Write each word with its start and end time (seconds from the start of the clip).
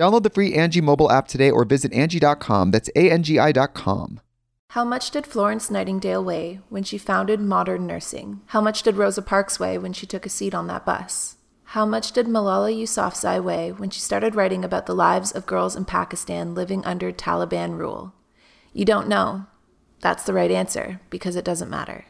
Download 0.00 0.22
the 0.22 0.30
free 0.30 0.54
Angi 0.54 0.80
mobile 0.80 1.12
app 1.12 1.28
today 1.28 1.50
or 1.50 1.66
visit 1.66 1.92
Angi.com. 1.92 2.70
That's 2.70 2.88
A-N-G-I 2.96 3.52
dot 3.52 3.74
com. 3.74 4.20
How 4.70 4.82
much 4.82 5.10
did 5.10 5.26
Florence 5.26 5.70
Nightingale 5.70 6.24
weigh 6.24 6.60
when 6.70 6.84
she 6.84 6.96
founded 6.96 7.38
modern 7.38 7.86
nursing? 7.86 8.40
How 8.46 8.62
much 8.62 8.82
did 8.82 8.96
Rosa 8.96 9.20
Parks 9.20 9.60
weigh 9.60 9.76
when 9.76 9.92
she 9.92 10.06
took 10.06 10.24
a 10.24 10.30
seat 10.30 10.54
on 10.54 10.68
that 10.68 10.86
bus? 10.86 11.36
How 11.64 11.84
much 11.84 12.12
did 12.12 12.26
Malala 12.26 12.74
Yousafzai 12.74 13.44
weigh 13.44 13.72
when 13.72 13.90
she 13.90 14.00
started 14.00 14.34
writing 14.34 14.64
about 14.64 14.86
the 14.86 14.94
lives 14.94 15.32
of 15.32 15.44
girls 15.44 15.76
in 15.76 15.84
Pakistan 15.84 16.54
living 16.54 16.82
under 16.86 17.12
Taliban 17.12 17.76
rule? 17.76 18.14
You 18.72 18.86
don't 18.86 19.06
know. 19.06 19.44
That's 20.00 20.22
the 20.22 20.32
right 20.32 20.50
answer 20.50 21.00
because 21.10 21.36
it 21.36 21.44
doesn't 21.44 21.68
matter. 21.68 22.06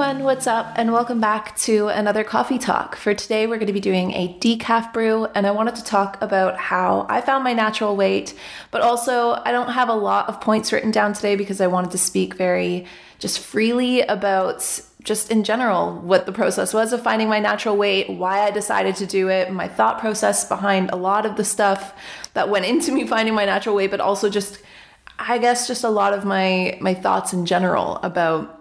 Everyone, 0.00 0.22
what's 0.22 0.46
up? 0.46 0.72
And 0.76 0.92
welcome 0.92 1.20
back 1.20 1.56
to 1.56 1.88
another 1.88 2.22
coffee 2.22 2.56
talk. 2.56 2.94
For 2.94 3.14
today, 3.14 3.48
we're 3.48 3.56
going 3.56 3.66
to 3.66 3.72
be 3.72 3.80
doing 3.80 4.12
a 4.12 4.38
decaf 4.38 4.92
brew, 4.92 5.24
and 5.34 5.44
I 5.44 5.50
wanted 5.50 5.74
to 5.74 5.82
talk 5.82 6.22
about 6.22 6.56
how 6.56 7.04
I 7.10 7.20
found 7.20 7.42
my 7.42 7.52
natural 7.52 7.96
weight, 7.96 8.32
but 8.70 8.80
also 8.80 9.42
I 9.44 9.50
don't 9.50 9.70
have 9.70 9.88
a 9.88 9.94
lot 9.94 10.28
of 10.28 10.40
points 10.40 10.72
written 10.72 10.92
down 10.92 11.14
today 11.14 11.34
because 11.34 11.60
I 11.60 11.66
wanted 11.66 11.90
to 11.90 11.98
speak 11.98 12.34
very 12.34 12.86
just 13.18 13.40
freely 13.40 14.02
about 14.02 14.60
just 15.02 15.32
in 15.32 15.42
general 15.42 15.96
what 15.98 16.26
the 16.26 16.32
process 16.32 16.72
was 16.72 16.92
of 16.92 17.02
finding 17.02 17.28
my 17.28 17.40
natural 17.40 17.76
weight, 17.76 18.08
why 18.08 18.42
I 18.42 18.52
decided 18.52 18.94
to 18.96 19.06
do 19.06 19.28
it, 19.28 19.50
my 19.50 19.66
thought 19.66 19.98
process 19.98 20.44
behind 20.44 20.90
a 20.90 20.96
lot 20.96 21.26
of 21.26 21.34
the 21.34 21.44
stuff 21.44 21.92
that 22.34 22.48
went 22.48 22.66
into 22.66 22.92
me 22.92 23.04
finding 23.04 23.34
my 23.34 23.46
natural 23.46 23.74
weight, 23.74 23.90
but 23.90 24.00
also 24.00 24.30
just 24.30 24.60
I 25.18 25.38
guess 25.38 25.66
just 25.66 25.82
a 25.82 25.90
lot 25.90 26.14
of 26.14 26.24
my 26.24 26.78
my 26.80 26.94
thoughts 26.94 27.32
in 27.32 27.46
general 27.46 27.96
about 28.04 28.57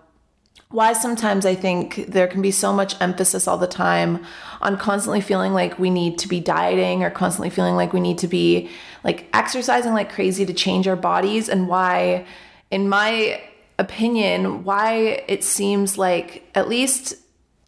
why 0.69 0.91
sometimes 0.93 1.45
I 1.45 1.55
think 1.55 2.07
there 2.07 2.27
can 2.27 2.41
be 2.41 2.51
so 2.51 2.73
much 2.73 2.99
emphasis 3.01 3.47
all 3.47 3.57
the 3.57 3.67
time 3.67 4.25
on 4.59 4.77
constantly 4.77 5.21
feeling 5.21 5.53
like 5.53 5.79
we 5.79 5.89
need 5.89 6.17
to 6.19 6.27
be 6.27 6.41
dieting 6.41 7.03
or 7.03 7.09
constantly 7.09 7.49
feeling 7.49 7.75
like 7.75 7.93
we 7.93 8.01
need 8.01 8.17
to 8.17 8.27
be 8.27 8.69
like 9.03 9.27
exercising 9.33 9.93
like 9.93 10.11
crazy 10.11 10.45
to 10.45 10.53
change 10.53 10.87
our 10.87 10.97
bodies, 10.97 11.47
and 11.47 11.69
why, 11.69 12.25
in 12.69 12.89
my 12.89 13.41
opinion, 13.79 14.63
why 14.65 15.23
it 15.27 15.43
seems 15.43 15.97
like 15.97 16.43
at 16.53 16.67
least 16.67 17.15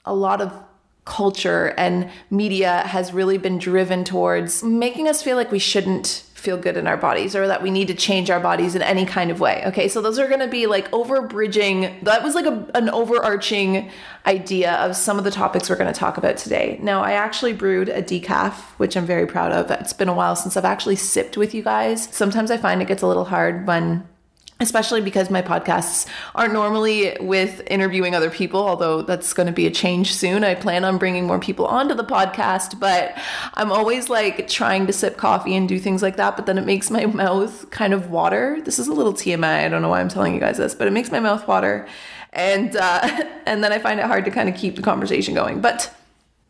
a 0.03 0.13
lot 0.13 0.41
of 0.41 0.51
culture 1.05 1.73
and 1.77 2.09
media 2.29 2.79
has 2.81 3.13
really 3.13 3.38
been 3.38 3.57
driven 3.57 4.03
towards 4.03 4.61
making 4.61 5.07
us 5.07 5.23
feel 5.23 5.35
like 5.35 5.51
we 5.51 5.57
shouldn't 5.57 6.23
feel 6.39 6.57
good 6.57 6.77
in 6.77 6.88
our 6.88 6.97
bodies 6.97 7.35
or 7.35 7.47
that 7.47 7.61
we 7.61 7.69
need 7.69 7.88
to 7.88 7.94
change 7.94 8.29
our 8.29 8.39
bodies 8.39 8.75
in 8.75 8.81
any 8.81 9.05
kind 9.05 9.29
of 9.31 9.39
way. 9.39 9.63
Okay, 9.66 9.88
so 9.88 10.01
those 10.01 10.17
are 10.17 10.27
to 10.39 10.47
be 10.47 10.66
like 10.66 10.91
over 10.94 11.22
bridging. 11.22 12.00
That 12.03 12.23
was 12.23 12.35
like 12.35 12.45
a, 12.45 12.69
an 12.73 12.89
overarching 12.89 13.91
idea 14.25 14.73
of 14.75 14.95
some 14.95 15.17
of 15.17 15.23
the 15.23 15.31
topics 15.31 15.69
we're 15.69 15.75
to 15.91 16.00
talk 16.00 16.17
about 16.17 16.38
today. 16.38 16.79
Now, 16.81 17.01
I 17.01 17.13
actually 17.13 17.53
brewed 17.53 17.89
a 17.89 18.01
decaf, 18.01 18.53
which 18.77 18.95
I'm 18.95 19.05
very 19.05 19.25
proud 19.27 19.51
of. 19.51 19.69
It's 19.72 19.94
been 19.94 20.09
a 20.09 20.13
while 20.13 20.35
since 20.35 20.55
I've 20.57 20.66
actually 20.66 20.95
sipped 20.95 21.38
with 21.38 21.53
you 21.53 21.63
guys. 21.63 22.07
Sometimes 22.13 22.51
I 22.51 22.57
find 22.57 22.81
it 22.81 22.88
gets 22.88 23.03
a 23.03 23.07
little 23.07 23.25
hard 23.25 23.67
when 23.67 24.07
especially 24.59 24.99
because 24.99 25.29
my 25.29 25.41
podcasts 25.41 26.05
aren't 26.35 26.53
normally 26.53 27.15
with 27.21 27.61
interviewing 27.67 28.13
other 28.13 28.29
people, 28.29 28.59
although 28.59 29.01
that's 29.01 29.33
going 29.33 29.47
to 29.47 29.53
be 29.53 29.65
a 29.65 29.71
change 29.71 30.13
soon. 30.13 30.43
I 30.43 30.55
plan 30.55 30.83
on 30.83 30.97
bringing 30.97 31.25
more 31.25 31.39
people 31.39 31.65
onto 31.65 31.95
the 31.95 32.03
podcast, 32.03 32.79
but 32.79 33.17
I'm 33.53 33.71
always 33.71 34.09
like 34.09 34.49
trying 34.49 34.85
to 34.87 34.93
sip 34.93 35.15
coffee 35.15 35.55
and 35.55 35.67
do 35.69 35.79
things 35.79 36.01
like 36.01 36.17
that, 36.17 36.35
but 36.35 36.45
then 36.45 36.57
it 36.57 36.65
makes 36.65 36.91
my 36.91 37.05
mouth 37.19 37.69
kind 37.69 37.93
of 37.93 38.09
water. 38.09 38.59
This 38.63 38.79
is 38.79 38.88
a 38.88 38.94
little 38.94 39.13
TMI. 39.13 39.65
I 39.65 39.69
don't 39.69 39.81
know 39.81 39.89
why 39.89 40.01
I'm 40.01 40.09
telling 40.09 40.33
you 40.33 40.39
guys 40.39 40.57
this, 40.57 40.75
but 40.75 40.88
it 40.88 40.91
makes 40.91 41.12
my 41.12 41.19
mouth 41.19 41.47
water. 41.47 41.88
And 42.33 42.75
uh, 42.75 43.23
and 43.45 43.63
then 43.63 43.71
I 43.71 43.79
find 43.79 44.00
it 44.00 44.05
hard 44.05 44.25
to 44.25 44.31
kind 44.31 44.50
of 44.50 44.55
keep 44.55 44.75
the 44.75 44.81
conversation 44.81 45.33
going. 45.33 45.62
But 45.62 45.94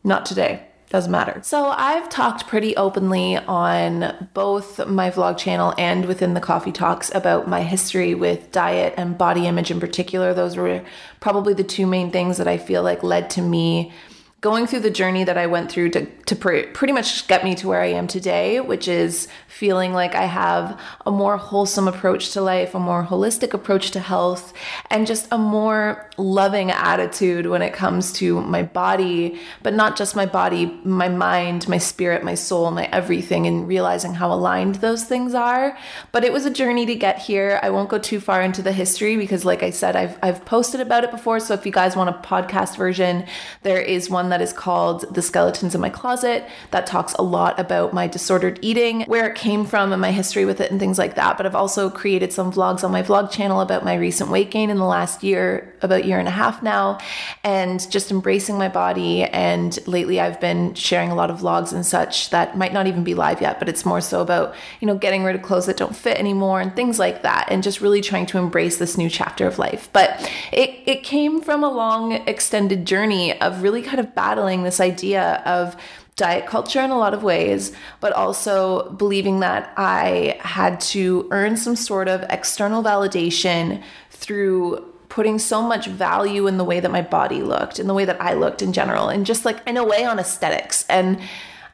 not 0.04 0.26
today 0.26 0.69
doesn't 0.90 1.12
matter. 1.12 1.40
So 1.44 1.68
I've 1.68 2.10
talked 2.10 2.48
pretty 2.48 2.76
openly 2.76 3.38
on 3.38 4.28
both 4.34 4.86
my 4.88 5.12
vlog 5.12 5.38
channel 5.38 5.74
and 5.78 6.06
within 6.06 6.34
the 6.34 6.40
coffee 6.40 6.72
talks 6.72 7.14
about 7.14 7.48
my 7.48 7.62
history 7.62 8.16
with 8.16 8.52
diet 8.52 8.96
and 8.98 9.18
body 9.18 9.46
image 9.46 9.70
in 9.70 9.80
particular. 9.80 10.34
Those 10.34 10.58
were 10.58 10.84
probably 11.20 11.54
the 11.54 11.64
two 11.64 11.86
main 11.86 12.10
things 12.10 12.38
that 12.38 12.48
I 12.48 12.58
feel 12.58 12.82
like 12.82 13.04
led 13.04 13.30
to 13.32 13.42
me 13.42 13.94
going 14.42 14.66
through 14.66 14.80
the 14.80 14.90
journey 14.90 15.26
that 15.26 15.38
I 15.38 15.48
went 15.48 15.70
through 15.70 15.90
to, 15.92 16.06
to 16.06 16.36
pre- 16.36 16.68
pretty 16.68 16.94
much 16.94 17.28
get 17.28 17.44
me 17.44 17.56
to 17.56 17.68
where 17.68 17.82
I 17.82 17.88
am 17.88 18.08
today, 18.08 18.62
which 18.62 18.88
is 18.88 19.28
feeling 19.48 19.94
like 19.94 20.16
I 20.16 20.26
have 20.26 20.80
a 21.06 21.12
more 21.12 21.36
wholesome 21.36 21.88
approach 21.88 22.32
to 22.32 22.42
life, 22.42 22.74
a 22.74 22.80
more 22.80 23.04
holistic 23.04 23.54
approach 23.54 23.92
to 23.92 24.00
health, 24.00 24.54
and 24.90 25.06
just 25.06 25.28
a 25.32 25.38
more 25.38 26.09
loving 26.20 26.72
attitude 26.72 27.48
when 27.48 27.62
it 27.62 27.74
comes 27.74 28.12
to 28.14 28.42
my 28.42 28.64
body, 28.64 29.40
but 29.64 29.74
not 29.74 29.96
just 29.96 30.16
my 30.16 30.26
body, 30.26 30.66
my 30.84 31.10
mind, 31.10 31.68
my 31.68 31.78
spirit, 31.78 32.24
my 32.24 32.36
soul, 32.36 32.70
my 32.72 32.86
everything, 32.92 33.48
and 33.48 33.68
realizing 33.68 34.14
how 34.14 34.32
aligned 34.32 34.76
those 34.76 35.06
things 35.06 35.34
are. 35.34 35.78
But 36.12 36.24
it 36.24 36.34
was 36.34 36.46
a 36.46 36.50
journey 36.50 36.86
to 36.86 36.96
get 36.96 37.20
here. 37.20 37.60
I 37.64 37.70
won't 37.70 37.90
go 37.90 37.98
too 37.98 38.20
far 38.20 38.42
into 38.42 38.62
the 38.62 38.72
history 38.72 39.18
because, 39.18 39.46
like 39.46 39.64
I 39.64 39.70
said, 39.70 39.96
I've, 39.96 40.20
I've 40.22 40.46
posted 40.46 40.82
about 40.82 41.04
it 41.04 41.12
before. 41.12 41.40
So 41.40 41.54
if 41.54 41.66
you 41.66 41.72
guys 41.72 41.96
want 41.96 42.10
a 42.10 42.28
podcast 42.28 42.78
version, 42.78 43.26
there 43.64 43.82
is 43.82 44.10
one 44.10 44.30
that 44.30 44.42
is 44.42 44.54
called 44.54 45.14
The 45.14 45.22
Skeletons 45.22 45.74
in 45.74 45.82
My 45.82 45.90
Closet 45.90 46.46
that 46.72 46.86
talks 46.86 47.14
a 47.14 47.22
lot 47.22 47.60
about 47.60 47.94
my 47.94 48.08
disordered 48.08 48.60
eating, 48.62 49.04
where 49.04 49.30
it 49.30 49.36
came 49.36 49.66
from, 49.66 49.94
and 49.94 50.02
my 50.02 50.12
history 50.12 50.46
with 50.46 50.60
it, 50.60 50.72
and 50.72 50.80
things 50.80 50.98
like 50.98 51.16
that. 51.16 51.38
But 51.38 51.46
I've 51.46 51.56
also 51.56 51.90
created 51.90 52.34
some 52.34 52.52
vlogs 52.52 52.84
on 52.84 52.92
my 52.92 53.04
vlog 53.04 53.32
channel 53.32 53.62
about 53.62 53.86
my 53.86 53.96
recent 53.96 54.30
weight 54.30 54.52
gain 54.52 54.70
in 54.70 54.78
the 54.78 54.86
last 54.86 55.24
year, 55.24 55.74
about 55.82 56.06
year 56.10 56.20
and 56.20 56.28
a 56.28 56.32
half 56.32 56.62
now, 56.62 56.98
and 57.44 57.90
just 57.90 58.12
embracing 58.12 58.58
my 58.58 58.68
body. 58.68 59.24
And 59.24 59.80
lately, 59.88 60.20
I've 60.20 60.42
been 60.42 60.74
sharing 60.74 61.12
a 61.12 61.16
lot 61.16 61.30
of 61.32 61.40
vlogs 61.40 61.72
and 61.72 61.86
such 61.86 62.30
that 62.32 62.58
might 62.58 62.74
not 62.74 62.88
even 62.88 63.04
be 63.04 63.14
live 63.14 63.40
yet, 63.42 63.60
but 63.60 63.70
it's 63.70 63.86
more 63.86 64.02
so 64.02 64.22
about, 64.22 64.54
you 64.80 64.88
know, 64.88 64.98
getting 64.98 65.24
rid 65.24 65.36
of 65.36 65.42
clothes 65.42 65.68
that 65.68 65.78
don't 65.78 65.96
fit 65.96 66.18
anymore 66.18 66.60
and 66.60 66.76
things 66.76 67.00
like 67.00 67.22
that, 67.22 67.48
and 67.50 67.64
just 67.64 67.80
really 67.80 68.02
trying 68.02 68.26
to 68.26 68.38
embrace 68.38 68.78
this 68.78 68.98
new 68.98 69.10
chapter 69.10 69.48
of 69.48 69.60
life. 69.60 69.90
But 69.94 70.10
it, 70.52 70.72
it 70.86 71.04
came 71.04 71.42
from 71.42 71.64
a 71.64 71.72
long, 71.72 72.14
extended 72.28 72.86
journey 72.86 73.40
of 73.40 73.62
really 73.62 73.82
kind 73.82 74.00
of 74.00 74.16
battling 74.16 74.64
this 74.64 74.80
idea 74.80 75.42
of 75.46 75.76
diet 76.16 76.46
culture 76.46 76.82
in 76.82 76.90
a 76.92 76.98
lot 76.98 77.14
of 77.14 77.24
ways, 77.24 77.72
but 78.02 78.12
also 78.12 78.90
believing 78.92 79.40
that 79.40 79.72
I 79.78 80.38
had 80.42 80.82
to 80.82 81.28
earn 81.32 81.56
some 81.56 81.78
sort 81.78 82.10
of 82.10 82.26
external 82.30 82.84
validation 82.84 83.82
through 84.12 84.86
putting 85.10 85.40
so 85.40 85.62
much 85.62 85.88
value 85.88 86.48
in 86.48 86.58
the 86.58 86.64
way 86.64 86.80
that 86.80 86.92
my 86.92 87.02
body 87.02 87.42
looked, 87.42 87.80
in 87.80 87.88
the 87.88 87.94
way 87.94 88.06
that 88.06 88.22
I 88.22 88.34
looked 88.34 88.62
in 88.62 88.74
general, 88.74 89.10
and 89.10 89.26
just 89.26 89.44
like 89.44 89.60
in 89.68 89.76
a 89.76 89.84
way 89.84 90.06
on 90.06 90.20
aesthetics. 90.20 90.86
And 90.88 91.20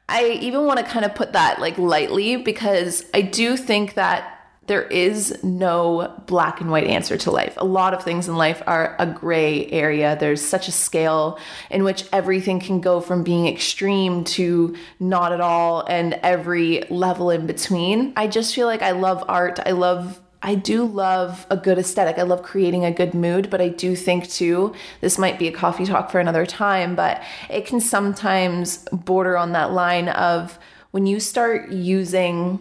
I 0.08 0.30
even 0.42 0.66
want 0.66 0.80
to 0.80 0.86
kind 0.86 1.06
of 1.06 1.14
put 1.16 1.34
that 1.34 1.60
like 1.60 1.78
lightly 1.78 2.38
because 2.38 3.06
I 3.14 3.22
do 3.22 3.58
think 3.58 3.96
that 3.96 4.32
there 4.68 4.84
is 4.84 5.44
no 5.44 6.24
black 6.26 6.60
and 6.60 6.72
white 6.72 6.88
answer 6.88 7.18
to 7.18 7.32
life. 7.32 7.54
A 7.58 7.66
lot 7.66 7.94
of 7.94 8.04
things 8.04 8.28
in 8.28 8.36
life 8.36 8.64
are 8.66 8.96
a 8.98 9.06
gray 9.06 9.68
area. 9.68 10.18
There's 10.20 10.44
such 10.44 10.68
a 10.68 10.72
scale 10.72 11.40
in 11.70 11.84
which 11.84 12.06
everything 12.12 12.60
can 12.60 12.82
go 12.82 13.00
from 13.00 13.24
being 13.24 13.48
extreme 13.48 14.24
to 14.24 14.76
not 15.00 15.32
at 15.32 15.42
all 15.42 15.86
and 15.88 16.16
every 16.24 16.84
level 16.90 17.30
in 17.30 17.46
between. 17.46 18.14
I 18.16 18.28
just 18.28 18.56
feel 18.56 18.66
like 18.66 18.82
I 18.82 18.92
love 18.92 19.24
art. 19.28 19.60
I 19.64 19.72
love 19.72 20.20
I 20.46 20.54
do 20.54 20.86
love 20.86 21.48
a 21.50 21.58
good 21.58 21.80
aesthetic. 21.80 22.20
I 22.20 22.22
love 22.22 22.44
creating 22.44 22.86
a 22.86 22.92
good 22.92 23.16
mood, 23.16 23.50
but 23.50 23.62
I 23.62 23.70
do 23.70 23.96
think 23.96 24.30
too, 24.30 24.76
this 25.02 25.18
might 25.18 25.40
be 25.40 25.48
a 25.48 25.52
coffee 25.52 25.88
talk 25.88 26.12
for 26.12 26.20
another 26.20 26.46
time, 26.46 26.96
but 26.96 27.24
it 27.50 27.66
can 27.66 27.82
sometimes 27.82 28.88
border 28.92 29.38
on 29.38 29.54
that 29.54 29.74
line 29.74 30.08
of 30.08 30.60
when 30.92 31.08
you 31.08 31.20
start 31.20 31.72
using 31.72 32.60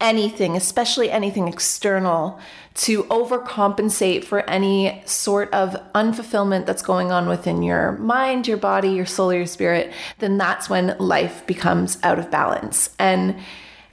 anything, 0.00 0.56
especially 0.56 1.12
anything 1.12 1.46
external, 1.46 2.40
to 2.74 3.04
overcompensate 3.04 4.24
for 4.24 4.48
any 4.50 5.00
sort 5.06 5.52
of 5.54 5.76
unfulfillment 5.94 6.66
that's 6.66 6.82
going 6.82 7.12
on 7.12 7.28
within 7.28 7.62
your 7.62 7.92
mind, 7.98 8.48
your 8.48 8.56
body, 8.56 8.90
your 8.90 9.06
soul, 9.06 9.32
your 9.32 9.46
spirit, 9.46 9.92
then 10.18 10.38
that's 10.38 10.68
when 10.68 10.96
life 10.98 11.46
becomes 11.46 11.98
out 12.02 12.18
of 12.18 12.32
balance. 12.32 12.90
And 12.98 13.36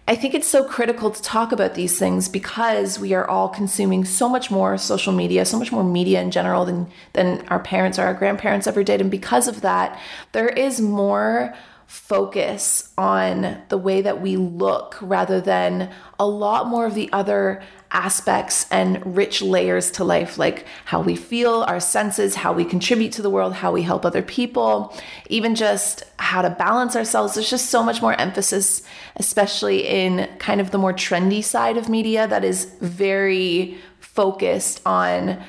I 0.09 0.15
think 0.15 0.33
it's 0.33 0.47
so 0.47 0.63
critical 0.63 1.11
to 1.11 1.21
talk 1.21 1.51
about 1.51 1.73
these 1.73 1.99
things 1.99 2.29
because 2.29 2.97
we 2.97 3.13
are 3.13 3.27
all 3.27 3.49
consuming 3.49 4.05
so 4.05 4.29
much 4.29 4.49
more 4.49 4.77
social 4.77 5.11
media, 5.11 5.43
so 5.43 5.59
much 5.59 5.69
more 5.69 5.83
media 5.83 6.21
in 6.21 6.31
general 6.31 6.63
than 6.63 6.87
than 7.11 7.45
our 7.49 7.59
parents 7.59 7.99
or 7.99 8.03
our 8.03 8.13
grandparents 8.13 8.67
ever 8.67 8.83
did. 8.83 9.01
And 9.01 9.11
because 9.11 9.49
of 9.49 9.61
that, 9.61 9.99
there 10.31 10.47
is 10.47 10.79
more 10.79 11.53
focus 11.87 12.93
on 12.97 13.61
the 13.69 13.77
way 13.77 14.01
that 14.01 14.21
we 14.21 14.37
look 14.37 14.97
rather 15.01 15.41
than 15.41 15.89
a 16.19 16.27
lot 16.27 16.67
more 16.67 16.85
of 16.85 16.95
the 16.95 17.09
other 17.11 17.61
aspects 17.91 18.67
and 18.69 19.15
rich 19.15 19.41
layers 19.41 19.91
to 19.91 20.03
life, 20.03 20.37
like 20.37 20.65
how 20.85 21.01
we 21.01 21.15
feel, 21.15 21.63
our 21.67 21.79
senses, 21.79 22.35
how 22.35 22.51
we 22.51 22.65
contribute 22.65 23.11
to 23.13 23.21
the 23.21 23.29
world, 23.29 23.53
how 23.53 23.71
we 23.71 23.81
help 23.81 24.05
other 24.05 24.21
people, 24.21 24.93
even 25.29 25.55
just 25.55 26.03
how 26.19 26.41
to 26.41 26.49
balance 26.49 26.95
ourselves. 26.95 27.33
There's 27.33 27.49
just 27.49 27.69
so 27.69 27.83
much 27.83 28.01
more 28.01 28.13
emphasis, 28.19 28.83
especially 29.15 29.87
in 29.87 30.27
kind 30.39 30.59
of 30.59 30.71
the 30.71 30.77
more 30.77 30.93
trendy 30.93 31.43
side 31.43 31.77
of 31.77 31.87
media 31.87 32.27
that 32.27 32.43
is 32.43 32.65
very 32.81 33.77
focused 33.99 34.81
on 34.85 35.41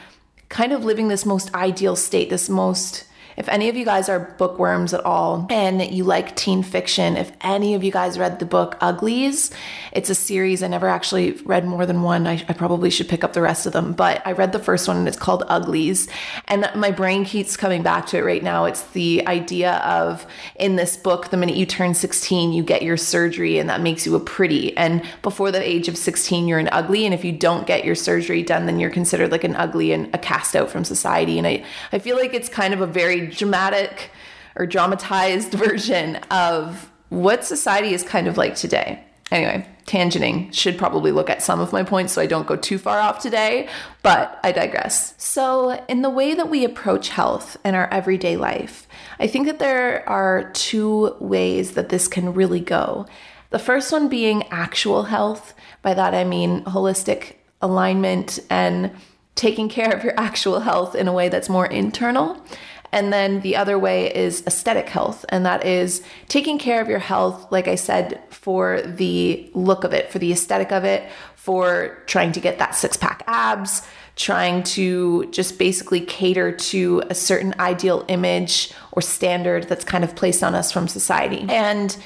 kind 0.49 0.73
of 0.73 0.85
living 0.85 1.09
this 1.09 1.27
most 1.27 1.53
ideal 1.55 1.97
state, 1.97 2.31
this 2.31 2.49
most 2.49 3.05
if 3.39 3.49
any 3.49 3.69
of 3.69 3.77
you 3.77 3.85
guys 3.85 4.09
are 4.09 4.35
bookworms 4.37 4.93
at 4.93 5.05
all 5.05 5.47
and 5.49 5.81
you 5.81 6.03
like 6.03 6.35
teen 6.35 6.65
fiction, 6.65 7.17
if 7.17 7.31
any 7.41 7.75
of 7.75 7.85
you 7.85 7.93
guys 7.93 8.19
read 8.19 8.41
the 8.41 8.45
book 8.45 8.77
Uglies, 8.81 9.53
it's 9.93 10.11
a 10.11 10.15
series. 10.15 10.61
I 10.65 10.67
never 10.67 10.89
actually 10.89 11.33
read 11.45 11.65
more 11.65 11.87
than 11.87 12.03
one. 12.03 12.27
I, 12.27 12.45
I 12.49 12.53
probably 12.53 12.91
should 12.91 13.09
pick 13.09 13.23
up 13.23 13.35
the 13.35 13.41
rest 13.41 13.65
of 13.65 13.73
them, 13.73 13.93
but 13.93 14.27
I 14.27 14.33
read 14.33 14.51
the 14.51 14.59
first 14.59 14.89
one 14.89 14.97
and 14.97 15.07
it's 15.07 15.17
called 15.17 15.45
Uglies. 15.47 16.09
And 16.49 16.69
my 16.75 16.91
brain 16.91 17.25
keeps 17.25 17.57
coming 17.57 17.85
back 17.85 18.07
to 18.07 18.19
it 18.19 18.23
right 18.23 18.43
now. 18.43 18.65
It's 18.65 18.83
the 18.91 19.25
idea 19.29 19.77
of 19.85 20.27
in 20.57 20.75
this 20.75 20.97
book, 20.97 21.31
the 21.31 21.37
minute 21.37 21.55
you 21.55 21.65
turn 21.65 21.95
16, 21.95 22.53
you 22.53 22.65
get 22.65 22.83
your 22.83 22.97
surgery 22.97 23.59
and 23.59 23.71
that 23.71 23.81
makes 23.81 24.05
you 24.05 24.17
a 24.17 24.21
pretty. 24.21 24.77
And 24.77 25.05
before 25.23 25.53
the 25.53 25.63
age 25.63 25.87
of 25.87 25.97
16, 25.97 26.49
you're 26.49 26.59
an 26.59 26.71
ugly. 26.73 27.05
And 27.05 27.15
if 27.15 27.25
you 27.25 27.31
don't 27.31 27.69
get 27.69 27.85
your 27.85 27.95
surgery 27.95 28.43
done, 28.43 28.67
then 28.67 28.81
you're 28.81 28.91
considered 28.91 29.31
like 29.31 29.45
an 29.45 29.55
ugly 29.55 29.93
and 29.93 30.13
a 30.13 30.19
cast 30.19 30.57
out 30.57 30.71
from 30.71 30.83
society. 30.83 31.39
And 31.39 31.47
I, 31.47 31.65
I 31.93 32.01
feel 32.01 32.17
like 32.17 32.35
it's 32.35 32.49
kind 32.49 32.75
of 32.75 32.81
a 32.81 32.87
very 32.87 33.28
dramatic 33.29 34.11
or 34.57 34.67
dramatized 34.67 35.53
version 35.55 36.17
of 36.31 36.91
what 37.09 37.45
society 37.45 37.95
is 37.95 38.03
kind 38.03 38.27
of 38.27 38.37
like 38.37 38.55
today. 38.55 39.05
Anyway, 39.31 39.67
tangenting 39.85 40.53
should 40.55 40.79
probably 40.79 41.13
look 41.13 41.29
at 41.29 41.43
some 41.43 41.61
of 41.61 41.73
my 41.73 41.83
points 41.83 42.15
so 42.15 42.23
I 42.23 42.27
don't 42.27 42.47
go 42.47 42.57
too 42.57 42.79
far 42.79 42.99
off 42.99 43.21
today, 43.21 43.69
but 44.03 44.41
I 44.43 44.53
digress. 44.53 45.15
So, 45.19 45.85
in 45.87 46.01
the 46.01 46.09
way 46.09 46.35
that 46.35 46.49
we 46.49 46.65
approach 46.65 47.11
health 47.11 47.59
in 47.63 47.75
our 47.75 47.89
everyday 47.91 48.39
life, 48.39 48.89
I 49.19 49.27
think 49.27 49.47
that 49.47 49.59
there 49.59 50.09
are 50.09 50.51
two 50.53 51.15
ways 51.21 51.73
that 51.73 51.91
this 51.91 52.09
can 52.09 52.33
really 52.33 52.61
go. 52.61 53.07
The 53.51 53.59
first 53.59 53.93
one 53.93 54.09
being 54.09 54.45
actual 54.51 55.05
health. 55.05 55.55
By 55.83 55.95
that 55.95 56.15
I 56.15 56.25
mean 56.25 56.65
holistic 56.65 57.35
alignment 57.61 58.39
and 58.51 58.91
taking 59.35 59.69
care 59.69 59.95
of 59.95 60.05
your 60.05 60.15
actual 60.19 60.61
health 60.61 60.95
in 60.95 61.09
a 61.09 61.13
way 61.13 61.29
that's 61.29 61.49
more 61.49 61.67
internal. 61.67 62.43
And 62.91 63.13
then 63.13 63.41
the 63.41 63.57
other 63.57 63.79
way 63.79 64.15
is 64.15 64.43
aesthetic 64.47 64.89
health, 64.89 65.25
and 65.29 65.45
that 65.45 65.67
is 65.67 66.03
taking 66.29 66.59
care 66.59 66.81
of 66.81 66.89
your 66.89 66.99
health, 66.99 67.51
like 67.53 67.69
I 67.69 67.75
said, 67.75 68.21
for 68.31 68.81
the 68.81 69.51
look 69.55 69.85
of 69.85 69.93
it, 69.93 70.11
for 70.11 70.19
the 70.19 70.33
aesthetic 70.33 70.73
of 70.73 70.85
it, 70.85 71.09
for 71.35 72.03
trying 72.07 72.33
to 72.33 72.41
get 72.41 72.59
that 72.59 72.75
six 72.75 72.97
pack 72.97 73.23
abs, 73.27 73.87
trying 74.17 74.63
to 74.65 75.31
just 75.31 75.59
basically 75.59 76.01
cater 76.01 76.51
to 76.51 77.03
a 77.11 77.15
certain 77.15 77.55
ideal 77.61 78.05
image 78.09 78.73
or 78.93 79.03
standard 79.03 79.69
that's 79.69 79.85
kind 79.85 80.03
of 80.03 80.17
placed 80.17 80.43
on 80.43 80.55
us 80.55 80.73
from 80.73 80.89
society. 80.89 81.47
And 81.49 81.97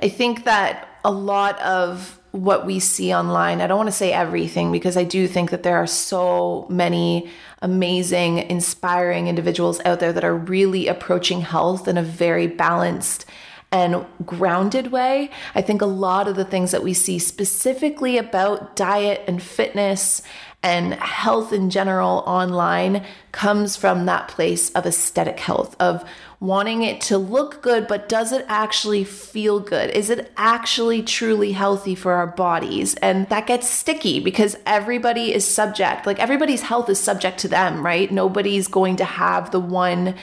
I 0.00 0.08
think 0.08 0.44
that 0.44 0.88
a 1.04 1.10
lot 1.10 1.60
of 1.60 2.15
what 2.32 2.66
we 2.66 2.78
see 2.78 3.14
online. 3.14 3.60
I 3.60 3.66
don't 3.66 3.78
want 3.78 3.88
to 3.88 3.92
say 3.92 4.12
everything 4.12 4.72
because 4.72 4.96
I 4.96 5.04
do 5.04 5.26
think 5.26 5.50
that 5.50 5.62
there 5.62 5.76
are 5.76 5.86
so 5.86 6.66
many 6.68 7.30
amazing, 7.62 8.38
inspiring 8.38 9.28
individuals 9.28 9.80
out 9.84 10.00
there 10.00 10.12
that 10.12 10.24
are 10.24 10.36
really 10.36 10.88
approaching 10.88 11.40
health 11.40 11.88
in 11.88 11.96
a 11.96 12.02
very 12.02 12.46
balanced 12.46 13.24
and 13.72 14.06
grounded 14.24 14.92
way. 14.92 15.30
I 15.54 15.62
think 15.62 15.82
a 15.82 15.86
lot 15.86 16.28
of 16.28 16.36
the 16.36 16.44
things 16.44 16.70
that 16.70 16.82
we 16.82 16.94
see 16.94 17.18
specifically 17.18 18.16
about 18.16 18.76
diet 18.76 19.24
and 19.26 19.42
fitness 19.42 20.22
and 20.62 20.94
health 20.94 21.52
in 21.52 21.70
general 21.70 22.24
online 22.26 23.04
comes 23.32 23.76
from 23.76 24.06
that 24.06 24.28
place 24.28 24.70
of 24.70 24.86
aesthetic 24.86 25.38
health, 25.38 25.76
of 25.80 26.04
wanting 26.38 26.82
it 26.82 27.00
to 27.00 27.16
look 27.16 27.62
good, 27.62 27.86
but 27.86 28.08
does 28.08 28.32
it 28.32 28.44
actually 28.48 29.04
feel 29.04 29.58
good? 29.58 29.90
Is 29.90 30.10
it 30.10 30.30
actually 30.36 31.02
truly 31.02 31.52
healthy 31.52 31.94
for 31.94 32.12
our 32.12 32.26
bodies? 32.26 32.94
And 32.96 33.28
that 33.28 33.46
gets 33.46 33.68
sticky 33.68 34.20
because 34.20 34.56
everybody 34.66 35.32
is 35.32 35.46
subject, 35.46 36.06
like 36.06 36.18
everybody's 36.18 36.62
health 36.62 36.90
is 36.90 37.00
subject 37.00 37.38
to 37.38 37.48
them, 37.48 37.84
right? 37.84 38.10
Nobody's 38.10 38.68
going 38.68 38.96
to 38.96 39.04
have 39.04 39.50
the 39.50 39.60
one 39.60 40.14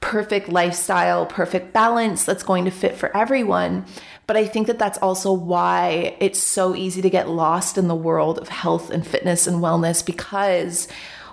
perfect 0.00 0.48
lifestyle, 0.48 1.26
perfect 1.26 1.74
balance 1.74 2.24
that's 2.24 2.42
going 2.42 2.64
to 2.64 2.70
fit 2.70 2.96
for 2.96 3.14
everyone. 3.14 3.84
But 4.26 4.36
I 4.36 4.46
think 4.46 4.66
that 4.68 4.78
that's 4.78 4.98
also 4.98 5.32
why 5.32 6.16
it's 6.20 6.38
so 6.38 6.74
easy 6.74 7.02
to 7.02 7.10
get 7.10 7.28
lost 7.28 7.76
in 7.76 7.88
the 7.88 7.94
world 7.94 8.38
of 8.38 8.48
health 8.48 8.90
and 8.90 9.06
fitness 9.06 9.46
and 9.46 9.58
wellness 9.58 10.04
because 10.04 10.88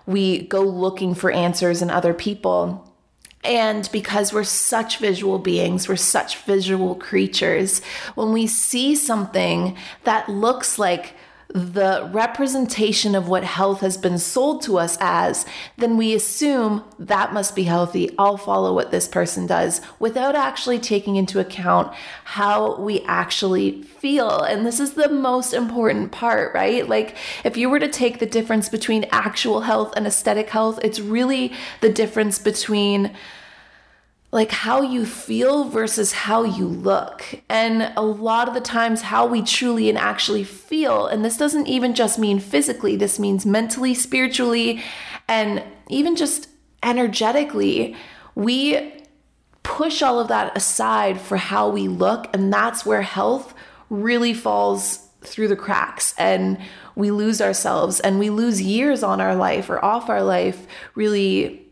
we 0.06 0.48
go 0.48 0.62
looking 0.62 1.14
for 1.14 1.32
answers 1.32 1.82
in 1.82 1.90
other 1.90 2.14
people 2.14 2.87
and 3.48 3.89
because 3.92 4.34
we're 4.34 4.44
such 4.44 4.98
visual 4.98 5.39
beings, 5.39 5.88
we're 5.88 5.96
such 5.96 6.38
visual 6.44 6.96
creatures, 6.96 7.82
when 8.16 8.34
we 8.34 8.46
see 8.46 8.94
something 8.96 9.77
that 10.04 10.27
looks 10.30 10.77
like 10.77 11.16
the 11.50 12.10
representation 12.12 13.16
of 13.16 13.30
what 13.30 13.44
health 13.44 13.80
has 13.80 13.98
been 13.98 14.18
sold 14.18 14.62
to 14.62 14.77
us 14.77 14.98
as, 15.00 15.46
then 15.77 15.96
we 15.96 16.13
assume 16.13 16.84
that 17.00 17.34
must 17.34 17.56
be 17.56 17.63
healthy. 17.63 18.13
I'll 18.20 18.36
follow 18.36 18.74
what 18.74 18.92
this 18.92 19.08
person 19.08 19.48
does 19.48 19.80
without 19.98 20.36
actually 20.36 20.80
taking 20.80 21.16
into 21.16 21.39
account 21.39 21.94
how 22.25 22.75
we 22.75 23.00
actually 23.04 23.82
feel. 23.84 24.42
And 24.42 24.66
this 24.66 24.82
is 24.82 24.94
the 24.94 25.08
most 25.08 25.54
important 25.54 26.12
part, 26.12 26.54
right? 26.54 26.88
Like, 26.88 27.16
if 27.46 27.56
you 27.56 27.70
were 27.70 27.80
to 27.80 27.88
take 27.88 28.20
the 28.20 28.25
difference 28.25 28.68
between 28.68 29.06
actual 29.12 29.62
health 29.62 29.94
and 29.96 30.06
aesthetic 30.06 30.50
health, 30.50 30.80
it's 30.84 31.00
really 31.00 31.54
the 31.80 31.89
difference 31.89 32.39
between 32.39 33.16
like 34.32 34.52
how 34.52 34.82
you 34.82 35.06
feel 35.06 35.66
versus 35.70 36.12
how 36.12 36.44
you 36.44 36.68
look. 36.68 37.24
And 37.50 37.94
a 37.96 38.02
lot 38.02 38.48
of 38.48 38.54
the 38.54 38.62
times, 38.62 39.02
how 39.04 39.26
we 39.26 39.42
truly 39.42 39.90
and 39.90 39.98
actually 39.98 40.44
feel, 40.44 41.08
and 41.08 41.24
this 41.24 41.38
doesn't 41.38 41.68
even 41.68 41.96
just 41.96 42.20
mean 42.20 42.40
physically, 42.40 42.96
this 42.96 43.20
means 43.20 43.46
mentally, 43.46 43.94
spiritually, 43.94 44.84
and 45.28 45.64
even 45.90 46.16
just 46.16 46.50
energetically, 46.84 47.96
we 48.36 48.94
push 49.64 50.02
all 50.02 50.20
of 50.20 50.28
that 50.28 50.56
aside 50.56 51.20
for 51.20 51.38
how 51.38 51.70
we 51.70 51.88
look. 51.88 52.28
And 52.34 52.52
that's 52.52 52.86
where 52.86 53.02
health 53.02 53.54
really 53.90 54.34
falls 54.34 55.08
through 55.22 55.48
the 55.48 55.56
cracks 55.56 56.14
and 56.18 56.58
we 56.96 57.12
lose 57.12 57.42
ourselves 57.42 58.00
and 58.00 58.20
we 58.20 58.30
lose 58.30 58.62
years 58.62 59.04
on 59.04 59.20
our 59.20 59.36
life 59.36 59.70
or 59.70 59.84
off 59.84 60.10
our 60.10 60.24
life 60.24 60.68
really 60.96 61.67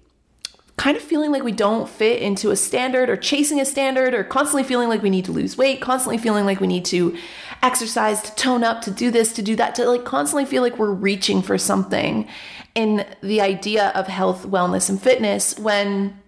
kind 0.78 0.98
of 0.98 1.04
feeling 1.04 1.32
like 1.32 1.44
we 1.44 1.52
don't 1.52 1.88
fit 1.88 2.22
into 2.22 2.52
a 2.52 2.56
standard 2.56 3.10
or 3.10 3.16
chasing 3.16 3.62
a 3.62 3.66
standard 3.66 4.14
or 4.14 4.24
constantly 4.24 4.64
feeling 4.64 4.90
like 4.90 5.02
we 5.02 5.10
need 5.10 5.26
to 5.26 5.32
lose 5.32 5.58
weight, 5.58 5.82
constantly 5.82 6.18
feeling 6.18 6.46
like 6.46 6.60
we 6.60 6.68
need 6.68 6.84
to 6.86 7.18
exercise, 7.64 8.22
to 8.22 8.36
tone 8.36 8.64
up, 8.64 8.82
to 8.82 8.92
do 8.92 9.10
this, 9.10 9.32
to 9.34 9.42
do 9.42 9.56
that, 9.56 9.76
to 9.76 9.90
like 9.90 10.04
constantly 10.04 10.46
feel 10.46 10.62
like 10.62 10.78
we're 10.78 10.92
reaching 10.92 11.42
for 11.42 11.58
something. 11.58 12.28
In 12.76 13.06
the 13.22 13.40
idea 13.40 13.90
of 13.96 14.08
health, 14.08 14.46
wellness, 14.46 14.90
and 14.90 15.02
fitness 15.02 15.58
when 15.58 16.20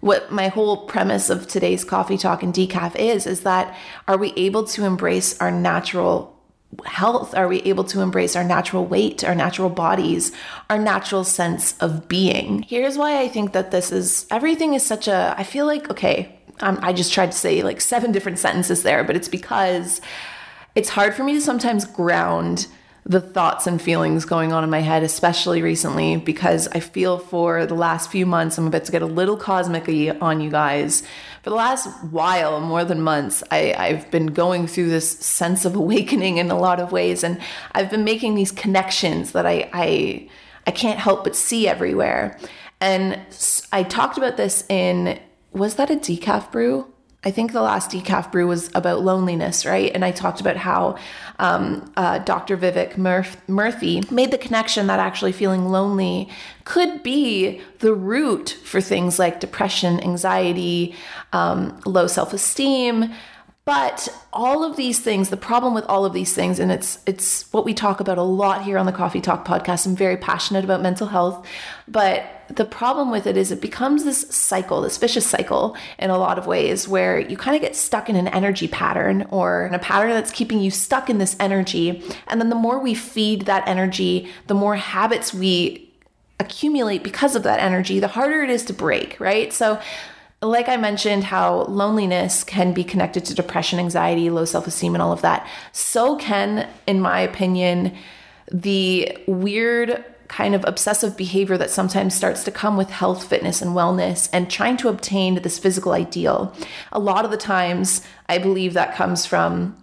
what 0.00 0.30
my 0.30 0.48
whole 0.48 0.86
premise 0.86 1.30
of 1.30 1.48
today's 1.48 1.82
coffee 1.82 2.18
talk 2.18 2.42
and 2.42 2.52
decaf 2.52 2.94
is 2.96 3.26
is 3.26 3.40
that 3.40 3.74
are 4.06 4.18
we 4.18 4.32
able 4.36 4.64
to 4.64 4.84
embrace 4.84 5.40
our 5.40 5.50
natural 5.50 6.35
health? 6.84 7.34
Are 7.34 7.48
we 7.48 7.62
able 7.62 7.84
to 7.84 8.00
embrace 8.00 8.36
our 8.36 8.44
natural 8.44 8.84
weight, 8.84 9.24
our 9.24 9.34
natural 9.34 9.70
bodies, 9.70 10.32
our 10.68 10.78
natural 10.78 11.24
sense 11.24 11.76
of 11.78 12.08
being? 12.08 12.62
Here's 12.62 12.98
why 12.98 13.20
I 13.20 13.28
think 13.28 13.52
that 13.52 13.70
this 13.70 13.92
is 13.92 14.26
everything 14.30 14.74
is 14.74 14.84
such 14.84 15.08
a, 15.08 15.34
I 15.36 15.44
feel 15.44 15.66
like, 15.66 15.90
okay, 15.90 16.38
um, 16.60 16.78
I 16.82 16.92
just 16.92 17.12
tried 17.12 17.32
to 17.32 17.38
say 17.38 17.62
like 17.62 17.80
seven 17.80 18.12
different 18.12 18.38
sentences 18.38 18.82
there, 18.82 19.04
but 19.04 19.16
it's 19.16 19.28
because 19.28 20.00
it's 20.74 20.88
hard 20.90 21.14
for 21.14 21.24
me 21.24 21.34
to 21.34 21.40
sometimes 21.40 21.84
ground 21.84 22.66
the 23.08 23.20
thoughts 23.20 23.68
and 23.68 23.80
feelings 23.80 24.24
going 24.24 24.52
on 24.52 24.64
in 24.64 24.70
my 24.70 24.80
head, 24.80 25.04
especially 25.04 25.62
recently, 25.62 26.16
because 26.16 26.66
I 26.68 26.80
feel 26.80 27.18
for 27.18 27.64
the 27.64 27.74
last 27.74 28.10
few 28.10 28.26
months, 28.26 28.58
I'm 28.58 28.66
about 28.66 28.84
to 28.84 28.92
get 28.92 29.00
a 29.00 29.06
little 29.06 29.36
cosmic 29.36 29.88
on 30.20 30.40
you 30.40 30.50
guys. 30.50 31.02
For 31.44 31.50
the 31.50 31.56
last 31.56 31.86
while, 32.10 32.60
more 32.60 32.84
than 32.84 33.00
months, 33.00 33.44
I, 33.52 33.74
I've 33.78 34.10
been 34.10 34.26
going 34.26 34.66
through 34.66 34.88
this 34.88 35.08
sense 35.08 35.64
of 35.64 35.76
awakening 35.84 36.38
in 36.38 36.50
a 36.50 36.58
lot 36.58 36.80
of 36.80 36.90
ways, 36.90 37.22
and 37.22 37.40
I've 37.72 37.90
been 37.90 38.02
making 38.02 38.34
these 38.34 38.50
connections 38.50 39.30
that 39.32 39.46
I, 39.46 39.70
I, 39.72 40.28
I 40.66 40.72
can't 40.72 40.98
help 40.98 41.22
but 41.22 41.36
see 41.36 41.68
everywhere. 41.68 42.36
And 42.80 43.20
I 43.72 43.84
talked 43.84 44.18
about 44.18 44.36
this 44.36 44.64
in, 44.68 45.20
was 45.52 45.76
that 45.76 45.90
a 45.90 45.96
decaf 45.96 46.50
brew? 46.50 46.92
I 47.26 47.32
think 47.32 47.50
the 47.50 47.60
last 47.60 47.90
decaf 47.90 48.30
brew 48.30 48.46
was 48.46 48.70
about 48.72 49.02
loneliness, 49.02 49.66
right? 49.66 49.90
And 49.92 50.04
I 50.04 50.12
talked 50.12 50.40
about 50.40 50.56
how 50.56 50.96
um, 51.40 51.92
uh, 51.96 52.18
Dr. 52.18 52.56
Vivek 52.56 52.92
Murthy 52.94 54.08
made 54.12 54.30
the 54.30 54.38
connection 54.38 54.86
that 54.86 55.00
actually 55.00 55.32
feeling 55.32 55.64
lonely 55.64 56.28
could 56.62 57.02
be 57.02 57.60
the 57.80 57.92
root 57.92 58.56
for 58.62 58.80
things 58.80 59.18
like 59.18 59.40
depression, 59.40 59.98
anxiety, 60.04 60.94
um, 61.32 61.80
low 61.84 62.06
self 62.06 62.32
esteem. 62.32 63.12
But 63.66 64.08
all 64.32 64.62
of 64.62 64.76
these 64.76 65.00
things, 65.00 65.28
the 65.28 65.36
problem 65.36 65.74
with 65.74 65.84
all 65.86 66.04
of 66.04 66.12
these 66.12 66.32
things, 66.32 66.60
and 66.60 66.70
it's 66.70 67.00
it's 67.04 67.52
what 67.52 67.64
we 67.64 67.74
talk 67.74 67.98
about 67.98 68.16
a 68.16 68.22
lot 68.22 68.62
here 68.62 68.78
on 68.78 68.86
the 68.86 68.92
Coffee 68.92 69.20
Talk 69.20 69.44
podcast. 69.44 69.86
I'm 69.86 69.96
very 69.96 70.16
passionate 70.16 70.62
about 70.62 70.82
mental 70.82 71.08
health, 71.08 71.44
but 71.88 72.24
the 72.46 72.64
problem 72.64 73.10
with 73.10 73.26
it 73.26 73.36
is 73.36 73.50
it 73.50 73.60
becomes 73.60 74.04
this 74.04 74.20
cycle, 74.30 74.82
this 74.82 74.98
vicious 74.98 75.26
cycle 75.26 75.76
in 75.98 76.10
a 76.10 76.16
lot 76.16 76.38
of 76.38 76.46
ways 76.46 76.86
where 76.86 77.18
you 77.18 77.36
kind 77.36 77.56
of 77.56 77.60
get 77.60 77.74
stuck 77.74 78.08
in 78.08 78.14
an 78.14 78.28
energy 78.28 78.68
pattern 78.68 79.26
or 79.30 79.66
in 79.66 79.74
a 79.74 79.80
pattern 79.80 80.10
that's 80.10 80.30
keeping 80.30 80.60
you 80.60 80.70
stuck 80.70 81.10
in 81.10 81.18
this 81.18 81.34
energy. 81.40 82.04
And 82.28 82.40
then 82.40 82.50
the 82.50 82.54
more 82.54 82.78
we 82.78 82.94
feed 82.94 83.46
that 83.46 83.66
energy, 83.66 84.28
the 84.46 84.54
more 84.54 84.76
habits 84.76 85.34
we 85.34 85.92
accumulate 86.38 87.02
because 87.02 87.34
of 87.34 87.42
that 87.42 87.58
energy, 87.58 87.98
the 87.98 88.06
harder 88.06 88.44
it 88.44 88.50
is 88.50 88.64
to 88.66 88.72
break, 88.72 89.18
right? 89.18 89.52
So 89.52 89.80
like 90.46 90.68
I 90.68 90.76
mentioned, 90.76 91.24
how 91.24 91.64
loneliness 91.64 92.44
can 92.44 92.72
be 92.72 92.84
connected 92.84 93.24
to 93.26 93.34
depression, 93.34 93.78
anxiety, 93.78 94.30
low 94.30 94.44
self 94.44 94.66
esteem, 94.66 94.94
and 94.94 95.02
all 95.02 95.12
of 95.12 95.22
that. 95.22 95.46
So 95.72 96.16
can, 96.16 96.68
in 96.86 97.00
my 97.00 97.20
opinion, 97.20 97.96
the 98.50 99.16
weird 99.26 100.04
kind 100.28 100.54
of 100.54 100.64
obsessive 100.66 101.16
behavior 101.16 101.56
that 101.56 101.70
sometimes 101.70 102.14
starts 102.14 102.44
to 102.44 102.50
come 102.50 102.76
with 102.76 102.90
health, 102.90 103.24
fitness, 103.24 103.62
and 103.62 103.72
wellness 103.72 104.28
and 104.32 104.50
trying 104.50 104.76
to 104.76 104.88
obtain 104.88 105.42
this 105.42 105.58
physical 105.58 105.92
ideal. 105.92 106.54
A 106.92 106.98
lot 106.98 107.24
of 107.24 107.30
the 107.30 107.36
times, 107.36 108.02
I 108.28 108.38
believe 108.38 108.74
that 108.74 108.94
comes 108.94 109.24
from 109.24 109.76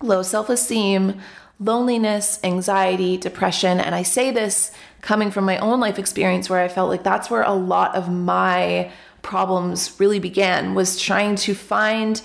low 0.00 0.22
self 0.22 0.48
esteem, 0.48 1.20
loneliness, 1.58 2.40
anxiety, 2.42 3.16
depression. 3.16 3.78
And 3.78 3.94
I 3.94 4.02
say 4.02 4.30
this 4.30 4.72
coming 5.00 5.30
from 5.30 5.44
my 5.44 5.58
own 5.58 5.80
life 5.80 5.98
experience 5.98 6.48
where 6.48 6.60
I 6.60 6.68
felt 6.68 6.88
like 6.88 7.02
that's 7.02 7.30
where 7.30 7.42
a 7.42 7.52
lot 7.52 7.94
of 7.94 8.10
my 8.10 8.90
problems 9.22 9.98
really 9.98 10.18
began 10.18 10.74
was 10.74 11.00
trying 11.00 11.36
to 11.36 11.54
find 11.54 12.20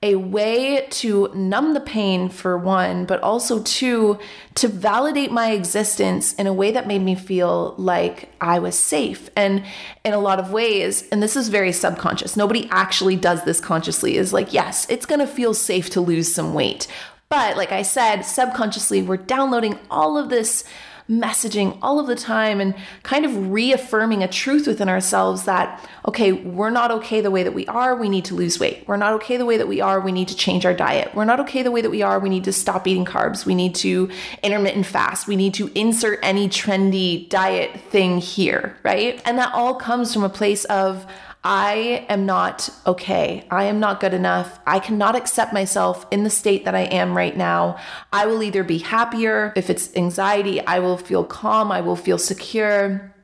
a 0.00 0.14
way 0.14 0.86
to 0.90 1.28
numb 1.34 1.74
the 1.74 1.80
pain 1.80 2.28
for 2.28 2.56
one, 2.56 3.04
but 3.04 3.20
also 3.20 3.60
two, 3.64 4.16
to 4.54 4.68
validate 4.68 5.32
my 5.32 5.50
existence 5.50 6.34
in 6.34 6.46
a 6.46 6.52
way 6.52 6.70
that 6.70 6.86
made 6.86 7.02
me 7.02 7.16
feel 7.16 7.74
like 7.78 8.30
I 8.40 8.60
was 8.60 8.78
safe. 8.78 9.28
And 9.34 9.64
in 10.04 10.14
a 10.14 10.20
lot 10.20 10.38
of 10.38 10.52
ways, 10.52 11.08
and 11.10 11.20
this 11.20 11.34
is 11.34 11.48
very 11.48 11.72
subconscious, 11.72 12.36
nobody 12.36 12.68
actually 12.70 13.16
does 13.16 13.44
this 13.44 13.60
consciously, 13.60 14.16
is 14.16 14.32
like, 14.32 14.52
yes, 14.52 14.86
it's 14.88 15.06
gonna 15.06 15.26
feel 15.26 15.52
safe 15.52 15.90
to 15.90 16.00
lose 16.00 16.32
some 16.32 16.54
weight. 16.54 16.86
But 17.28 17.56
like 17.56 17.72
I 17.72 17.82
said, 17.82 18.22
subconsciously, 18.22 19.02
we're 19.02 19.16
downloading 19.16 19.80
all 19.90 20.16
of 20.16 20.28
this 20.28 20.62
messaging 21.08 21.78
all 21.80 21.98
of 21.98 22.06
the 22.06 22.14
time 22.14 22.60
and 22.60 22.74
kind 23.02 23.24
of 23.24 23.50
reaffirming 23.50 24.22
a 24.22 24.28
truth 24.28 24.66
within 24.66 24.88
ourselves 24.88 25.44
that, 25.44 25.82
okay, 26.06 26.32
we're 26.32 26.70
not 26.70 26.90
okay 26.90 27.20
the 27.20 27.30
way 27.30 27.42
that 27.42 27.54
we 27.54 27.66
are, 27.66 27.96
we 27.96 28.08
need 28.08 28.24
to 28.26 28.34
lose 28.34 28.60
weight. 28.60 28.84
We're 28.86 28.98
not 28.98 29.14
okay 29.14 29.38
the 29.38 29.46
way 29.46 29.56
that 29.56 29.68
we 29.68 29.80
are, 29.80 30.00
we 30.00 30.12
need 30.12 30.28
to 30.28 30.36
change 30.36 30.66
our 30.66 30.74
diet. 30.74 31.14
We're 31.14 31.24
not 31.24 31.40
okay 31.40 31.62
the 31.62 31.70
way 31.70 31.80
that 31.80 31.90
we 31.90 32.02
are, 32.02 32.18
we 32.18 32.28
need 32.28 32.44
to 32.44 32.52
stop 32.52 32.86
eating 32.86 33.06
carbs. 33.06 33.46
We 33.46 33.54
need 33.54 33.74
to 33.76 34.10
intermittent 34.42 34.86
fast. 34.86 35.26
We 35.26 35.36
need 35.36 35.54
to 35.54 35.70
insert 35.74 36.18
any 36.22 36.48
trendy 36.48 37.28
diet 37.28 37.80
thing 37.90 38.18
here, 38.18 38.76
right? 38.82 39.22
And 39.24 39.38
that 39.38 39.54
all 39.54 39.76
comes 39.76 40.12
from 40.12 40.24
a 40.24 40.28
place 40.28 40.64
of, 40.66 41.06
I 41.44 42.06
am 42.08 42.26
not 42.26 42.68
okay. 42.86 43.46
I 43.50 43.64
am 43.64 43.78
not 43.78 44.00
good 44.00 44.12
enough. 44.12 44.58
I 44.66 44.80
cannot 44.80 45.14
accept 45.14 45.52
myself 45.52 46.06
in 46.10 46.24
the 46.24 46.30
state 46.30 46.64
that 46.64 46.74
I 46.74 46.82
am 46.82 47.16
right 47.16 47.36
now. 47.36 47.78
I 48.12 48.26
will 48.26 48.42
either 48.42 48.64
be 48.64 48.78
happier. 48.78 49.52
If 49.54 49.70
it's 49.70 49.94
anxiety, 49.96 50.60
I 50.66 50.80
will 50.80 50.96
feel 50.96 51.24
calm. 51.24 51.70
I 51.70 51.80
will 51.80 51.96
feel 51.96 52.18
secure. 52.18 53.14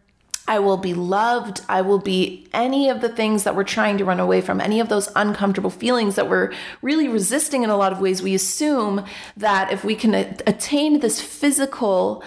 I 0.47 0.59
will 0.59 0.77
be 0.77 0.95
loved. 0.95 1.63
I 1.69 1.81
will 1.81 1.99
be 1.99 2.47
any 2.53 2.91
of 2.91 3.01
the 3.01 3.09
things 3.09 3.45
that 3.45 3.57
we're 3.57 3.65
trying 3.65 3.99
to 3.99 4.05
run 4.05 4.21
away 4.21 4.43
from, 4.43 4.61
any 4.61 4.79
of 4.79 4.91
those 4.91 5.11
uncomfortable 5.17 5.71
feelings 5.71 6.17
that 6.17 6.29
we're 6.29 6.53
really 6.83 7.09
resisting 7.09 7.63
in 7.63 7.71
a 7.71 7.77
lot 7.77 7.93
of 7.93 8.01
ways. 8.01 8.23
We 8.23 8.35
assume 8.35 9.05
that 9.39 9.73
if 9.73 9.85
we 9.85 9.97
can 9.97 10.15
attain 10.15 11.01
this 11.01 11.21
physical 11.21 12.23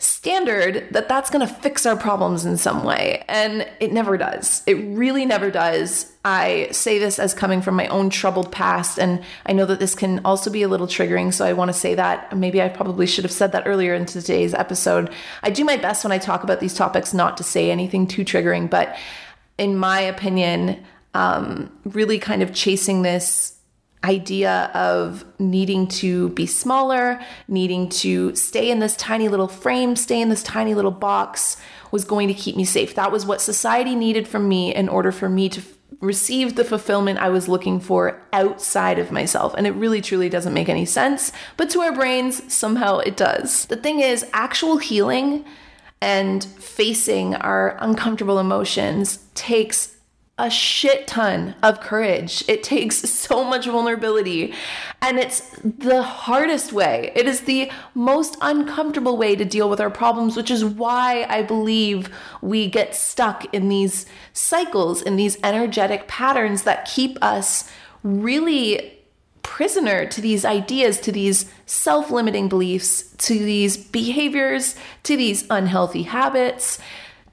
standard 0.00 0.86
that 0.92 1.08
that's 1.08 1.28
going 1.28 1.46
to 1.46 1.54
fix 1.54 1.84
our 1.84 1.94
problems 1.94 2.46
in 2.46 2.56
some 2.56 2.84
way 2.84 3.22
and 3.28 3.68
it 3.80 3.92
never 3.92 4.16
does. 4.16 4.62
It 4.66 4.74
really 4.74 5.26
never 5.26 5.50
does. 5.50 6.10
I 6.24 6.68
say 6.72 6.98
this 6.98 7.18
as 7.18 7.34
coming 7.34 7.60
from 7.60 7.76
my 7.76 7.86
own 7.88 8.08
troubled 8.08 8.50
past 8.50 8.98
and 8.98 9.22
i 9.44 9.52
know 9.52 9.66
that 9.66 9.78
this 9.78 9.94
can 9.94 10.20
also 10.24 10.50
be 10.50 10.62
a 10.62 10.68
little 10.68 10.86
triggering 10.86 11.32
so 11.34 11.44
i 11.44 11.52
want 11.52 11.68
to 11.68 11.74
say 11.74 11.94
that. 11.94 12.34
Maybe 12.34 12.62
i 12.62 12.68
probably 12.70 13.06
should 13.06 13.24
have 13.24 13.32
said 13.32 13.52
that 13.52 13.66
earlier 13.66 13.94
in 13.94 14.06
today's 14.06 14.54
episode. 14.54 15.12
I 15.42 15.50
do 15.50 15.64
my 15.64 15.76
best 15.76 16.02
when 16.02 16.12
i 16.12 16.18
talk 16.18 16.44
about 16.44 16.60
these 16.60 16.74
topics 16.74 17.12
not 17.12 17.36
to 17.36 17.42
say 17.42 17.70
anything 17.70 18.06
too 18.06 18.24
triggering 18.24 18.70
but 18.70 18.96
in 19.58 19.76
my 19.76 20.00
opinion 20.00 20.82
um, 21.12 21.70
really 21.84 22.18
kind 22.18 22.42
of 22.42 22.54
chasing 22.54 23.02
this 23.02 23.59
idea 24.02 24.70
of 24.72 25.24
needing 25.38 25.86
to 25.86 26.30
be 26.30 26.46
smaller, 26.46 27.20
needing 27.48 27.88
to 27.88 28.34
stay 28.34 28.70
in 28.70 28.78
this 28.78 28.96
tiny 28.96 29.28
little 29.28 29.48
frame, 29.48 29.94
stay 29.96 30.20
in 30.20 30.30
this 30.30 30.42
tiny 30.42 30.74
little 30.74 30.90
box 30.90 31.56
was 31.90 32.04
going 32.04 32.28
to 32.28 32.34
keep 32.34 32.56
me 32.56 32.64
safe. 32.64 32.94
That 32.94 33.12
was 33.12 33.26
what 33.26 33.40
society 33.40 33.94
needed 33.94 34.26
from 34.26 34.48
me 34.48 34.74
in 34.74 34.88
order 34.88 35.12
for 35.12 35.28
me 35.28 35.48
to 35.50 35.62
received 36.00 36.56
the 36.56 36.64
fulfillment 36.64 37.18
I 37.18 37.28
was 37.28 37.48
looking 37.48 37.78
for 37.78 38.22
outside 38.32 38.98
of 38.98 39.12
myself. 39.12 39.54
And 39.56 39.66
it 39.66 39.72
really 39.72 40.00
truly 40.00 40.28
doesn't 40.28 40.54
make 40.54 40.68
any 40.68 40.86
sense, 40.86 41.30
but 41.56 41.68
to 41.70 41.80
our 41.80 41.92
brains, 41.92 42.52
somehow 42.52 42.98
it 42.98 43.16
does. 43.16 43.66
The 43.66 43.76
thing 43.76 44.00
is, 44.00 44.24
actual 44.32 44.78
healing 44.78 45.44
and 46.00 46.42
facing 46.42 47.34
our 47.34 47.76
uncomfortable 47.80 48.38
emotions 48.38 49.18
takes 49.34 49.96
a 50.40 50.48
shit 50.50 51.06
ton 51.06 51.54
of 51.62 51.80
courage. 51.80 52.42
It 52.48 52.62
takes 52.62 52.96
so 52.96 53.44
much 53.44 53.66
vulnerability. 53.66 54.54
And 55.02 55.18
it's 55.18 55.40
the 55.62 56.02
hardest 56.02 56.72
way. 56.72 57.12
It 57.14 57.26
is 57.26 57.42
the 57.42 57.70
most 57.94 58.36
uncomfortable 58.40 59.16
way 59.16 59.36
to 59.36 59.44
deal 59.44 59.68
with 59.68 59.80
our 59.80 59.90
problems, 59.90 60.36
which 60.36 60.50
is 60.50 60.64
why 60.64 61.26
I 61.28 61.42
believe 61.42 62.08
we 62.40 62.68
get 62.68 62.94
stuck 62.94 63.52
in 63.54 63.68
these 63.68 64.06
cycles, 64.32 65.02
in 65.02 65.16
these 65.16 65.36
energetic 65.44 66.08
patterns 66.08 66.62
that 66.62 66.86
keep 66.86 67.18
us 67.22 67.70
really 68.02 68.96
prisoner 69.42 70.06
to 70.06 70.20
these 70.20 70.44
ideas, 70.44 70.98
to 71.00 71.12
these 71.12 71.50
self 71.66 72.10
limiting 72.10 72.48
beliefs, 72.48 73.14
to 73.18 73.38
these 73.38 73.76
behaviors, 73.76 74.74
to 75.02 75.16
these 75.16 75.46
unhealthy 75.50 76.04
habits 76.04 76.78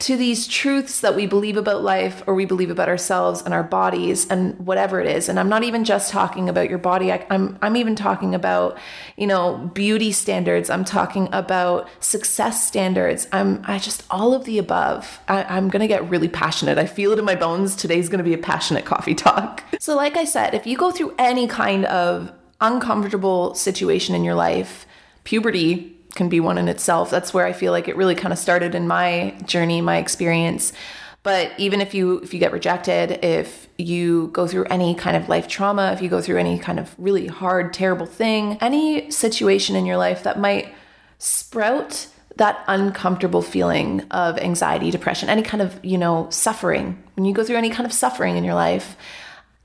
to 0.00 0.16
these 0.16 0.46
truths 0.46 1.00
that 1.00 1.16
we 1.16 1.26
believe 1.26 1.56
about 1.56 1.82
life 1.82 2.22
or 2.26 2.34
we 2.34 2.44
believe 2.44 2.70
about 2.70 2.88
ourselves 2.88 3.42
and 3.42 3.52
our 3.52 3.64
bodies 3.64 4.28
and 4.28 4.56
whatever 4.64 5.00
it 5.00 5.08
is. 5.08 5.28
And 5.28 5.40
i'm 5.40 5.48
not 5.48 5.64
even 5.64 5.84
just 5.84 6.10
talking 6.10 6.48
about 6.48 6.68
your 6.68 6.78
body. 6.78 7.10
I, 7.10 7.16
am 7.16 7.26
I'm, 7.30 7.58
I'm 7.62 7.76
even 7.76 7.96
talking 7.96 8.34
about 8.34 8.78
you 9.16 9.26
know 9.26 9.70
beauty 9.74 10.12
standards. 10.12 10.70
I'm 10.70 10.84
talking 10.84 11.28
about 11.32 11.88
success 12.00 12.66
standards. 12.66 13.26
I'm 13.32 13.62
i 13.64 13.78
just 13.78 14.04
all 14.10 14.34
of 14.34 14.44
the 14.44 14.58
above. 14.58 15.18
I, 15.26 15.42
i'm 15.44 15.68
gonna 15.68 15.88
get 15.88 16.08
really 16.08 16.28
passionate. 16.28 16.78
I 16.78 16.86
feel 16.86 17.12
it 17.12 17.18
in 17.18 17.24
my 17.24 17.34
bones. 17.34 17.74
Today's 17.74 18.08
gonna 18.08 18.22
be 18.22 18.34
a 18.34 18.38
passionate 18.38 18.84
coffee 18.84 19.14
talk. 19.14 19.64
So 19.80 19.96
like 19.96 20.16
i 20.16 20.24
said 20.24 20.54
if 20.54 20.66
you 20.66 20.76
go 20.76 20.90
through 20.90 21.14
any 21.18 21.46
kind 21.46 21.86
of 21.86 22.30
uncomfortable 22.60 23.54
situation 23.54 24.14
in 24.14 24.22
your 24.22 24.34
life 24.34 24.86
puberty 25.24 25.97
can 26.18 26.28
be 26.28 26.40
one 26.40 26.58
in 26.58 26.68
itself. 26.68 27.10
That's 27.10 27.32
where 27.32 27.46
I 27.46 27.54
feel 27.54 27.72
like 27.72 27.88
it 27.88 27.96
really 27.96 28.14
kind 28.14 28.32
of 28.32 28.38
started 28.38 28.74
in 28.74 28.86
my 28.86 29.34
journey, 29.46 29.80
my 29.80 29.96
experience. 29.96 30.74
But 31.22 31.52
even 31.58 31.80
if 31.80 31.94
you 31.94 32.18
if 32.18 32.34
you 32.34 32.40
get 32.40 32.52
rejected, 32.52 33.24
if 33.24 33.68
you 33.78 34.28
go 34.28 34.46
through 34.46 34.64
any 34.64 34.94
kind 34.94 35.16
of 35.16 35.28
life 35.28 35.48
trauma, 35.48 35.92
if 35.92 36.02
you 36.02 36.08
go 36.08 36.20
through 36.20 36.38
any 36.38 36.58
kind 36.58 36.78
of 36.78 36.94
really 36.98 37.26
hard, 37.26 37.72
terrible 37.72 38.06
thing, 38.06 38.58
any 38.60 39.10
situation 39.10 39.76
in 39.76 39.86
your 39.86 39.96
life 39.96 40.24
that 40.24 40.38
might 40.38 40.74
sprout 41.18 42.08
that 42.36 42.62
uncomfortable 42.68 43.42
feeling 43.42 44.02
of 44.10 44.38
anxiety, 44.38 44.90
depression, 44.90 45.28
any 45.28 45.42
kind 45.42 45.60
of, 45.60 45.84
you 45.84 45.98
know, 45.98 46.28
suffering. 46.30 47.02
When 47.14 47.24
you 47.24 47.34
go 47.34 47.42
through 47.42 47.56
any 47.56 47.70
kind 47.70 47.86
of 47.86 47.92
suffering 47.92 48.36
in 48.36 48.44
your 48.44 48.54
life, 48.54 48.96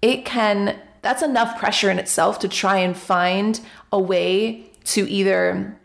it 0.01 0.25
can 0.25 0.79
that's 1.01 1.21
enough 1.21 1.59
pressure 1.59 1.89
in 1.89 1.99
itself 1.99 2.39
to 2.39 2.47
try 2.47 2.77
and 2.77 2.95
find 2.95 3.59
a 3.91 3.99
way 3.99 4.71
to 4.85 5.09
either 5.09 5.77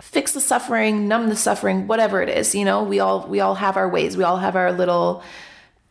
fix 0.00 0.32
the 0.32 0.40
suffering, 0.40 1.08
numb 1.08 1.28
the 1.28 1.36
suffering, 1.36 1.86
whatever 1.86 2.22
it 2.22 2.28
is. 2.28 2.54
You 2.54 2.64
know, 2.64 2.82
we 2.82 3.00
all 3.00 3.26
we 3.26 3.40
all 3.40 3.54
have 3.54 3.76
our 3.76 3.88
ways. 3.88 4.16
We 4.16 4.24
all 4.24 4.38
have 4.38 4.56
our 4.56 4.72
little 4.72 5.22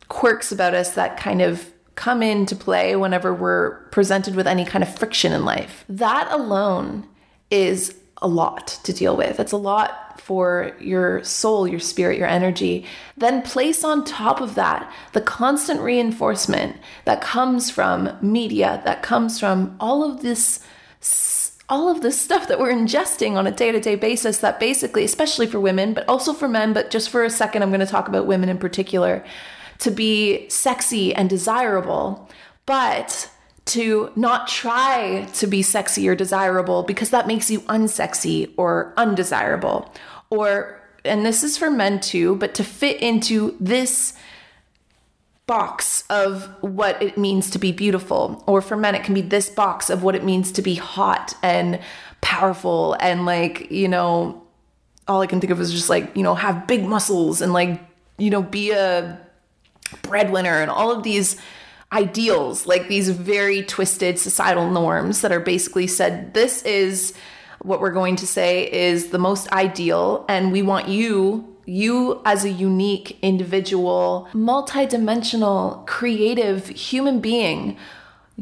quirks 0.08 0.52
about 0.52 0.74
us 0.74 0.94
that 0.94 1.16
kind 1.16 1.40
of 1.40 1.72
come 1.94 2.22
into 2.22 2.56
play 2.56 2.96
whenever 2.96 3.34
we're 3.34 3.82
presented 3.90 4.34
with 4.34 4.46
any 4.46 4.64
kind 4.64 4.82
of 4.82 4.98
friction 4.98 5.32
in 5.32 5.44
life. 5.44 5.84
That 5.88 6.30
alone 6.30 7.06
is 7.50 7.94
a 8.22 8.28
lot 8.28 8.78
to 8.84 8.92
deal 8.92 9.16
with. 9.16 9.40
It's 9.40 9.52
a 9.52 9.56
lot 9.56 10.20
for 10.20 10.76
your 10.80 11.24
soul, 11.24 11.66
your 11.66 11.80
spirit, 11.80 12.18
your 12.18 12.28
energy. 12.28 12.86
Then 13.16 13.42
place 13.42 13.82
on 13.82 14.04
top 14.04 14.40
of 14.40 14.54
that 14.54 14.92
the 15.12 15.20
constant 15.20 15.80
reinforcement 15.80 16.76
that 17.04 17.20
comes 17.20 17.70
from 17.70 18.16
media, 18.20 18.82
that 18.84 19.02
comes 19.02 19.40
from 19.40 19.76
all 19.80 20.04
of 20.04 20.22
this 20.22 20.60
all 21.70 21.88
of 21.88 22.02
this 22.02 22.20
stuff 22.20 22.48
that 22.48 22.58
we're 22.58 22.72
ingesting 22.72 23.36
on 23.36 23.46
a 23.46 23.52
day 23.52 23.70
to 23.70 23.80
day 23.80 23.94
basis 23.94 24.38
that 24.38 24.58
basically, 24.58 25.04
especially 25.04 25.46
for 25.46 25.60
women, 25.60 25.94
but 25.94 26.06
also 26.08 26.32
for 26.32 26.48
men, 26.48 26.72
but 26.72 26.90
just 26.90 27.08
for 27.08 27.24
a 27.24 27.30
second, 27.30 27.62
I'm 27.62 27.70
going 27.70 27.80
to 27.80 27.86
talk 27.86 28.08
about 28.08 28.26
women 28.26 28.48
in 28.48 28.58
particular, 28.58 29.24
to 29.78 29.90
be 29.90 30.48
sexy 30.48 31.14
and 31.14 31.30
desirable, 31.30 32.28
but 32.66 33.30
to 33.66 34.10
not 34.16 34.48
try 34.48 35.28
to 35.34 35.46
be 35.46 35.62
sexy 35.62 36.08
or 36.08 36.16
desirable 36.16 36.82
because 36.82 37.10
that 37.10 37.28
makes 37.28 37.50
you 37.50 37.60
unsexy 37.62 38.52
or 38.56 38.92
undesirable. 38.96 39.94
Or, 40.28 40.80
and 41.04 41.24
this 41.24 41.44
is 41.44 41.56
for 41.56 41.70
men 41.70 42.00
too, 42.00 42.34
but 42.36 42.54
to 42.54 42.64
fit 42.64 43.00
into 43.00 43.56
this 43.60 44.14
box 45.50 46.04
of 46.10 46.48
what 46.60 47.02
it 47.02 47.18
means 47.18 47.50
to 47.50 47.58
be 47.58 47.72
beautiful. 47.72 48.44
Or 48.46 48.62
for 48.62 48.76
men, 48.76 48.94
it 48.94 49.02
can 49.02 49.14
be 49.14 49.20
this 49.20 49.50
box 49.50 49.90
of 49.90 50.04
what 50.04 50.14
it 50.14 50.22
means 50.22 50.52
to 50.52 50.62
be 50.62 50.76
hot 50.76 51.34
and 51.42 51.80
powerful 52.20 52.96
and 53.00 53.26
like, 53.26 53.68
you 53.68 53.88
know, 53.88 54.46
all 55.08 55.20
I 55.22 55.26
can 55.26 55.40
think 55.40 55.50
of 55.50 55.60
is 55.60 55.72
just 55.72 55.90
like, 55.90 56.16
you 56.16 56.22
know, 56.22 56.36
have 56.36 56.68
big 56.68 56.84
muscles 56.84 57.40
and 57.40 57.52
like, 57.52 57.80
you 58.16 58.30
know, 58.30 58.42
be 58.42 58.70
a 58.70 59.20
breadwinner 60.02 60.62
and 60.62 60.70
all 60.70 60.92
of 60.92 61.02
these 61.02 61.36
ideals, 61.90 62.68
like 62.68 62.86
these 62.86 63.08
very 63.08 63.64
twisted 63.64 64.20
societal 64.20 64.70
norms 64.70 65.20
that 65.22 65.32
are 65.32 65.40
basically 65.40 65.88
said, 65.88 66.32
this 66.32 66.62
is 66.62 67.12
what 67.60 67.80
we're 67.80 67.90
going 67.90 68.14
to 68.14 68.26
say 68.26 68.70
is 68.70 69.08
the 69.08 69.18
most 69.18 69.50
ideal, 69.50 70.24
and 70.28 70.52
we 70.52 70.62
want 70.62 70.86
you 70.86 71.49
you 71.66 72.20
as 72.24 72.44
a 72.44 72.50
unique 72.50 73.18
individual, 73.22 74.28
multidimensional, 74.32 75.86
creative 75.86 76.68
human 76.68 77.20
being 77.20 77.76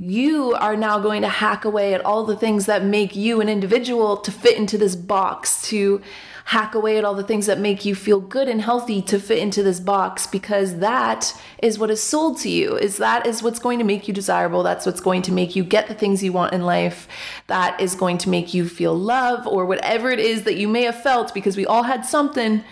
you 0.01 0.55
are 0.55 0.77
now 0.77 0.99
going 1.01 1.23
to 1.23 1.29
hack 1.29 1.65
away 1.65 1.93
at 1.93 2.05
all 2.05 2.25
the 2.25 2.37
things 2.37 2.67
that 2.67 2.85
make 2.85 3.17
you 3.17 3.41
an 3.41 3.49
individual 3.49 4.17
to 4.17 4.31
fit 4.31 4.57
into 4.57 4.79
this 4.79 4.95
box, 4.95 5.61
to 5.63 6.01
hack 6.49 6.75
away 6.75 6.97
at 6.97 7.05
all 7.05 7.15
the 7.15 7.23
things 7.23 7.45
that 7.45 7.59
make 7.59 7.85
you 7.85 7.95
feel 7.95 8.21
good 8.21 8.49
and 8.49 8.63
healthy 8.63 9.03
to 9.03 9.21
fit 9.21 9.37
into 9.37 9.63
this 9.63 9.81
box 9.81 10.27
because 10.27 10.79
that 10.79 11.39
is 11.63 11.79
what 11.79 11.91
is 11.91 12.03
sold 12.03 12.39
to 12.39 12.49
you. 12.49 12.75
Is 12.75 12.97
that 12.97 13.27
is 13.27 13.43
what's 13.43 13.59
going 13.59 13.79
to 13.79 13.85
make 13.85 14.09
you 14.09 14.15
desirable. 14.15 14.63
That's 14.63 14.87
what's 14.87 15.03
going 15.03 15.21
to 15.23 15.33
make 15.33 15.55
you 15.55 15.63
get 15.63 15.89
the 15.89 15.95
things 15.95 16.23
you 16.23 16.33
want 16.33 16.55
in 16.55 16.63
life. 16.63 17.07
That 17.49 17.79
is 17.79 17.95
going 17.95 18.17
to 18.19 18.31
make 18.31 18.55
you 18.55 18.67
feel 18.67 18.95
love 18.95 19.47
or 19.47 19.67
whatever 19.67 20.11
it 20.11 20.21
is 20.21 20.45
that 20.45 20.57
you 20.57 20.69
may 20.69 20.85
have 20.85 21.03
felt 21.03 21.35
because 21.35 21.55
we 21.55 21.67
all 21.67 21.83
had 21.83 22.07
something. 22.07 22.65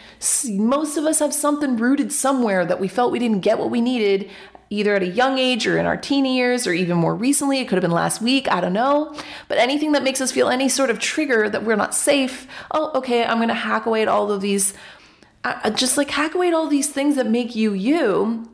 Most 0.48 0.96
of 0.96 1.04
us 1.04 1.18
have 1.18 1.34
something 1.34 1.76
rooted 1.76 2.12
somewhere 2.12 2.64
that 2.64 2.80
we 2.80 2.88
felt 2.88 3.12
we 3.12 3.18
didn't 3.18 3.40
get 3.40 3.58
what 3.58 3.68
we 3.68 3.82
needed 3.82 4.30
either 4.70 4.94
at 4.94 5.02
a 5.02 5.06
young 5.06 5.38
age 5.38 5.66
or 5.66 5.78
in 5.78 5.86
our 5.86 5.96
teen 5.96 6.24
years 6.24 6.66
or 6.66 6.72
even 6.72 6.96
more 6.96 7.14
recently. 7.14 7.60
It 7.60 7.68
could 7.68 7.76
have 7.76 7.82
been 7.82 7.90
last 7.90 8.20
week, 8.20 8.50
I 8.50 8.60
don't 8.60 8.72
know. 8.72 9.14
But 9.48 9.58
anything 9.58 9.92
that 9.92 10.02
makes 10.02 10.20
us 10.20 10.32
feel 10.32 10.48
any 10.48 10.68
sort 10.68 10.90
of 10.90 10.98
trigger 10.98 11.48
that 11.48 11.64
we're 11.64 11.76
not 11.76 11.94
safe, 11.94 12.46
oh, 12.72 12.90
okay, 12.94 13.24
I'm 13.24 13.38
gonna 13.38 13.54
hack 13.54 13.86
away 13.86 14.02
at 14.02 14.08
all 14.08 14.30
of 14.32 14.40
these, 14.40 14.74
uh, 15.44 15.70
just 15.70 15.96
like 15.96 16.10
hack 16.10 16.34
away 16.34 16.48
at 16.48 16.54
all 16.54 16.68
these 16.68 16.90
things 16.90 17.16
that 17.16 17.26
make 17.26 17.54
you 17.54 17.72
you 17.72 18.50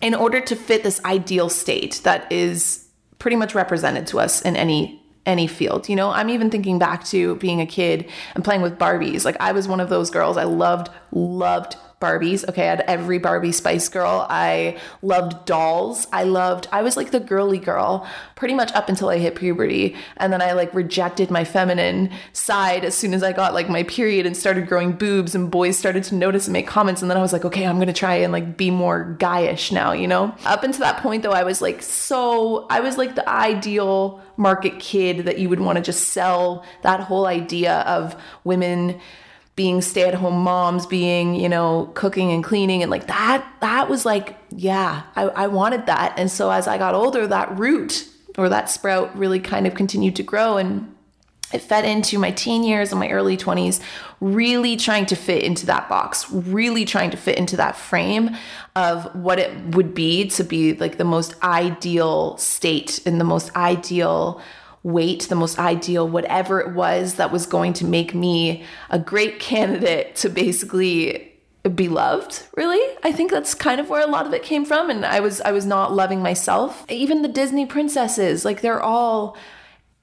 in 0.00 0.14
order 0.14 0.40
to 0.40 0.56
fit 0.56 0.82
this 0.82 1.02
ideal 1.04 1.48
state 1.48 2.00
that 2.04 2.30
is 2.32 2.88
pretty 3.18 3.36
much 3.36 3.54
represented 3.54 4.06
to 4.08 4.18
us 4.18 4.40
in 4.42 4.56
any 4.56 4.96
any 5.26 5.46
field. 5.46 5.88
You 5.88 5.96
know, 5.96 6.10
I'm 6.10 6.30
even 6.30 6.50
thinking 6.50 6.78
back 6.78 7.04
to 7.06 7.36
being 7.36 7.60
a 7.60 7.66
kid 7.66 8.08
and 8.34 8.42
playing 8.42 8.62
with 8.62 8.78
Barbies. 8.78 9.24
Like 9.24 9.36
I 9.38 9.52
was 9.52 9.68
one 9.68 9.80
of 9.80 9.90
those 9.90 10.10
girls 10.10 10.36
I 10.36 10.44
loved 10.44 10.88
loved 11.12 11.76
Barbies. 12.00 12.48
Okay, 12.48 12.62
I 12.62 12.70
had 12.70 12.80
every 12.82 13.18
Barbie 13.18 13.52
Spice 13.52 13.88
Girl. 13.90 14.26
I 14.30 14.78
loved 15.02 15.44
dolls. 15.44 16.06
I 16.12 16.24
loved, 16.24 16.66
I 16.72 16.82
was 16.82 16.96
like 16.96 17.10
the 17.10 17.20
girly 17.20 17.58
girl 17.58 18.08
pretty 18.36 18.54
much 18.54 18.72
up 18.72 18.88
until 18.88 19.10
I 19.10 19.18
hit 19.18 19.34
puberty. 19.34 19.94
And 20.16 20.32
then 20.32 20.40
I 20.40 20.52
like 20.52 20.72
rejected 20.74 21.30
my 21.30 21.44
feminine 21.44 22.10
side 22.32 22.86
as 22.86 22.94
soon 22.94 23.12
as 23.12 23.22
I 23.22 23.32
got 23.32 23.52
like 23.52 23.68
my 23.68 23.82
period 23.82 24.24
and 24.24 24.34
started 24.34 24.66
growing 24.66 24.92
boobs 24.92 25.34
and 25.34 25.50
boys 25.50 25.76
started 25.76 26.02
to 26.04 26.14
notice 26.14 26.46
and 26.46 26.54
make 26.54 26.66
comments. 26.66 27.02
And 27.02 27.10
then 27.10 27.18
I 27.18 27.22
was 27.22 27.34
like, 27.34 27.44
okay, 27.44 27.66
I'm 27.66 27.78
gonna 27.78 27.92
try 27.92 28.14
and 28.14 28.32
like 28.32 28.56
be 28.56 28.70
more 28.70 29.16
guyish 29.20 29.70
now, 29.70 29.92
you 29.92 30.08
know? 30.08 30.34
Up 30.46 30.64
until 30.64 30.80
that 30.80 31.02
point 31.02 31.22
though, 31.22 31.32
I 31.32 31.44
was 31.44 31.60
like 31.60 31.82
so, 31.82 32.66
I 32.70 32.80
was 32.80 32.96
like 32.96 33.14
the 33.14 33.28
ideal 33.28 34.22
market 34.38 34.80
kid 34.80 35.26
that 35.26 35.38
you 35.38 35.50
would 35.50 35.60
wanna 35.60 35.82
just 35.82 36.08
sell 36.08 36.64
that 36.80 37.00
whole 37.00 37.26
idea 37.26 37.80
of 37.80 38.16
women 38.42 38.98
being 39.60 39.82
stay-at-home 39.82 40.42
moms 40.42 40.86
being 40.86 41.34
you 41.34 41.46
know 41.46 41.90
cooking 41.92 42.32
and 42.32 42.42
cleaning 42.42 42.80
and 42.80 42.90
like 42.90 43.08
that 43.08 43.46
that 43.60 43.90
was 43.90 44.06
like 44.06 44.34
yeah 44.48 45.02
I, 45.14 45.24
I 45.24 45.46
wanted 45.48 45.84
that. 45.84 46.14
And 46.16 46.30
so 46.30 46.50
as 46.50 46.66
i 46.66 46.78
got 46.78 46.94
older 46.94 47.26
that 47.26 47.58
root 47.58 48.08
or 48.38 48.48
that 48.48 48.70
sprout 48.70 49.14
really 49.14 49.38
kind 49.38 49.66
of 49.66 49.74
continued 49.74 50.16
to 50.16 50.22
grow 50.22 50.56
and 50.56 50.94
it 51.52 51.60
fed 51.60 51.84
into 51.84 52.18
my 52.18 52.30
teen 52.30 52.62
years 52.62 52.90
and 52.90 52.98
my 52.98 53.10
early 53.10 53.36
20s 53.36 53.82
really 54.20 54.76
trying 54.76 55.04
to 55.04 55.14
fit 55.14 55.42
into 55.42 55.66
that 55.66 55.90
box 55.90 56.30
really 56.30 56.86
trying 56.86 57.10
to 57.10 57.18
fit 57.18 57.36
into 57.36 57.58
that 57.58 57.76
frame 57.76 58.34
of 58.74 59.14
what 59.14 59.38
it 59.38 59.54
would 59.74 59.92
be 59.94 60.26
to 60.28 60.42
be 60.42 60.72
like 60.72 60.96
the 60.96 61.04
most 61.04 61.34
ideal 61.42 62.34
state 62.38 62.98
and 63.04 63.20
the 63.20 63.24
most 63.24 63.54
ideal 63.54 64.40
weight, 64.82 65.22
the 65.24 65.34
most 65.34 65.58
ideal, 65.58 66.08
whatever 66.08 66.60
it 66.60 66.74
was 66.74 67.14
that 67.14 67.30
was 67.30 67.46
going 67.46 67.72
to 67.74 67.84
make 67.84 68.14
me 68.14 68.64
a 68.88 68.98
great 68.98 69.38
candidate 69.38 70.14
to 70.16 70.28
basically 70.28 71.26
be 71.74 71.88
loved 71.88 72.44
really. 72.56 72.80
I 73.02 73.12
think 73.12 73.30
that's 73.30 73.54
kind 73.54 73.80
of 73.80 73.90
where 73.90 74.02
a 74.02 74.10
lot 74.10 74.26
of 74.26 74.32
it 74.32 74.42
came 74.42 74.64
from 74.64 74.88
and 74.88 75.04
i 75.04 75.20
was 75.20 75.42
i 75.42 75.52
was 75.52 75.66
not 75.66 75.92
loving 75.92 76.22
myself. 76.22 76.86
Even 76.88 77.20
the 77.20 77.28
disney 77.28 77.66
princesses 77.66 78.46
like 78.46 78.62
they're 78.62 78.80
all 78.80 79.36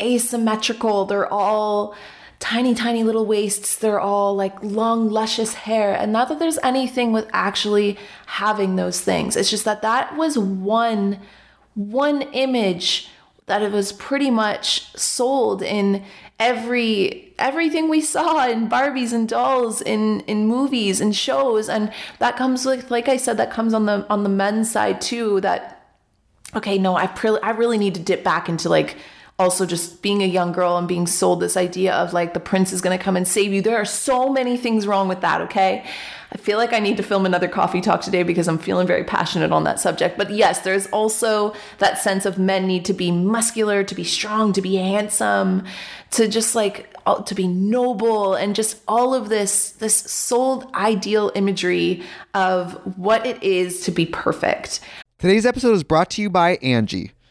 asymmetrical. 0.02 1.06
They're 1.06 1.32
all 1.32 1.96
tiny 2.40 2.76
tiny 2.76 3.04
little 3.04 3.26
waists. 3.26 3.78
They're 3.78 4.00
all 4.00 4.36
like 4.36 4.62
long 4.62 5.10
luscious 5.10 5.54
hair. 5.54 5.94
And 5.94 6.12
not 6.12 6.30
that 6.30 6.40
there's 6.40 6.60
anything 6.60 7.12
with 7.12 7.28
actually 7.34 7.98
having 8.28 8.76
those 8.76 9.02
things. 9.02 9.36
It's 9.36 9.50
just 9.50 9.66
that 9.66 9.82
that 9.82 10.16
was 10.16 10.38
one 10.38 11.20
one 11.74 12.24
image 12.34 13.10
that 13.48 13.62
it 13.62 13.72
was 13.72 13.92
pretty 13.94 14.30
much 14.30 14.94
sold 14.96 15.62
in 15.62 16.04
every 16.40 17.34
everything 17.40 17.90
we 17.90 18.02
saw 18.02 18.48
in 18.48 18.70
Barbies 18.70 19.14
and 19.14 19.28
dolls 19.28 19.82
in 19.82 20.20
in 20.22 20.46
movies 20.46 21.02
and 21.02 21.16
shows. 21.16 21.68
And 21.68 21.92
that 22.20 22.38
comes 22.38 22.66
with 22.66 22.92
like 22.92 23.08
I 23.10 23.18
said 23.18 23.38
that 23.38 23.52
comes 23.52 23.74
on 23.74 23.86
the 23.86 24.06
on 24.10 24.24
the 24.24 24.30
men's 24.30 24.72
side 24.72 25.02
too 25.02 25.42
that 25.42 25.86
okay 26.56 26.78
no 26.78 26.96
I 26.96 27.08
pre- 27.08 27.40
I 27.42 27.52
really 27.52 27.78
need 27.78 27.96
to 27.96 28.02
dip 28.02 28.24
back 28.24 28.48
into 28.50 28.70
like 28.70 28.98
also 29.40 29.66
just 29.68 30.02
being 30.02 30.24
a 30.24 30.26
young 30.26 30.52
girl 30.52 30.78
and 30.78 30.88
being 30.88 31.06
sold 31.06 31.40
this 31.40 31.56
idea 31.56 31.94
of 31.94 32.12
like 32.12 32.34
the 32.34 32.40
prince 32.40 32.74
is 32.74 32.82
going 32.82 32.98
to 32.98 33.04
come 33.04 33.16
and 33.16 33.28
save 33.28 33.54
you. 33.54 33.62
There 33.62 33.78
are 33.78 33.86
so 33.86 34.30
many 34.30 34.58
things 34.58 34.88
wrong 34.88 35.08
with 35.08 35.22
that, 35.22 35.42
okay? 35.42 35.86
I 36.32 36.38
feel 36.38 36.58
like 36.58 36.74
I 36.74 36.80
need 36.80 36.98
to 36.98 37.04
film 37.04 37.26
another 37.26 37.48
coffee 37.48 37.80
talk 37.80 38.02
today 38.02 38.24
because 38.24 38.48
I'm 38.48 38.58
feeling 38.58 38.88
very 38.88 39.04
passionate 39.04 39.52
on 39.52 39.64
that 39.64 39.80
subject. 39.80 40.18
But 40.18 40.32
yes, 40.32 40.62
there's 40.62 40.88
also 40.88 41.54
that 41.78 42.00
sense 42.00 42.26
of 42.26 42.38
men 42.38 42.68
need 42.68 42.84
to 42.86 42.94
be 42.94 43.12
muscular, 43.12 43.84
to 43.84 43.96
be 43.96 44.04
strong, 44.04 44.54
to 44.54 44.62
be 44.62 44.76
handsome, 44.76 45.64
to 46.12 46.28
just 46.28 46.56
like 46.56 46.94
to 47.26 47.36
be 47.36 47.48
noble 47.48 48.34
and 48.34 48.56
just 48.56 48.82
all 48.88 49.14
of 49.14 49.30
this 49.30 49.72
this 49.72 49.96
sold 49.96 50.70
ideal 50.74 51.32
imagery 51.36 52.04
of 52.34 52.74
what 52.98 53.26
it 53.26 53.42
is 53.42 53.82
to 53.82 53.92
be 53.92 54.06
perfect. 54.06 54.82
Today's 55.20 55.46
episode 55.46 55.74
is 55.74 55.84
brought 55.84 56.10
to 56.12 56.22
you 56.22 56.30
by 56.30 56.58
Angi 56.58 57.12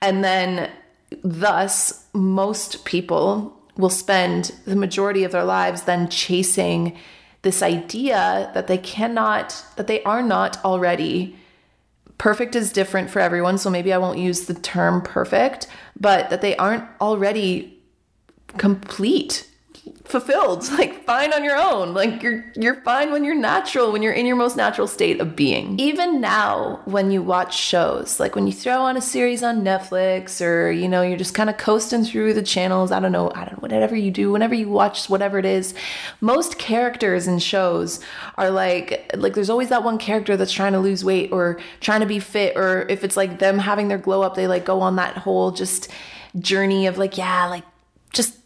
And 0.00 0.22
then, 0.22 0.70
thus, 1.22 2.06
most 2.12 2.84
people 2.84 3.58
will 3.76 3.90
spend 3.90 4.52
the 4.66 4.76
majority 4.76 5.24
of 5.24 5.32
their 5.32 5.44
lives 5.44 5.82
then 5.82 6.08
chasing 6.08 6.96
this 7.42 7.62
idea 7.62 8.50
that 8.54 8.66
they 8.66 8.78
cannot, 8.78 9.64
that 9.76 9.86
they 9.86 10.02
are 10.04 10.22
not 10.22 10.62
already. 10.64 11.36
Perfect 12.18 12.54
is 12.54 12.72
different 12.72 13.10
for 13.10 13.20
everyone, 13.20 13.58
so 13.58 13.70
maybe 13.70 13.92
I 13.92 13.98
won't 13.98 14.18
use 14.18 14.46
the 14.46 14.54
term 14.54 15.02
perfect, 15.02 15.66
but 15.98 16.30
that 16.30 16.40
they 16.40 16.56
aren't 16.56 16.84
already 17.00 17.78
complete 18.56 19.48
fulfilled. 20.04 20.68
Like 20.74 21.04
fine 21.04 21.32
on 21.32 21.44
your 21.44 21.56
own. 21.56 21.94
Like 21.94 22.22
you're 22.22 22.44
you're 22.56 22.80
fine 22.82 23.12
when 23.12 23.22
you're 23.22 23.34
natural 23.34 23.92
when 23.92 24.02
you're 24.02 24.12
in 24.12 24.26
your 24.26 24.34
most 24.34 24.56
natural 24.56 24.88
state 24.88 25.20
of 25.20 25.36
being. 25.36 25.78
Even 25.78 26.20
now 26.20 26.80
when 26.84 27.10
you 27.10 27.22
watch 27.22 27.56
shows 27.56 28.18
like 28.18 28.34
when 28.34 28.46
you 28.46 28.52
throw 28.52 28.82
on 28.82 28.96
a 28.96 29.00
series 29.00 29.42
on 29.42 29.62
Netflix 29.62 30.44
or 30.44 30.70
you 30.70 30.88
know 30.88 31.02
you're 31.02 31.16
just 31.16 31.34
kind 31.34 31.48
of 31.48 31.56
coasting 31.58 32.04
through 32.04 32.34
the 32.34 32.42
channels 32.42 32.90
I 32.90 32.98
don't 32.98 33.12
know 33.12 33.30
I 33.34 33.44
don't 33.44 33.52
know 33.52 33.60
whatever 33.60 33.94
you 33.94 34.10
do 34.10 34.32
whenever 34.32 34.54
you 34.54 34.68
watch 34.68 35.08
whatever 35.08 35.38
it 35.38 35.44
is 35.44 35.74
most 36.20 36.58
characters 36.58 37.28
in 37.28 37.38
shows 37.38 38.00
are 38.36 38.50
like 38.50 39.10
like 39.14 39.34
there's 39.34 39.50
always 39.50 39.68
that 39.68 39.84
one 39.84 39.98
character 39.98 40.36
that's 40.36 40.52
trying 40.52 40.72
to 40.72 40.80
lose 40.80 41.04
weight 41.04 41.30
or 41.30 41.60
trying 41.80 42.00
to 42.00 42.06
be 42.06 42.18
fit 42.18 42.56
or 42.56 42.86
if 42.88 43.04
it's 43.04 43.16
like 43.16 43.38
them 43.38 43.58
having 43.58 43.88
their 43.88 43.98
glow 43.98 44.22
up 44.22 44.34
they 44.34 44.48
like 44.48 44.64
go 44.64 44.80
on 44.80 44.96
that 44.96 45.18
whole 45.18 45.52
just 45.52 45.88
journey 46.38 46.86
of 46.86 46.98
like 46.98 47.16
yeah 47.16 47.46
like 47.46 47.64
just 48.12 48.38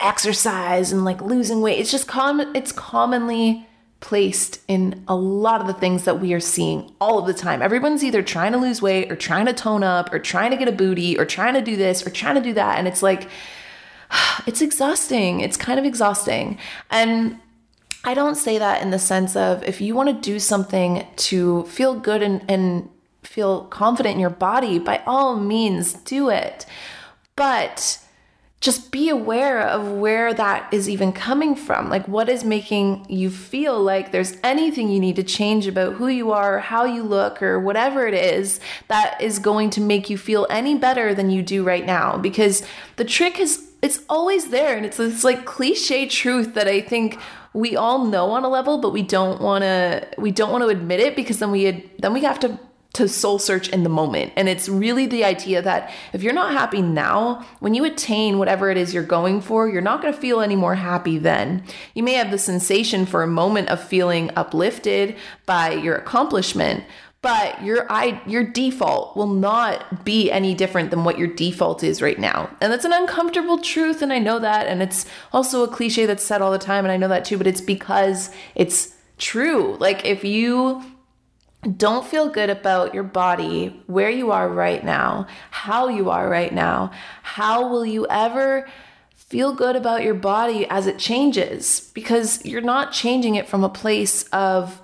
exercise 0.00 0.92
and 0.92 1.04
like 1.04 1.20
losing 1.20 1.60
weight. 1.60 1.78
It's 1.78 1.90
just 1.90 2.06
common 2.06 2.54
it's 2.54 2.72
commonly 2.72 3.66
placed 4.00 4.60
in 4.68 5.02
a 5.08 5.14
lot 5.14 5.62
of 5.62 5.66
the 5.66 5.72
things 5.72 6.04
that 6.04 6.20
we 6.20 6.34
are 6.34 6.40
seeing 6.40 6.92
all 7.00 7.18
of 7.18 7.26
the 7.26 7.32
time. 7.32 7.62
Everyone's 7.62 8.04
either 8.04 8.22
trying 8.22 8.52
to 8.52 8.58
lose 8.58 8.82
weight 8.82 9.10
or 9.10 9.16
trying 9.16 9.46
to 9.46 9.54
tone 9.54 9.82
up 9.82 10.12
or 10.12 10.18
trying 10.18 10.50
to 10.50 10.58
get 10.58 10.68
a 10.68 10.72
booty 10.72 11.18
or 11.18 11.24
trying 11.24 11.54
to 11.54 11.62
do 11.62 11.74
this 11.74 12.06
or 12.06 12.10
trying 12.10 12.34
to 12.34 12.42
do 12.42 12.52
that 12.52 12.78
and 12.78 12.86
it's 12.86 13.02
like 13.02 13.28
it's 14.46 14.60
exhausting. 14.60 15.40
It's 15.40 15.56
kind 15.56 15.78
of 15.78 15.84
exhausting. 15.84 16.58
And 16.90 17.38
I 18.04 18.12
don't 18.14 18.34
say 18.34 18.58
that 18.58 18.82
in 18.82 18.90
the 18.90 18.98
sense 18.98 19.34
of 19.34 19.62
if 19.64 19.80
you 19.80 19.94
want 19.94 20.10
to 20.10 20.30
do 20.30 20.38
something 20.38 21.06
to 21.16 21.64
feel 21.64 21.98
good 21.98 22.22
and, 22.22 22.44
and 22.48 22.90
feel 23.22 23.64
confident 23.64 24.14
in 24.14 24.20
your 24.20 24.30
body, 24.30 24.78
by 24.78 25.02
all 25.06 25.36
means 25.36 25.94
do 25.94 26.28
it. 26.28 26.66
But 27.36 27.98
just 28.64 28.90
be 28.90 29.10
aware 29.10 29.60
of 29.60 29.92
where 29.92 30.32
that 30.32 30.72
is 30.72 30.88
even 30.88 31.12
coming 31.12 31.54
from. 31.54 31.90
Like, 31.90 32.08
what 32.08 32.30
is 32.30 32.44
making 32.44 33.04
you 33.10 33.28
feel 33.28 33.78
like 33.78 34.10
there's 34.10 34.38
anything 34.42 34.88
you 34.88 35.00
need 35.00 35.16
to 35.16 35.22
change 35.22 35.66
about 35.66 35.96
who 35.96 36.08
you 36.08 36.32
are, 36.32 36.60
how 36.60 36.86
you 36.86 37.02
look, 37.02 37.42
or 37.42 37.60
whatever 37.60 38.06
it 38.06 38.14
is 38.14 38.60
that 38.88 39.20
is 39.20 39.38
going 39.38 39.68
to 39.68 39.82
make 39.82 40.08
you 40.08 40.16
feel 40.16 40.46
any 40.48 40.74
better 40.74 41.14
than 41.14 41.28
you 41.28 41.42
do 41.42 41.62
right 41.62 41.84
now? 41.84 42.16
Because 42.16 42.66
the 42.96 43.04
trick 43.04 43.38
is, 43.38 43.70
it's 43.82 44.00
always 44.08 44.48
there. 44.48 44.78
And 44.78 44.86
it's 44.86 44.96
this 44.96 45.24
like 45.24 45.44
cliche 45.44 46.06
truth 46.06 46.54
that 46.54 46.66
I 46.66 46.80
think 46.80 47.18
we 47.52 47.76
all 47.76 48.06
know 48.06 48.30
on 48.30 48.44
a 48.44 48.48
level, 48.48 48.78
but 48.78 48.94
we 48.94 49.02
don't 49.02 49.42
want 49.42 49.60
to, 49.60 50.08
we 50.16 50.30
don't 50.30 50.50
want 50.50 50.64
to 50.64 50.68
admit 50.68 51.00
it 51.00 51.16
because 51.16 51.38
then 51.38 51.50
we, 51.50 51.84
then 51.98 52.14
we 52.14 52.22
have 52.22 52.40
to 52.40 52.58
to 52.94 53.08
soul 53.08 53.38
search 53.38 53.68
in 53.68 53.82
the 53.82 53.88
moment. 53.88 54.32
And 54.36 54.48
it's 54.48 54.68
really 54.68 55.06
the 55.06 55.24
idea 55.24 55.60
that 55.62 55.92
if 56.12 56.22
you're 56.22 56.32
not 56.32 56.52
happy 56.52 56.80
now, 56.80 57.44
when 57.60 57.74
you 57.74 57.84
attain 57.84 58.38
whatever 58.38 58.70
it 58.70 58.78
is 58.78 58.94
you're 58.94 59.02
going 59.02 59.40
for, 59.40 59.68
you're 59.68 59.82
not 59.82 60.00
going 60.00 60.14
to 60.14 60.20
feel 60.20 60.40
any 60.40 60.56
more 60.56 60.76
happy 60.76 61.18
then. 61.18 61.62
You 61.94 62.02
may 62.02 62.14
have 62.14 62.30
the 62.30 62.38
sensation 62.38 63.04
for 63.04 63.22
a 63.22 63.28
moment 63.28 63.68
of 63.68 63.82
feeling 63.82 64.30
uplifted 64.36 65.16
by 65.44 65.72
your 65.72 65.96
accomplishment, 65.96 66.84
but 67.20 67.62
your 67.64 67.90
I 67.90 68.20
your 68.26 68.44
default 68.44 69.16
will 69.16 69.32
not 69.32 70.04
be 70.04 70.30
any 70.30 70.54
different 70.54 70.90
than 70.90 71.04
what 71.04 71.18
your 71.18 71.28
default 71.28 71.82
is 71.82 72.02
right 72.02 72.18
now. 72.18 72.54
And 72.60 72.70
that's 72.70 72.84
an 72.84 72.92
uncomfortable 72.92 73.58
truth 73.58 74.02
and 74.02 74.12
I 74.12 74.18
know 74.18 74.38
that 74.38 74.66
and 74.66 74.82
it's 74.82 75.06
also 75.32 75.64
a 75.64 75.68
cliche 75.68 76.04
that's 76.04 76.22
said 76.22 76.42
all 76.42 76.52
the 76.52 76.58
time 76.58 76.84
and 76.84 76.92
I 76.92 76.98
know 76.98 77.08
that 77.08 77.24
too, 77.24 77.38
but 77.38 77.46
it's 77.46 77.62
because 77.62 78.30
it's 78.54 78.94
true. 79.16 79.76
Like 79.80 80.04
if 80.04 80.22
you 80.22 80.84
don't 81.64 82.06
feel 82.06 82.28
good 82.28 82.50
about 82.50 82.94
your 82.94 83.02
body, 83.02 83.82
where 83.86 84.10
you 84.10 84.30
are 84.30 84.48
right 84.48 84.84
now, 84.84 85.26
how 85.50 85.88
you 85.88 86.10
are 86.10 86.28
right 86.28 86.52
now, 86.52 86.90
how 87.22 87.68
will 87.68 87.86
you 87.86 88.06
ever 88.08 88.68
feel 89.16 89.54
good 89.54 89.74
about 89.74 90.02
your 90.02 90.14
body 90.14 90.66
as 90.68 90.86
it 90.86 90.98
changes? 90.98 91.90
Because 91.94 92.44
you're 92.44 92.60
not 92.60 92.92
changing 92.92 93.34
it 93.34 93.48
from 93.48 93.64
a 93.64 93.68
place 93.68 94.24
of 94.24 94.80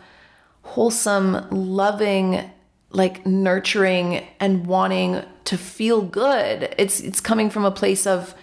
wholesome, 0.62 1.48
loving, 1.50 2.50
like 2.90 3.24
nurturing 3.26 4.26
and 4.40 4.66
wanting 4.66 5.22
to 5.44 5.58
feel 5.58 6.02
good. 6.02 6.74
It's 6.78 7.00
it's 7.00 7.20
coming 7.20 7.50
from 7.50 7.64
a 7.64 7.70
place 7.70 8.06
of 8.06 8.34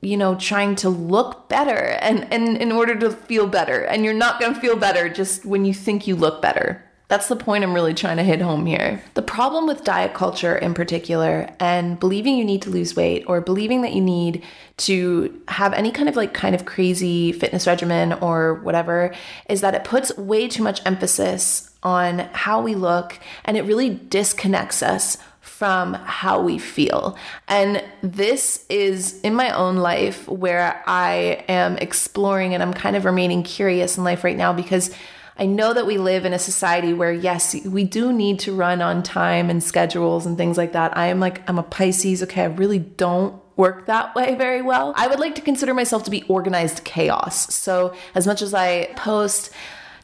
you 0.00 0.16
know 0.16 0.34
trying 0.34 0.74
to 0.76 0.88
look 0.88 1.48
better 1.48 1.96
and 2.00 2.30
and 2.32 2.56
in 2.58 2.72
order 2.72 2.94
to 2.98 3.10
feel 3.10 3.46
better 3.46 3.82
and 3.82 4.04
you're 4.04 4.12
not 4.12 4.40
going 4.40 4.52
to 4.52 4.60
feel 4.60 4.76
better 4.76 5.08
just 5.08 5.44
when 5.44 5.64
you 5.64 5.72
think 5.72 6.06
you 6.06 6.16
look 6.16 6.42
better 6.42 6.82
that's 7.12 7.28
the 7.28 7.36
point 7.36 7.62
I'm 7.62 7.74
really 7.74 7.92
trying 7.92 8.16
to 8.16 8.22
hit 8.22 8.40
home 8.40 8.64
here. 8.64 9.02
The 9.12 9.20
problem 9.20 9.66
with 9.66 9.84
diet 9.84 10.14
culture 10.14 10.56
in 10.56 10.72
particular 10.72 11.54
and 11.60 12.00
believing 12.00 12.38
you 12.38 12.44
need 12.46 12.62
to 12.62 12.70
lose 12.70 12.96
weight 12.96 13.24
or 13.26 13.42
believing 13.42 13.82
that 13.82 13.92
you 13.92 14.00
need 14.00 14.42
to 14.78 15.42
have 15.48 15.74
any 15.74 15.90
kind 15.90 16.08
of 16.08 16.16
like 16.16 16.32
kind 16.32 16.54
of 16.54 16.64
crazy 16.64 17.30
fitness 17.30 17.66
regimen 17.66 18.14
or 18.14 18.54
whatever 18.54 19.14
is 19.50 19.60
that 19.60 19.74
it 19.74 19.84
puts 19.84 20.16
way 20.16 20.48
too 20.48 20.62
much 20.62 20.80
emphasis 20.86 21.70
on 21.82 22.20
how 22.32 22.62
we 22.62 22.74
look 22.74 23.18
and 23.44 23.58
it 23.58 23.66
really 23.66 23.90
disconnects 23.90 24.82
us 24.82 25.18
from 25.42 25.92
how 25.92 26.40
we 26.40 26.56
feel. 26.56 27.18
And 27.46 27.84
this 28.00 28.64
is 28.70 29.20
in 29.20 29.34
my 29.34 29.50
own 29.50 29.76
life 29.76 30.26
where 30.28 30.82
I 30.86 31.44
am 31.46 31.76
exploring 31.76 32.54
and 32.54 32.62
I'm 32.62 32.72
kind 32.72 32.96
of 32.96 33.04
remaining 33.04 33.42
curious 33.42 33.98
in 33.98 34.04
life 34.04 34.24
right 34.24 34.36
now 34.36 34.54
because 34.54 34.94
I 35.38 35.46
know 35.46 35.72
that 35.72 35.86
we 35.86 35.98
live 35.98 36.24
in 36.24 36.32
a 36.32 36.38
society 36.38 36.92
where, 36.92 37.12
yes, 37.12 37.54
we 37.64 37.84
do 37.84 38.12
need 38.12 38.38
to 38.40 38.54
run 38.54 38.82
on 38.82 39.02
time 39.02 39.48
and 39.48 39.62
schedules 39.62 40.26
and 40.26 40.36
things 40.36 40.58
like 40.58 40.72
that. 40.72 40.96
I 40.96 41.06
am 41.06 41.20
like, 41.20 41.48
I'm 41.48 41.58
a 41.58 41.62
Pisces. 41.62 42.22
Okay, 42.22 42.42
I 42.42 42.46
really 42.46 42.78
don't 42.78 43.40
work 43.56 43.86
that 43.86 44.14
way 44.14 44.34
very 44.34 44.62
well. 44.62 44.92
I 44.96 45.06
would 45.06 45.20
like 45.20 45.34
to 45.36 45.40
consider 45.40 45.74
myself 45.74 46.04
to 46.04 46.10
be 46.10 46.22
organized 46.24 46.84
chaos. 46.84 47.52
So, 47.54 47.94
as 48.14 48.26
much 48.26 48.42
as 48.42 48.54
I 48.54 48.86
post, 48.96 49.50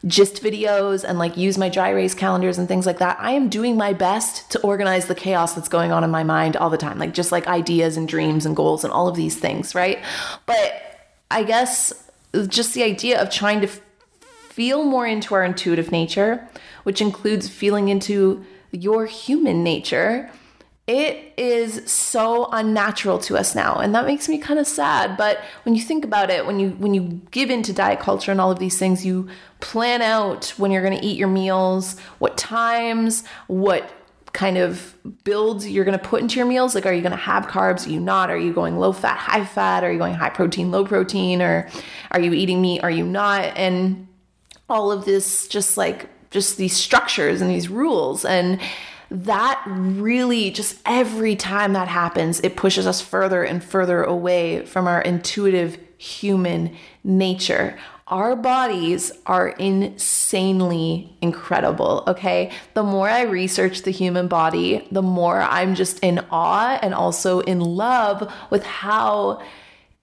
gist 0.07 0.41
videos 0.41 1.03
and 1.03 1.19
like 1.19 1.35
use 1.35 1.57
my 1.57 1.67
dry 1.67 1.89
erase 1.89 2.13
calendars 2.13 2.57
and 2.57 2.67
things 2.67 2.85
like 2.85 2.99
that. 2.99 3.17
I 3.19 3.31
am 3.31 3.49
doing 3.49 3.75
my 3.75 3.93
best 3.93 4.49
to 4.51 4.61
organize 4.61 5.07
the 5.07 5.15
chaos 5.15 5.53
that's 5.53 5.67
going 5.67 5.91
on 5.91 6.03
in 6.03 6.09
my 6.09 6.23
mind 6.23 6.55
all 6.55 6.69
the 6.69 6.77
time, 6.77 6.97
like 6.99 7.13
just 7.13 7.31
like 7.31 7.47
ideas 7.47 7.97
and 7.97 8.07
dreams 8.07 8.45
and 8.45 8.55
goals 8.55 8.83
and 8.83 8.93
all 8.93 9.07
of 9.07 9.15
these 9.15 9.37
things, 9.37 9.75
right? 9.75 9.99
But 10.45 10.81
I 11.29 11.43
guess 11.43 11.91
just 12.47 12.73
the 12.73 12.83
idea 12.83 13.21
of 13.21 13.29
trying 13.29 13.61
to 13.61 13.69
feel 14.59 14.83
more 14.83 15.07
into 15.07 15.33
our 15.33 15.41
intuitive 15.45 15.89
nature, 15.89 16.45
which 16.83 16.99
includes 16.99 17.47
feeling 17.47 17.87
into 17.87 18.43
your 18.71 19.05
human 19.05 19.63
nature, 19.63 20.29
it 20.85 21.31
is 21.37 21.89
so 21.89 22.49
unnatural 22.51 23.19
to 23.19 23.37
us 23.37 23.55
now. 23.55 23.75
And 23.75 23.95
that 23.95 24.05
makes 24.05 24.27
me 24.27 24.37
kind 24.37 24.59
of 24.59 24.67
sad. 24.67 25.15
But 25.15 25.39
when 25.63 25.75
you 25.75 25.81
think 25.81 26.03
about 26.03 26.29
it 26.29 26.45
when 26.45 26.59
you 26.59 26.71
when 26.71 26.93
you 26.93 27.21
give 27.31 27.49
into 27.49 27.71
diet 27.71 28.01
culture 28.01 28.33
and 28.33 28.41
all 28.41 28.51
of 28.51 28.59
these 28.59 28.77
things 28.77 29.05
you 29.05 29.29
plan 29.61 30.01
out 30.01 30.47
when 30.57 30.71
you're 30.71 30.83
going 30.83 30.99
to 30.99 31.05
eat 31.05 31.17
your 31.17 31.29
meals 31.29 31.97
what 32.17 32.35
times 32.37 33.23
what 33.47 33.89
kind 34.33 34.57
of 34.57 34.93
builds 35.23 35.69
you're 35.69 35.85
going 35.85 35.97
to 35.97 36.03
put 36.03 36.21
into 36.21 36.35
your 36.35 36.45
meals. 36.45 36.75
Like 36.75 36.85
are 36.85 36.91
you 36.91 37.01
going 37.01 37.11
to 37.11 37.17
have 37.17 37.47
carbs? 37.47 37.87
Are 37.87 37.91
you 37.91 38.01
not? 38.01 38.29
Are 38.29 38.37
you 38.37 38.51
going 38.51 38.77
low 38.77 38.91
fat 38.91 39.19
high 39.19 39.45
fat? 39.45 39.85
Are 39.85 39.91
you 39.91 39.99
going 39.99 40.15
high 40.15 40.31
protein 40.31 40.69
low 40.69 40.83
protein? 40.83 41.41
Or 41.41 41.69
are 42.11 42.19
you 42.19 42.33
eating 42.33 42.61
meat? 42.61 42.83
Are 42.83 42.91
you 42.91 43.05
not? 43.05 43.55
And 43.55 44.08
all 44.69 44.91
of 44.91 45.05
this 45.05 45.47
just 45.47 45.77
like 45.77 46.07
just 46.31 46.57
these 46.57 46.75
structures 46.75 47.41
and 47.41 47.49
these 47.49 47.69
rules 47.69 48.23
and 48.23 48.59
that 49.11 49.61
really 49.65 50.51
just 50.51 50.79
every 50.85 51.35
time 51.35 51.73
that 51.73 51.87
happens 51.87 52.39
it 52.41 52.55
pushes 52.55 52.85
us 52.85 53.01
further 53.01 53.43
and 53.43 53.63
further 53.63 54.03
away 54.03 54.63
from 54.65 54.87
our 54.87 55.01
intuitive 55.01 55.79
human 55.97 56.75
nature 57.03 57.77
our 58.09 58.35
bodies 58.35 59.11
are 59.27 59.49
insanely 59.49 61.15
incredible, 61.21 62.03
okay? 62.07 62.51
The 62.73 62.81
more 62.81 63.07
I 63.07 63.21
research 63.21 63.83
the 63.83 63.91
human 63.91 64.27
body, 64.27 64.87
the 64.91 65.03
more 65.03 65.41
I'm 65.41 65.75
just 65.75 65.99
in 65.99 66.25
awe 66.31 66.79
and 66.81 66.95
also 66.95 67.41
in 67.41 67.59
love 67.59 68.31
with 68.49 68.63
how 68.63 69.43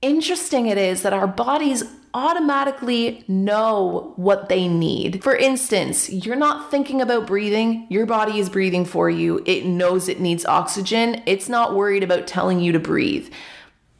interesting 0.02 0.66
it 0.66 0.78
is 0.78 1.02
that 1.02 1.12
our 1.12 1.26
bodies 1.26 1.82
automatically 2.14 3.24
know 3.28 4.14
what 4.16 4.48
they 4.48 4.68
need. 4.68 5.22
For 5.22 5.36
instance, 5.36 6.08
you're 6.08 6.34
not 6.34 6.70
thinking 6.70 7.02
about 7.02 7.26
breathing, 7.26 7.86
your 7.90 8.06
body 8.06 8.38
is 8.38 8.48
breathing 8.48 8.86
for 8.86 9.10
you. 9.10 9.42
It 9.44 9.66
knows 9.66 10.08
it 10.08 10.20
needs 10.20 10.46
oxygen, 10.46 11.22
it's 11.26 11.48
not 11.48 11.74
worried 11.74 12.02
about 12.02 12.26
telling 12.26 12.60
you 12.60 12.72
to 12.72 12.78
breathe. 12.78 13.30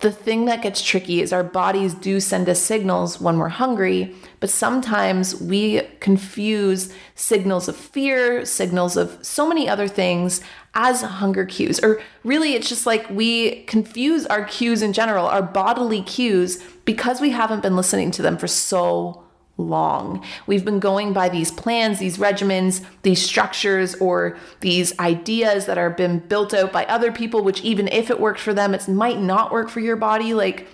The 0.00 0.12
thing 0.12 0.44
that 0.46 0.62
gets 0.62 0.82
tricky 0.82 1.20
is 1.20 1.32
our 1.32 1.44
bodies 1.44 1.94
do 1.94 2.20
send 2.20 2.48
us 2.48 2.60
signals 2.60 3.20
when 3.20 3.38
we're 3.38 3.48
hungry, 3.48 4.14
but 4.40 4.50
sometimes 4.50 5.40
we 5.40 5.82
confuse 6.00 6.92
signals 7.14 7.68
of 7.68 7.76
fear, 7.76 8.44
signals 8.44 8.96
of 8.96 9.18
so 9.24 9.48
many 9.48 9.68
other 9.68 9.88
things 9.88 10.40
as 10.74 11.02
hunger 11.02 11.44
cues. 11.44 11.80
Or 11.80 12.00
really, 12.22 12.54
it's 12.54 12.68
just 12.68 12.86
like 12.86 13.08
we 13.08 13.62
confuse 13.64 14.26
our 14.26 14.44
cues 14.44 14.82
in 14.82 14.92
general, 14.92 15.26
our 15.26 15.42
bodily 15.42 16.02
cues, 16.02 16.62
because 16.84 17.20
we 17.20 17.30
haven't 17.30 17.62
been 17.62 17.76
listening 17.76 18.10
to 18.12 18.22
them 18.22 18.36
for 18.36 18.46
so 18.46 19.24
long. 19.58 20.22
We've 20.46 20.64
been 20.64 20.80
going 20.80 21.14
by 21.14 21.30
these 21.30 21.50
plans, 21.50 21.98
these 21.98 22.18
regimens, 22.18 22.84
these 23.02 23.22
structures, 23.22 23.94
or 23.96 24.36
these 24.60 24.98
ideas 24.98 25.64
that 25.66 25.78
are 25.78 25.90
been 25.90 26.18
built 26.18 26.52
out 26.52 26.72
by 26.72 26.84
other 26.84 27.10
people, 27.10 27.42
which 27.42 27.62
even 27.62 27.88
if 27.88 28.10
it 28.10 28.20
worked 28.20 28.40
for 28.40 28.52
them, 28.52 28.74
it 28.74 28.86
might 28.86 29.18
not 29.18 29.50
work 29.52 29.70
for 29.70 29.80
your 29.80 29.96
body. 29.96 30.34
Like, 30.34 30.68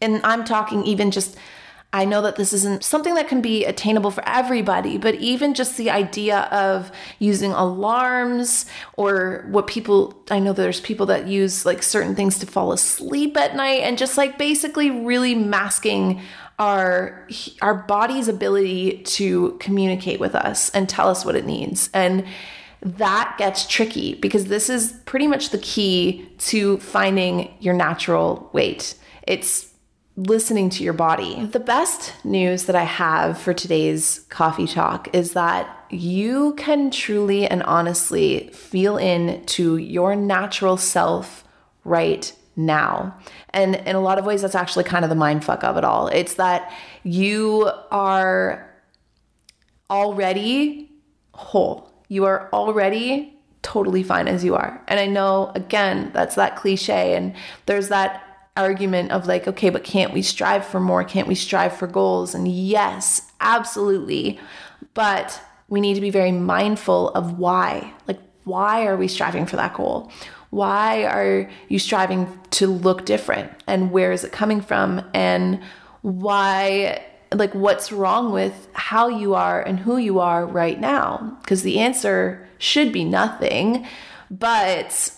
and 0.00 0.20
I'm 0.24 0.44
talking 0.44 0.84
even 0.84 1.10
just 1.10 1.36
I 1.92 2.04
know 2.04 2.22
that 2.22 2.36
this 2.36 2.52
isn't 2.52 2.84
something 2.84 3.14
that 3.14 3.26
can 3.26 3.40
be 3.40 3.64
attainable 3.64 4.12
for 4.12 4.22
everybody, 4.26 4.96
but 4.96 5.16
even 5.16 5.54
just 5.54 5.76
the 5.76 5.90
idea 5.90 6.42
of 6.52 6.92
using 7.18 7.50
alarms 7.50 8.66
or 8.96 9.44
what 9.48 9.66
people, 9.66 10.22
I 10.30 10.38
know 10.38 10.52
there's 10.52 10.80
people 10.80 11.06
that 11.06 11.26
use 11.26 11.66
like 11.66 11.82
certain 11.82 12.14
things 12.14 12.38
to 12.38 12.46
fall 12.46 12.72
asleep 12.72 13.36
at 13.36 13.56
night 13.56 13.80
and 13.80 13.98
just 13.98 14.16
like 14.16 14.38
basically 14.38 14.90
really 14.90 15.34
masking 15.34 16.20
our 16.60 17.26
our 17.62 17.74
body's 17.74 18.28
ability 18.28 18.98
to 19.02 19.56
communicate 19.60 20.20
with 20.20 20.34
us 20.34 20.68
and 20.70 20.88
tell 20.88 21.08
us 21.08 21.24
what 21.24 21.34
it 21.34 21.46
needs. 21.46 21.88
And 21.94 22.24
that 22.82 23.34
gets 23.38 23.66
tricky 23.66 24.14
because 24.14 24.46
this 24.46 24.68
is 24.68 24.92
pretty 25.06 25.26
much 25.26 25.50
the 25.50 25.58
key 25.58 26.28
to 26.38 26.78
finding 26.78 27.52
your 27.60 27.74
natural 27.74 28.48
weight. 28.52 28.94
It's 29.26 29.69
listening 30.26 30.68
to 30.68 30.84
your 30.84 30.92
body 30.92 31.46
the 31.46 31.60
best 31.60 32.12
news 32.24 32.64
that 32.64 32.76
i 32.76 32.84
have 32.84 33.38
for 33.38 33.54
today's 33.54 34.26
coffee 34.28 34.66
talk 34.66 35.08
is 35.14 35.32
that 35.32 35.80
you 35.90 36.54
can 36.54 36.90
truly 36.90 37.46
and 37.46 37.62
honestly 37.64 38.48
feel 38.52 38.96
into 38.96 39.76
your 39.76 40.14
natural 40.14 40.76
self 40.76 41.44
right 41.84 42.32
now. 42.56 43.16
And 43.50 43.76
in 43.76 43.96
a 43.96 44.00
lot 44.00 44.18
of 44.18 44.24
ways, 44.24 44.42
that's 44.42 44.54
actually 44.54 44.84
kind 44.84 45.04
of 45.04 45.08
the 45.08 45.16
mind 45.16 45.44
fuck 45.44 45.64
of 45.64 45.76
it 45.76 45.84
all. 45.84 46.08
It's 46.08 46.34
that 46.34 46.72
you 47.02 47.70
are 47.90 48.70
already 49.88 50.90
whole. 51.32 51.92
You 52.08 52.24
are 52.24 52.48
already 52.52 53.36
totally 53.62 54.02
fine 54.02 54.28
as 54.28 54.44
you 54.44 54.54
are. 54.54 54.82
And 54.88 55.00
I 55.00 55.06
know, 55.06 55.52
again, 55.54 56.10
that's 56.12 56.34
that 56.36 56.56
cliche. 56.56 57.14
And 57.14 57.34
there's 57.66 57.88
that 57.88 58.29
argument 58.56 59.12
of 59.12 59.26
like, 59.26 59.46
okay, 59.48 59.70
but 59.70 59.84
can't 59.84 60.12
we 60.12 60.22
strive 60.22 60.66
for 60.66 60.80
more? 60.80 61.04
Can't 61.04 61.28
we 61.28 61.34
strive 61.34 61.76
for 61.76 61.86
goals? 61.86 62.34
And 62.34 62.48
yes, 62.48 63.22
absolutely. 63.40 64.40
But 64.94 65.40
we 65.68 65.80
need 65.80 65.94
to 65.94 66.00
be 66.00 66.10
very 66.10 66.32
mindful 66.32 67.10
of 67.10 67.38
why. 67.38 67.92
Like, 68.06 68.20
why 68.44 68.86
are 68.86 68.96
we 68.96 69.08
striving 69.08 69.46
for 69.46 69.56
that 69.56 69.74
goal? 69.74 70.10
Why 70.50 71.04
are 71.04 71.48
you 71.68 71.78
striving 71.78 72.40
to 72.50 72.66
look 72.66 73.06
different? 73.06 73.52
And 73.66 73.92
where 73.92 74.10
is 74.10 74.24
it 74.24 74.32
coming 74.32 74.60
from? 74.60 75.08
And 75.14 75.60
why 76.02 77.04
like 77.32 77.54
what's 77.54 77.92
wrong 77.92 78.32
with 78.32 78.68
how 78.72 79.08
you 79.08 79.34
are 79.34 79.62
and 79.62 79.78
who 79.78 79.96
you 79.96 80.18
are 80.18 80.44
right 80.46 80.80
now 80.80 81.38
because 81.42 81.62
the 81.62 81.78
answer 81.78 82.48
should 82.58 82.92
be 82.92 83.04
nothing 83.04 83.86
but 84.30 85.12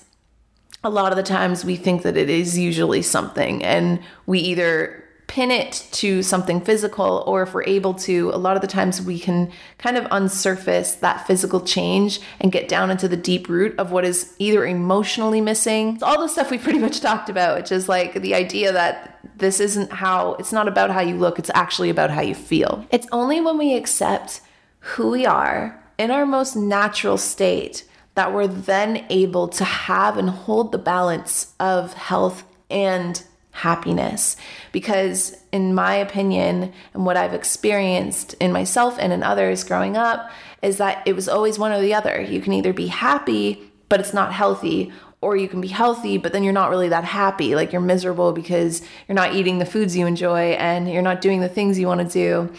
a 0.84 0.90
lot 0.90 1.12
of 1.12 1.16
the 1.16 1.22
times 1.22 1.64
we 1.64 1.76
think 1.76 2.02
that 2.02 2.16
it 2.16 2.28
is 2.28 2.58
usually 2.58 3.02
something 3.02 3.62
and 3.62 4.00
we 4.26 4.40
either 4.40 5.02
pin 5.28 5.50
it 5.50 5.88
to 5.92 6.22
something 6.22 6.60
physical 6.60 7.24
or 7.26 7.42
if 7.42 7.54
we're 7.54 7.64
able 7.64 7.94
to 7.94 8.30
a 8.34 8.36
lot 8.36 8.54
of 8.54 8.60
the 8.60 8.68
times 8.68 9.00
we 9.00 9.18
can 9.18 9.50
kind 9.78 9.96
of 9.96 10.04
unsurface 10.06 11.00
that 11.00 11.26
physical 11.26 11.60
change 11.60 12.20
and 12.40 12.52
get 12.52 12.68
down 12.68 12.90
into 12.90 13.08
the 13.08 13.16
deep 13.16 13.48
root 13.48 13.74
of 13.78 13.90
what 13.90 14.04
is 14.04 14.34
either 14.38 14.66
emotionally 14.66 15.40
missing. 15.40 15.98
All 16.02 16.20
the 16.20 16.28
stuff 16.28 16.50
we 16.50 16.58
pretty 16.58 16.78
much 16.78 17.00
talked 17.08 17.30
about 17.30 17.56
which 17.56 17.72
is 17.72 17.88
like 17.88 18.20
the 18.20 18.34
idea 18.34 18.72
that 18.72 19.20
this 19.36 19.58
isn't 19.58 19.90
how 19.90 20.34
it's 20.34 20.52
not 20.52 20.68
about 20.68 20.90
how 20.90 21.00
you 21.00 21.16
look 21.16 21.38
it's 21.38 21.50
actually 21.54 21.88
about 21.88 22.10
how 22.10 22.20
you 22.20 22.34
feel. 22.34 22.84
It's 22.90 23.06
only 23.10 23.40
when 23.40 23.56
we 23.56 23.74
accept 23.74 24.42
who 24.80 25.10
we 25.10 25.24
are 25.24 25.82
in 25.96 26.10
our 26.10 26.26
most 26.26 26.56
natural 26.56 27.16
state 27.16 27.84
that 28.14 28.32
we're 28.32 28.46
then 28.46 29.04
able 29.08 29.48
to 29.48 29.64
have 29.64 30.16
and 30.16 30.30
hold 30.30 30.72
the 30.72 30.78
balance 30.78 31.54
of 31.58 31.94
health 31.94 32.44
and 32.70 33.22
happiness. 33.52 34.36
Because, 34.70 35.36
in 35.52 35.74
my 35.74 35.94
opinion, 35.94 36.72
and 36.94 37.06
what 37.06 37.16
I've 37.16 37.34
experienced 37.34 38.34
in 38.34 38.52
myself 38.52 38.96
and 38.98 39.12
in 39.12 39.22
others 39.22 39.64
growing 39.64 39.96
up, 39.96 40.30
is 40.62 40.78
that 40.78 41.02
it 41.06 41.14
was 41.14 41.28
always 41.28 41.58
one 41.58 41.72
or 41.72 41.80
the 41.80 41.94
other. 41.94 42.20
You 42.20 42.40
can 42.40 42.52
either 42.52 42.72
be 42.72 42.86
happy, 42.86 43.70
but 43.88 44.00
it's 44.00 44.14
not 44.14 44.32
healthy, 44.32 44.92
or 45.20 45.36
you 45.36 45.48
can 45.48 45.60
be 45.60 45.68
healthy, 45.68 46.18
but 46.18 46.32
then 46.32 46.42
you're 46.42 46.52
not 46.52 46.70
really 46.70 46.88
that 46.88 47.04
happy. 47.04 47.54
Like 47.54 47.72
you're 47.72 47.80
miserable 47.80 48.32
because 48.32 48.82
you're 49.06 49.14
not 49.14 49.34
eating 49.34 49.58
the 49.58 49.66
foods 49.66 49.96
you 49.96 50.06
enjoy 50.06 50.52
and 50.52 50.90
you're 50.90 51.02
not 51.02 51.20
doing 51.20 51.40
the 51.40 51.48
things 51.48 51.78
you 51.78 51.86
want 51.86 52.00
to 52.00 52.12
do 52.12 52.52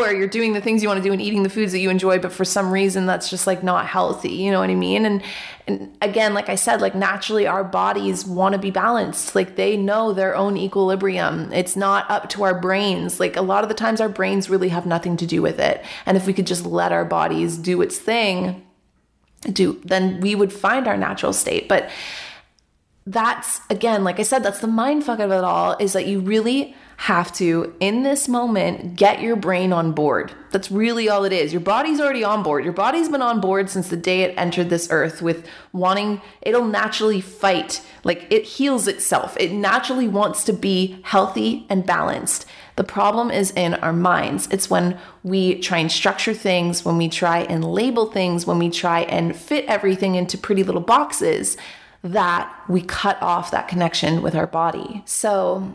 or 0.00 0.12
you're 0.12 0.28
doing 0.28 0.52
the 0.52 0.60
things 0.60 0.82
you 0.82 0.88
want 0.88 1.02
to 1.02 1.08
do 1.08 1.12
and 1.12 1.20
eating 1.20 1.42
the 1.42 1.48
foods 1.48 1.72
that 1.72 1.78
you 1.78 1.90
enjoy 1.90 2.18
but 2.18 2.32
for 2.32 2.44
some 2.44 2.70
reason 2.72 3.06
that's 3.06 3.28
just 3.30 3.46
like 3.46 3.62
not 3.62 3.86
healthy 3.86 4.32
you 4.32 4.50
know 4.50 4.60
what 4.60 4.70
i 4.70 4.74
mean? 4.74 5.06
And 5.06 5.22
and 5.66 5.96
again 6.02 6.34
like 6.34 6.48
i 6.48 6.54
said 6.54 6.80
like 6.80 6.94
naturally 6.94 7.46
our 7.46 7.64
bodies 7.64 8.26
want 8.26 8.52
to 8.54 8.58
be 8.58 8.70
balanced 8.70 9.34
like 9.34 9.56
they 9.56 9.76
know 9.76 10.12
their 10.12 10.36
own 10.36 10.56
equilibrium. 10.56 11.52
It's 11.52 11.76
not 11.76 12.10
up 12.10 12.28
to 12.30 12.44
our 12.44 12.58
brains. 12.58 13.20
Like 13.20 13.36
a 13.36 13.42
lot 13.42 13.62
of 13.62 13.68
the 13.68 13.74
times 13.74 14.00
our 14.00 14.08
brains 14.08 14.50
really 14.50 14.68
have 14.68 14.86
nothing 14.86 15.16
to 15.18 15.26
do 15.26 15.42
with 15.42 15.58
it. 15.58 15.84
And 16.06 16.16
if 16.16 16.26
we 16.26 16.32
could 16.32 16.46
just 16.46 16.66
let 16.66 16.92
our 16.92 17.04
bodies 17.04 17.56
do 17.56 17.82
its 17.82 17.98
thing 17.98 18.64
do 19.52 19.80
then 19.84 20.20
we 20.20 20.34
would 20.34 20.52
find 20.52 20.88
our 20.88 20.96
natural 20.96 21.32
state. 21.32 21.68
But 21.68 21.90
that's 23.06 23.60
again 23.68 24.02
like 24.02 24.18
i 24.18 24.22
said 24.22 24.42
that's 24.42 24.60
the 24.60 24.66
mind 24.66 25.04
fuck 25.04 25.18
of 25.18 25.30
it 25.30 25.44
all 25.44 25.76
is 25.78 25.92
that 25.92 26.06
you 26.06 26.20
really 26.20 26.74
have 26.96 27.32
to, 27.34 27.74
in 27.80 28.02
this 28.02 28.28
moment, 28.28 28.96
get 28.96 29.20
your 29.20 29.36
brain 29.36 29.72
on 29.72 29.92
board. 29.92 30.32
That's 30.52 30.70
really 30.70 31.08
all 31.08 31.24
it 31.24 31.32
is. 31.32 31.52
Your 31.52 31.60
body's 31.60 32.00
already 32.00 32.22
on 32.24 32.42
board. 32.42 32.64
Your 32.64 32.72
body's 32.72 33.08
been 33.08 33.22
on 33.22 33.40
board 33.40 33.68
since 33.68 33.88
the 33.88 33.96
day 33.96 34.22
it 34.22 34.34
entered 34.38 34.70
this 34.70 34.88
earth 34.90 35.20
with 35.20 35.46
wanting, 35.72 36.22
it'll 36.42 36.66
naturally 36.66 37.20
fight. 37.20 37.82
Like 38.04 38.26
it 38.30 38.44
heals 38.44 38.86
itself. 38.86 39.36
It 39.40 39.52
naturally 39.52 40.08
wants 40.08 40.44
to 40.44 40.52
be 40.52 41.00
healthy 41.02 41.66
and 41.68 41.84
balanced. 41.84 42.46
The 42.76 42.84
problem 42.84 43.30
is 43.30 43.52
in 43.52 43.74
our 43.74 43.92
minds. 43.92 44.48
It's 44.50 44.70
when 44.70 44.98
we 45.22 45.60
try 45.60 45.78
and 45.78 45.90
structure 45.90 46.34
things, 46.34 46.84
when 46.84 46.96
we 46.96 47.08
try 47.08 47.40
and 47.40 47.64
label 47.64 48.06
things, 48.06 48.46
when 48.46 48.58
we 48.58 48.70
try 48.70 49.00
and 49.02 49.36
fit 49.36 49.64
everything 49.66 50.14
into 50.14 50.38
pretty 50.38 50.64
little 50.64 50.80
boxes 50.80 51.56
that 52.02 52.52
we 52.68 52.82
cut 52.82 53.20
off 53.22 53.50
that 53.50 53.66
connection 53.68 54.22
with 54.22 54.34
our 54.34 54.46
body. 54.46 55.02
So, 55.06 55.74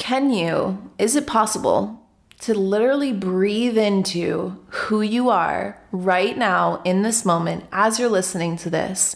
can 0.00 0.30
you, 0.30 0.90
is 0.98 1.14
it 1.14 1.26
possible 1.26 2.00
to 2.40 2.54
literally 2.54 3.12
breathe 3.12 3.76
into 3.76 4.58
who 4.68 5.02
you 5.02 5.28
are 5.28 5.78
right 5.92 6.38
now 6.38 6.80
in 6.86 7.02
this 7.02 7.26
moment 7.26 7.64
as 7.70 8.00
you're 8.00 8.08
listening 8.08 8.56
to 8.56 8.70
this 8.70 9.14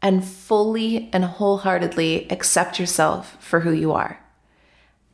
and 0.00 0.24
fully 0.24 1.10
and 1.12 1.26
wholeheartedly 1.26 2.26
accept 2.30 2.80
yourself 2.80 3.36
for 3.38 3.60
who 3.60 3.70
you 3.70 3.92
are? 3.92 4.18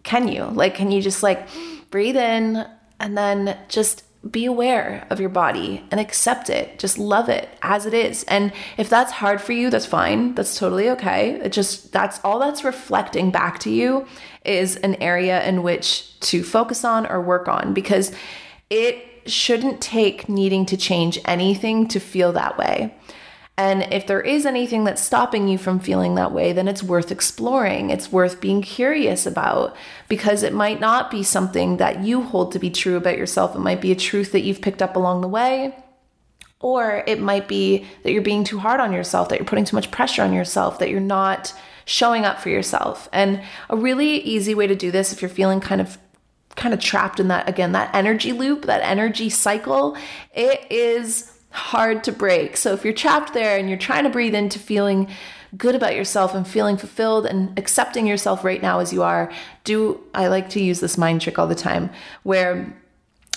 Can 0.05 0.29
you? 0.29 0.45
Like, 0.45 0.77
can 0.77 0.93
you 0.93 1.03
just 1.03 1.25
like 1.25 1.49
breathe 1.91 2.17
in 2.17 2.65
and 3.01 3.19
then 3.19 3.59
just 3.69 4.05
be 4.29 4.45
aware 4.45 5.07
of 5.09 5.19
your 5.19 5.31
body 5.31 5.83
and 5.91 5.99
accept 5.99 6.51
it. 6.51 6.79
Just 6.79 6.99
love 6.99 7.29
it 7.29 7.49
as 7.63 7.87
it 7.87 7.95
is. 7.95 8.23
And 8.25 8.53
if 8.77 8.91
that's 8.91 9.13
hard 9.13 9.41
for 9.41 9.53
you, 9.53 9.71
that's 9.71 9.87
fine. 9.87 10.35
That's 10.35 10.59
totally 10.59 10.91
okay. 10.91 11.41
It 11.41 11.53
just 11.53 11.91
that's 11.93 12.21
all 12.23 12.39
that's 12.39 12.63
reflecting 12.63 13.31
back 13.31 13.59
to 13.61 13.71
you 13.71 14.07
is 14.45 14.77
an 14.77 14.97
area 14.97 15.43
in 15.45 15.63
which 15.63 16.19
to 16.21 16.43
focus 16.43 16.85
on 16.85 17.07
or 17.07 17.21
work 17.23 17.49
on 17.49 17.73
because 17.73 18.13
it 18.69 19.07
shouldn't 19.27 19.81
take 19.81 20.29
needing 20.29 20.67
to 20.67 20.77
change 20.77 21.19
anything 21.25 21.89
to 21.89 22.01
feel 22.01 22.33
that 22.33 22.59
way. 22.59 22.95
And 23.57 23.93
if 23.93 24.07
there 24.07 24.23
is 24.23 24.47
anything 24.47 24.85
that's 24.85 25.03
stopping 25.03 25.47
you 25.47 25.59
from 25.59 25.81
feeling 25.81 26.15
that 26.15 26.33
way, 26.33 26.55
then 26.55 26.67
it's 26.67 26.83
worth 26.83 27.13
exploring. 27.13 27.91
It's 27.91 28.11
worth 28.11 28.41
being 28.41 28.63
curious 28.63 29.27
about 29.27 29.77
because 30.09 30.43
it 30.43 30.55
might 30.55 30.81
not 30.81 31.11
be 31.11 31.23
something 31.23 31.77
that 31.77 32.03
you 32.03 32.23
hold 32.23 32.53
to 32.53 32.59
be 32.59 32.71
true 32.71 32.97
about 32.97 33.19
yourself. 33.19 33.55
It 33.55 33.61
might 33.61 33.83
be 33.83 33.93
a 33.93 33.97
truth 33.97 34.33
that 34.33 34.41
you've 34.41 34.63
picked 34.63 34.81
up 34.81 34.97
along 34.97 35.21
the 35.21 35.29
way. 35.29 35.77
Or 36.61 37.05
it 37.07 37.21
might 37.21 37.49
be 37.49 37.87
that 38.03 38.13
you're 38.13 38.23
being 38.23 38.45
too 38.45 38.59
hard 38.59 38.81
on 38.81 38.93
yourself, 38.93 39.29
that 39.29 39.39
you're 39.39 39.47
putting 39.47 39.65
too 39.65 39.77
much 39.77 39.91
pressure 39.91 40.23
on 40.23 40.33
yourself, 40.33 40.79
that 40.79 40.91
you're 40.91 41.01
not 41.01 41.55
showing 41.85 42.25
up 42.25 42.41
for 42.41 42.49
yourself. 42.51 43.09
And 43.13 43.43
a 43.69 43.77
really 43.77 44.19
easy 44.21 44.55
way 44.55 44.67
to 44.67 44.77
do 44.77 44.91
this 44.91 45.13
if 45.13 45.21
you're 45.21 45.29
feeling 45.29 45.61
kind 45.61 45.81
of 45.81 45.99
kind 46.57 46.75
of 46.75 46.81
trapped 46.81 47.21
in 47.21 47.29
that 47.29 47.49
again 47.49 47.73
that 47.73 47.95
energy 47.95 48.33
loop, 48.33 48.67
that 48.67 48.83
energy 48.83 49.31
cycle, 49.31 49.97
it 50.35 50.71
is 50.71 51.40
hard 51.51 52.05
to 52.05 52.13
break. 52.13 52.57
So 52.57 52.73
if 52.73 52.85
you're 52.85 52.95
trapped 52.95 53.35
there 53.35 53.59
and 53.59 53.69
you're 53.69 53.79
trying 53.79 54.05
to 54.05 54.11
breathe 54.11 54.35
into 54.35 54.59
feeling 54.59 55.09
good 55.57 55.75
about 55.75 55.97
yourself 55.97 56.35
and 56.35 56.47
feeling 56.47 56.77
fulfilled 56.77 57.27
and 57.27 57.59
accepting 57.59 58.07
yourself 58.07 58.45
right 58.45 58.63
now 58.63 58.79
as 58.79 58.93
you 58.93 59.03
are, 59.03 59.33
do 59.65 60.01
I 60.15 60.29
like 60.29 60.49
to 60.51 60.63
use 60.63 60.81
this 60.81 60.97
mind 60.97 61.21
trick 61.21 61.39
all 61.39 61.49
the 61.49 61.55
time 61.55 61.91
where 62.23 62.77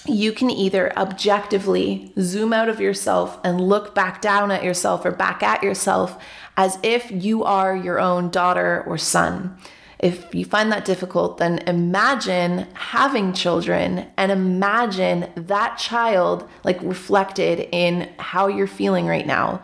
you 0.06 0.34
can 0.34 0.50
either 0.50 0.96
objectively 0.98 2.12
zoom 2.20 2.54
out 2.54 2.70
of 2.70 2.80
yourself 2.80 3.40
and 3.44 3.62
look 3.62 3.96
back 3.96 4.22
down 4.22 4.52
at 4.52 4.64
yourself 4.64 5.06
or 5.06 5.12
back 5.12 5.42
at 5.42 5.64
yourself 5.64 6.22
as 6.58 6.78
if 6.84 7.10
you 7.10 7.44
are 7.44 7.76
your 7.76 8.00
own 8.00 8.30
daughter 8.30 8.84
or 8.86 8.98
son. 8.98 9.58
If 10.04 10.36
you 10.36 10.44
find 10.44 10.70
that 10.74 10.84
difficult, 10.84 11.38
then 11.38 11.60
imagine 11.60 12.68
having 12.74 13.32
children 13.32 14.06
and 14.18 14.34
imagine 14.34 15.32
that 15.38 15.78
child 15.78 16.46
like 16.66 16.82
reflected 16.82 17.70
in 17.72 18.12
how 18.20 18.48
you're 18.48 18.68
feeling 18.68 19.08
right 19.08 19.26
now. 19.26 19.62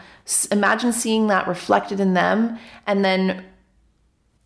Imagine 0.50 0.94
seeing 0.94 1.28
that 1.28 1.46
reflected 1.46 2.00
in 2.00 2.14
them 2.14 2.58
and 2.88 3.04
then 3.04 3.44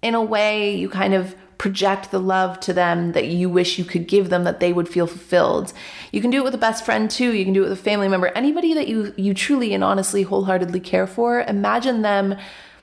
in 0.02 0.16
a 0.16 0.24
way 0.24 0.76
you 0.76 0.90
kind 0.90 1.14
of 1.14 1.36
project 1.60 2.10
the 2.10 2.20
love 2.20 2.60
to 2.62 2.74
them 2.74 3.12
that 3.12 3.28
you 3.28 3.48
wish 3.48 3.78
you 3.78 3.86
could 3.86 4.08
give 4.08 4.32
them 4.32 4.46
that 4.46 4.60
they 4.60 4.74
would 4.74 4.90
feel 4.90 5.06
fulfilled. 5.06 5.74
You 6.12 6.22
can 6.22 6.32
do 6.32 6.40
it 6.40 6.44
with 6.44 6.56
a 6.56 6.58
best 6.58 6.84
friend 6.84 7.10
too. 7.10 7.34
You 7.34 7.46
can 7.46 7.54
do 7.54 7.62
it 7.62 7.70
with 7.70 7.80
a 7.80 7.84
family 7.84 8.08
member. 8.08 8.30
Anybody 8.30 8.74
that 8.74 8.88
you 8.88 9.14
you 9.16 9.36
truly 9.36 9.76
and 9.76 9.84
honestly 9.84 10.24
wholeheartedly 10.24 10.80
care 10.80 11.06
for, 11.06 11.42
imagine 11.42 12.02
them 12.02 12.36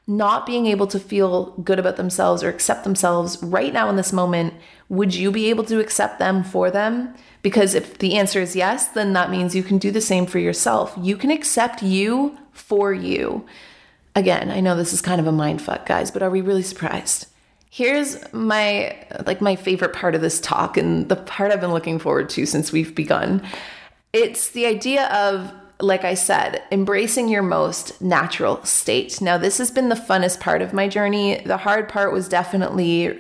not 0.06 0.46
being 0.46 0.66
able 0.66 0.86
to 0.88 0.98
feel 0.98 1.52
good 1.62 1.78
about 1.78 1.96
themselves 1.96 2.42
or 2.42 2.48
accept 2.48 2.84
themselves 2.84 3.40
right 3.42 3.72
now 3.72 3.88
in 3.88 3.96
this 3.96 4.12
moment, 4.12 4.54
would 4.88 5.14
you 5.14 5.30
be 5.30 5.50
able 5.50 5.64
to 5.64 5.78
accept 5.78 6.18
them 6.18 6.42
for 6.42 6.70
them? 6.70 7.14
Because 7.42 7.74
if 7.74 7.98
the 7.98 8.16
answer 8.16 8.40
is 8.40 8.56
yes, 8.56 8.88
then 8.88 9.12
that 9.12 9.30
means 9.30 9.54
you 9.54 9.62
can 9.62 9.78
do 9.78 9.90
the 9.90 10.00
same 10.00 10.26
for 10.26 10.38
yourself. 10.38 10.94
You 11.00 11.16
can 11.16 11.30
accept 11.30 11.82
you 11.82 12.36
for 12.52 12.92
you. 12.92 13.46
Again, 14.16 14.50
I 14.50 14.60
know 14.60 14.76
this 14.76 14.92
is 14.92 15.00
kind 15.00 15.20
of 15.20 15.26
a 15.26 15.32
mind 15.32 15.62
fuck, 15.62 15.86
guys, 15.86 16.10
but 16.10 16.22
are 16.22 16.30
we 16.30 16.40
really 16.40 16.62
surprised? 16.62 17.26
Here's 17.70 18.20
my 18.32 18.96
like 19.26 19.40
my 19.40 19.54
favorite 19.54 19.92
part 19.92 20.16
of 20.16 20.20
this 20.20 20.40
talk 20.40 20.76
and 20.76 21.08
the 21.08 21.14
part 21.14 21.52
I've 21.52 21.60
been 21.60 21.72
looking 21.72 22.00
forward 22.00 22.28
to 22.30 22.44
since 22.44 22.72
we've 22.72 22.94
begun. 22.96 23.42
It's 24.12 24.48
the 24.50 24.66
idea 24.66 25.06
of 25.06 25.52
like 25.80 26.04
I 26.04 26.14
said, 26.14 26.62
embracing 26.70 27.28
your 27.28 27.42
most 27.42 28.00
natural 28.00 28.62
state. 28.64 29.20
Now, 29.20 29.38
this 29.38 29.58
has 29.58 29.70
been 29.70 29.88
the 29.88 29.94
funnest 29.94 30.40
part 30.40 30.62
of 30.62 30.72
my 30.72 30.88
journey. 30.88 31.42
The 31.44 31.56
hard 31.56 31.88
part 31.88 32.12
was 32.12 32.28
definitely, 32.28 33.18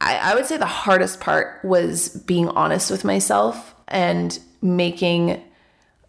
I, 0.00 0.16
I, 0.16 0.34
would 0.34 0.46
say 0.46 0.56
the 0.56 0.66
hardest 0.66 1.20
part 1.20 1.64
was 1.64 2.08
being 2.08 2.48
honest 2.48 2.90
with 2.90 3.04
myself 3.04 3.74
and 3.88 4.38
making 4.62 5.42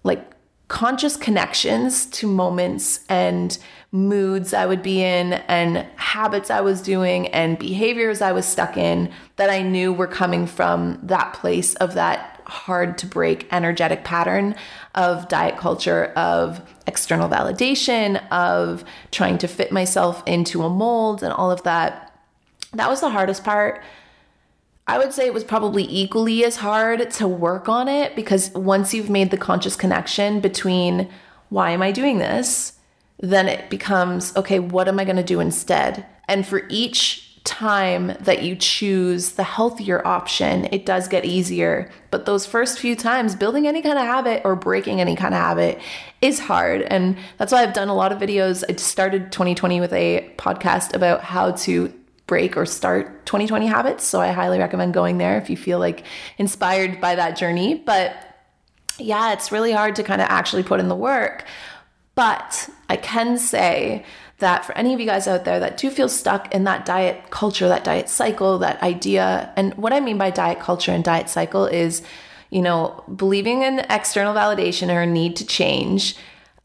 like 0.03 0.25
conscious 0.67 1.15
connections 1.15 2.05
to 2.07 2.27
moments 2.27 3.05
and 3.09 3.57
moods 3.91 4.53
I 4.53 4.65
would 4.65 4.83
be 4.83 5.01
in 5.01 5.33
and 5.33 5.85
habits 5.95 6.49
I 6.49 6.61
was 6.61 6.81
doing 6.81 7.27
and 7.29 7.57
behaviors 7.57 8.21
I 8.21 8.33
was 8.33 8.45
stuck 8.45 8.75
in 8.75 9.11
that 9.37 9.49
I 9.49 9.61
knew 9.61 9.93
were 9.93 10.07
coming 10.07 10.45
from 10.45 10.99
that 11.03 11.33
place 11.33 11.73
of 11.75 11.93
that 11.93 12.36
hard 12.47 12.97
to 12.99 13.05
break 13.05 13.47
energetic 13.51 14.03
pattern 14.03 14.55
of 14.95 15.27
diet 15.27 15.57
culture, 15.57 16.05
of 16.15 16.61
external 16.85 17.29
validation, 17.29 18.25
of 18.31 18.83
trying 19.11 19.37
to 19.39 19.47
fit 19.47 19.71
myself 19.71 20.23
into 20.25 20.63
a 20.63 20.69
mold 20.69 21.23
and 21.23 21.33
all 21.33 21.51
of 21.51 21.63
that. 21.63 22.13
That 22.73 22.89
was 22.89 23.01
the 23.01 23.09
hardest 23.09 23.43
part. 23.43 23.83
I 24.87 24.97
would 24.97 25.13
say 25.13 25.25
it 25.25 25.33
was 25.33 25.43
probably 25.43 25.83
equally 25.83 26.45
as 26.45 26.57
hard 26.57 27.11
to 27.11 27.27
work 27.27 27.67
on 27.67 27.89
it 27.89 28.15
because 28.15 28.51
once 28.51 28.93
you've 28.93 29.09
made 29.09 29.31
the 29.31 29.37
conscious 29.37 29.75
connection 29.75 30.39
between 30.39 31.09
why 31.49 31.71
am 31.71 31.81
I 31.81 31.91
doing 31.91 32.19
this, 32.19 32.73
then 33.19 33.47
it 33.49 33.69
becomes 33.69 34.35
okay, 34.37 34.59
what 34.59 34.87
am 34.87 34.99
I 34.99 35.03
going 35.03 35.17
to 35.17 35.23
do 35.23 35.39
instead? 35.39 36.05
And 36.29 36.45
for 36.47 36.63
each 36.69 37.26
time 37.47 38.15
that 38.19 38.43
you 38.43 38.55
choose 38.55 39.31
the 39.31 39.43
healthier 39.43 40.05
option, 40.05 40.67
it 40.71 40.85
does 40.85 41.07
get 41.07 41.25
easier. 41.25 41.89
But 42.11 42.25
those 42.25 42.45
first 42.45 42.77
few 42.77 42.95
times, 42.95 43.35
building 43.35 43.65
any 43.65 43.81
kind 43.81 43.97
of 43.97 44.05
habit 44.05 44.41
or 44.43 44.55
breaking 44.55 44.99
any 44.99 45.15
kind 45.15 45.33
of 45.33 45.39
habit 45.39 45.79
is 46.21 46.39
hard. 46.39 46.81
And 46.81 47.17
that's 47.37 47.53
why 47.53 47.63
I've 47.63 47.73
done 47.73 47.87
a 47.87 47.95
lot 47.95 48.11
of 48.11 48.19
videos. 48.19 48.63
I 48.69 48.75
started 48.75 49.31
2020 49.31 49.79
with 49.79 49.93
a 49.93 50.29
podcast 50.37 50.93
about 50.93 51.21
how 51.21 51.51
to 51.51 51.93
break 52.27 52.57
or 52.57 52.65
start 52.65 53.25
2020 53.25 53.65
habits. 53.65 54.03
So 54.03 54.19
I 54.19 54.31
highly 54.31 54.59
recommend 54.59 54.93
going 54.93 55.17
there 55.17 55.37
if 55.37 55.49
you 55.49 55.55
feel 55.55 55.79
like 55.79 56.03
inspired 56.37 56.99
by 56.99 57.15
that 57.15 57.37
journey. 57.37 57.75
But 57.75 58.13
yeah, 58.99 59.31
it's 59.31 59.51
really 59.51 59.71
hard 59.71 59.95
to 59.95 60.03
kind 60.03 60.21
of 60.21 60.27
actually 60.29 60.63
put 60.63 60.81
in 60.81 60.89
the 60.89 60.95
work. 60.95 61.45
But 62.13 62.69
I 62.89 62.97
can 62.97 63.37
say 63.37 64.03
that 64.39 64.65
for 64.65 64.77
any 64.77 64.93
of 64.93 64.99
you 64.99 65.05
guys 65.05 65.27
out 65.27 65.45
there 65.45 65.59
that 65.59 65.77
do 65.77 65.89
feel 65.89 66.09
stuck 66.09 66.53
in 66.53 66.63
that 66.65 66.85
diet 66.85 67.31
culture, 67.31 67.67
that 67.67 67.83
diet 67.83 68.07
cycle, 68.09 68.59
that 68.59 68.81
idea, 68.83 69.51
and 69.55 69.73
what 69.75 69.93
I 69.93 69.99
mean 69.99 70.17
by 70.17 70.29
diet 70.29 70.59
culture 70.59 70.91
and 70.91 71.03
diet 71.03 71.29
cycle 71.29 71.65
is, 71.65 72.03
you 72.49 72.61
know, 72.61 73.03
believing 73.15 73.63
in 73.63 73.79
external 73.89 74.33
validation 74.33 74.93
or 74.93 75.01
a 75.01 75.07
need 75.07 75.35
to 75.37 75.45
change 75.45 76.15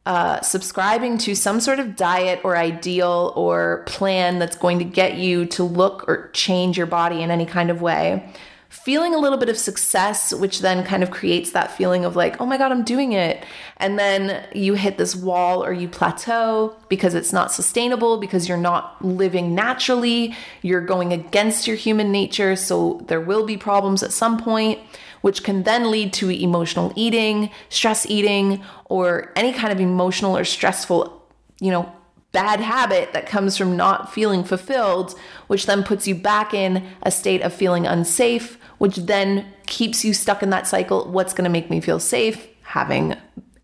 uh, 0.04 0.40
subscribing 0.40 1.16
to 1.16 1.34
some 1.34 1.60
sort 1.60 1.78
of 1.78 1.94
diet 1.94 2.40
or 2.42 2.56
ideal 2.56 3.32
or 3.36 3.84
plan 3.86 4.40
that's 4.40 4.56
going 4.56 4.78
to 4.80 4.84
get 4.84 5.14
you 5.14 5.46
to 5.46 5.62
look 5.62 6.08
or 6.08 6.28
change 6.32 6.76
your 6.76 6.86
body 6.86 7.22
in 7.22 7.30
any 7.30 7.46
kind 7.46 7.70
of 7.70 7.80
way. 7.80 8.28
Feeling 8.72 9.14
a 9.14 9.18
little 9.18 9.36
bit 9.36 9.50
of 9.50 9.58
success, 9.58 10.32
which 10.32 10.60
then 10.60 10.82
kind 10.82 11.02
of 11.02 11.10
creates 11.10 11.52
that 11.52 11.70
feeling 11.76 12.06
of 12.06 12.16
like, 12.16 12.40
oh 12.40 12.46
my 12.46 12.56
God, 12.56 12.72
I'm 12.72 12.84
doing 12.84 13.12
it. 13.12 13.44
And 13.76 13.98
then 13.98 14.48
you 14.54 14.72
hit 14.74 14.96
this 14.96 15.14
wall 15.14 15.62
or 15.62 15.74
you 15.74 15.88
plateau 15.88 16.74
because 16.88 17.14
it's 17.14 17.34
not 17.34 17.52
sustainable, 17.52 18.16
because 18.16 18.48
you're 18.48 18.56
not 18.56 19.04
living 19.04 19.54
naturally. 19.54 20.34
You're 20.62 20.80
going 20.80 21.12
against 21.12 21.66
your 21.66 21.76
human 21.76 22.10
nature. 22.10 22.56
So 22.56 23.04
there 23.08 23.20
will 23.20 23.44
be 23.44 23.58
problems 23.58 24.02
at 24.02 24.10
some 24.10 24.38
point 24.38 24.78
which 25.20 25.44
can 25.44 25.62
then 25.62 25.90
lead 25.90 26.12
to 26.14 26.30
emotional 26.30 26.92
eating, 26.96 27.48
stress 27.68 28.06
eating, 28.06 28.60
or 28.86 29.32
any 29.36 29.52
kind 29.52 29.72
of 29.72 29.78
emotional 29.78 30.36
or 30.36 30.44
stressful, 30.44 31.22
you 31.60 31.70
know, 31.70 31.92
bad 32.32 32.60
habit 32.60 33.12
that 33.12 33.26
comes 33.26 33.56
from 33.56 33.76
not 33.76 34.12
feeling 34.12 34.42
fulfilled, 34.42 35.14
which 35.46 35.66
then 35.66 35.84
puts 35.84 36.08
you 36.08 36.14
back 36.14 36.52
in 36.54 36.86
a 37.02 37.10
state 37.10 37.42
of 37.42 37.52
feeling 37.52 37.86
unsafe, 37.86 38.58
which 38.78 38.96
then 38.96 39.46
keeps 39.66 40.04
you 40.04 40.14
stuck 40.14 40.42
in 40.42 40.50
that 40.50 40.66
cycle. 40.66 41.10
What's 41.10 41.34
going 41.34 41.44
to 41.44 41.50
make 41.50 41.70
me 41.70 41.80
feel 41.80 42.00
safe? 42.00 42.48
Having 42.62 43.16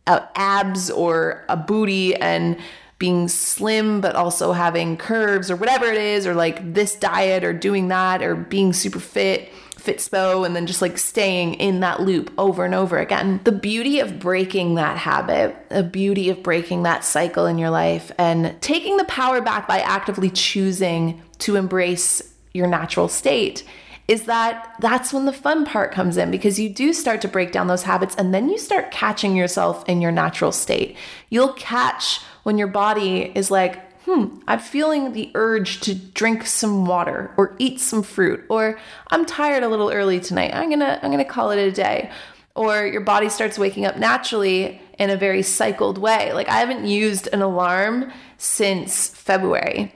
uh, 0.07 0.27
abs 0.35 0.91
or 0.91 1.45
a 1.49 1.57
booty 1.57 2.15
and 2.15 2.59
being 2.99 3.29
slim 3.29 4.01
but 4.01 4.17
also 4.17 4.53
having 4.53 4.97
curves 4.97 5.51
or 5.51 5.57
whatever 5.57 5.87
it 5.87 5.99
is 5.99 6.27
or 6.27 6.35
like 6.35 6.75
this 6.75 6.97
diet 6.97 7.45
or 7.45 7.53
doing 7.53 7.89
that 7.89 8.23
or 8.23 8.35
being 8.35 8.73
super 8.73 8.99
fit 8.99 9.53
Fitspo 9.89 10.45
and 10.45 10.55
then 10.55 10.67
just 10.67 10.83
like 10.83 10.99
staying 10.99 11.55
in 11.55 11.81
that 11.81 12.01
loop 12.01 12.31
over 12.37 12.65
and 12.65 12.75
over 12.75 12.99
again. 12.99 13.41
The 13.45 13.53
beauty 13.53 14.01
of 14.01 14.19
breaking 14.19 14.75
that 14.75 14.99
habit, 14.99 15.57
the 15.71 15.83
beauty 15.83 16.29
of 16.29 16.43
breaking 16.43 16.83
that 16.83 17.05
cycle 17.05 17.47
in 17.47 17.57
your 17.57 17.71
life 17.71 18.13
and 18.19 18.55
taking 18.61 18.99
the 18.99 19.05
power 19.05 19.41
back 19.41 19.67
by 19.67 19.81
actively 19.81 20.31
choosing 20.31 21.23
to 21.39 21.57
embrace 21.57 22.35
your 22.53 22.67
natural 22.67 23.09
state 23.09 23.65
is 24.09 24.25
that 24.25 24.75
that's 24.81 25.13
when 25.13 25.27
the 25.27 25.33
fun 25.33 25.67
part 25.67 25.93
comes 25.93 26.17
in 26.17 26.31
because 26.31 26.59
you 26.59 26.69
do 26.69 26.93
start 26.95 27.21
to 27.21 27.29
break 27.29 27.53
down 27.53 27.67
those 27.67 27.83
habits 27.83 28.15
and 28.17 28.33
then 28.33 28.49
you 28.49 28.59
start 28.59 28.91
catching 28.91 29.37
yourself 29.37 29.87
in 29.87 30.01
your 30.01 30.11
natural 30.11 30.51
state. 30.51 30.97
You'll 31.29 31.53
catch 31.53 32.21
when 32.43 32.57
your 32.57 32.69
body 32.69 33.31
is 33.35 33.51
like, 33.51 33.88
hmm, 34.09 34.39
I'm 34.49 34.59
feeling 34.59 35.13
the 35.13 35.31
urge 35.35 35.81
to 35.81 35.95
drink 35.95 36.47
some 36.47 36.87
water 36.87 37.31
or 37.37 37.55
eat 37.59 37.79
some 37.79 38.03
fruit, 38.03 38.43
or 38.49 38.79
I'm 39.09 39.27
tired 39.27 39.63
a 39.63 39.69
little 39.69 39.91
early 39.91 40.19
tonight. 40.19 40.55
I'm 40.55 40.71
gonna 40.71 40.99
I'm 41.03 41.11
gonna 41.11 41.25
call 41.27 41.51
it 41.51 41.59
a 41.59 41.71
day. 41.71 42.11
Or 42.55 42.87
your 42.87 43.03
body 43.03 43.29
starts 43.29 43.59
waking 43.59 43.85
up 43.85 43.99
naturally 43.99 44.81
in 44.99 45.11
a 45.11 45.17
very 45.17 45.43
cycled 45.43 45.99
way. 45.99 46.33
Like 46.33 46.49
I 46.49 46.59
haven't 46.59 46.87
used 46.87 47.29
an 47.33 47.43
alarm 47.43 48.11
since 48.39 49.11
February. 49.11 49.95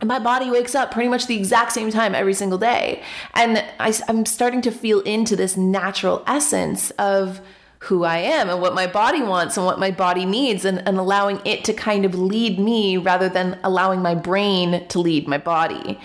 And 0.00 0.08
my 0.08 0.18
body 0.18 0.50
wakes 0.50 0.74
up 0.74 0.90
pretty 0.90 1.08
much 1.08 1.26
the 1.26 1.36
exact 1.36 1.72
same 1.72 1.90
time 1.90 2.14
every 2.14 2.34
single 2.34 2.58
day. 2.58 3.02
And 3.34 3.62
I, 3.78 3.92
I'm 4.08 4.24
starting 4.24 4.62
to 4.62 4.70
feel 4.70 5.00
into 5.00 5.36
this 5.36 5.56
natural 5.56 6.22
essence 6.26 6.90
of 6.92 7.40
who 7.82 8.04
I 8.04 8.18
am 8.18 8.48
and 8.48 8.60
what 8.60 8.74
my 8.74 8.86
body 8.86 9.22
wants 9.22 9.56
and 9.56 9.66
what 9.66 9.80
my 9.80 9.90
body 9.90 10.24
needs 10.24 10.64
and, 10.64 10.86
and 10.86 10.98
allowing 10.98 11.40
it 11.44 11.64
to 11.64 11.72
kind 11.72 12.04
of 12.04 12.14
lead 12.14 12.56
me 12.60 12.96
rather 12.96 13.28
than 13.28 13.58
allowing 13.64 14.00
my 14.00 14.14
brain 14.14 14.86
to 14.86 15.00
lead 15.00 15.26
my 15.26 15.38
body. 15.38 15.98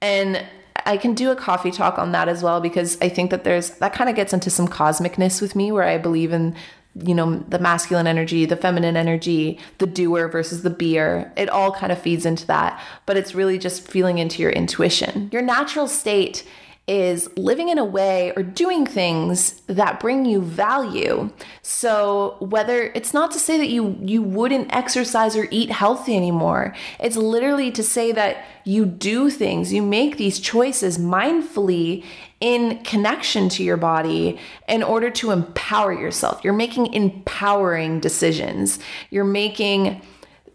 And 0.00 0.46
I 0.84 0.96
can 0.96 1.14
do 1.14 1.32
a 1.32 1.36
coffee 1.36 1.72
talk 1.72 1.98
on 1.98 2.12
that 2.12 2.28
as 2.28 2.44
well 2.44 2.60
because 2.60 2.96
I 3.02 3.08
think 3.08 3.32
that 3.32 3.42
there's 3.42 3.70
that 3.70 3.92
kind 3.92 4.08
of 4.08 4.14
gets 4.14 4.32
into 4.32 4.50
some 4.50 4.68
cosmicness 4.68 5.42
with 5.42 5.56
me 5.56 5.72
where 5.72 5.82
I 5.82 5.98
believe 5.98 6.32
in 6.32 6.54
you 6.94 7.14
know 7.14 7.44
the 7.48 7.58
masculine 7.58 8.06
energy 8.06 8.46
the 8.46 8.56
feminine 8.56 8.96
energy 8.96 9.58
the 9.78 9.86
doer 9.86 10.28
versus 10.28 10.62
the 10.62 10.70
beer 10.70 11.30
it 11.36 11.50
all 11.50 11.70
kind 11.70 11.92
of 11.92 12.00
feeds 12.00 12.24
into 12.24 12.46
that 12.46 12.80
but 13.04 13.18
it's 13.18 13.34
really 13.34 13.58
just 13.58 13.86
feeling 13.86 14.16
into 14.16 14.40
your 14.40 14.50
intuition 14.50 15.28
your 15.30 15.42
natural 15.42 15.88
state 15.88 16.42
is 16.88 17.28
living 17.36 17.68
in 17.68 17.78
a 17.78 17.84
way 17.84 18.32
or 18.36 18.44
doing 18.44 18.86
things 18.86 19.60
that 19.66 19.98
bring 19.98 20.24
you 20.24 20.40
value. 20.40 21.30
So 21.62 22.36
whether 22.38 22.92
it's 22.94 23.12
not 23.12 23.32
to 23.32 23.40
say 23.40 23.58
that 23.58 23.68
you 23.68 23.98
you 24.00 24.22
wouldn't 24.22 24.72
exercise 24.74 25.36
or 25.36 25.48
eat 25.50 25.70
healthy 25.70 26.16
anymore. 26.16 26.74
It's 27.00 27.16
literally 27.16 27.72
to 27.72 27.82
say 27.82 28.12
that 28.12 28.44
you 28.64 28.86
do 28.86 29.30
things, 29.30 29.72
you 29.72 29.82
make 29.82 30.16
these 30.16 30.38
choices 30.38 30.96
mindfully 30.96 32.04
in 32.40 32.82
connection 32.84 33.48
to 33.48 33.64
your 33.64 33.76
body 33.76 34.38
in 34.68 34.82
order 34.82 35.10
to 35.10 35.30
empower 35.30 35.92
yourself. 35.92 36.44
You're 36.44 36.52
making 36.52 36.92
empowering 36.92 37.98
decisions. 37.98 38.78
You're 39.10 39.24
making 39.24 40.02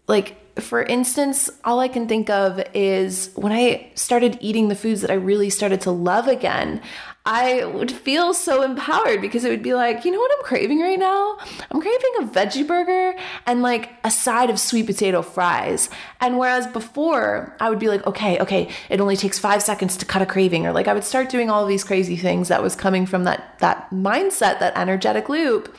like 0.06 0.36
for 0.60 0.82
instance, 0.82 1.48
all 1.64 1.80
I 1.80 1.88
can 1.88 2.06
think 2.06 2.28
of 2.28 2.62
is 2.74 3.30
when 3.36 3.52
I 3.52 3.90
started 3.94 4.36
eating 4.42 4.68
the 4.68 4.74
foods 4.74 5.00
that 5.00 5.10
I 5.10 5.14
really 5.14 5.48
started 5.48 5.80
to 5.82 5.90
love 5.90 6.28
again, 6.28 6.82
I 7.24 7.64
would 7.64 7.90
feel 7.90 8.34
so 8.34 8.62
empowered 8.62 9.20
because 9.20 9.44
it 9.44 9.48
would 9.50 9.62
be 9.62 9.74
like, 9.74 10.04
you 10.04 10.10
know 10.10 10.18
what 10.18 10.32
I'm 10.36 10.44
craving 10.44 10.80
right 10.80 10.98
now? 10.98 11.38
I'm 11.70 11.80
craving 11.80 12.12
a 12.18 12.24
veggie 12.24 12.66
burger 12.66 13.14
and 13.46 13.62
like 13.62 13.90
a 14.04 14.10
side 14.10 14.50
of 14.50 14.58
sweet 14.58 14.86
potato 14.86 15.22
fries. 15.22 15.88
And 16.20 16.36
whereas 16.36 16.66
before, 16.66 17.56
I 17.60 17.70
would 17.70 17.78
be 17.78 17.88
like, 17.88 18.04
okay, 18.06 18.38
okay, 18.40 18.68
it 18.90 19.00
only 19.00 19.16
takes 19.16 19.38
five 19.38 19.62
seconds 19.62 19.96
to 19.98 20.04
cut 20.04 20.20
a 20.20 20.26
craving, 20.26 20.66
or 20.66 20.72
like 20.72 20.88
I 20.88 20.94
would 20.94 21.04
start 21.04 21.30
doing 21.30 21.48
all 21.48 21.64
these 21.64 21.84
crazy 21.84 22.16
things 22.16 22.48
that 22.48 22.62
was 22.62 22.74
coming 22.74 23.06
from 23.06 23.24
that 23.24 23.58
that 23.60 23.88
mindset, 23.90 24.58
that 24.58 24.76
energetic 24.76 25.28
loop. 25.28 25.74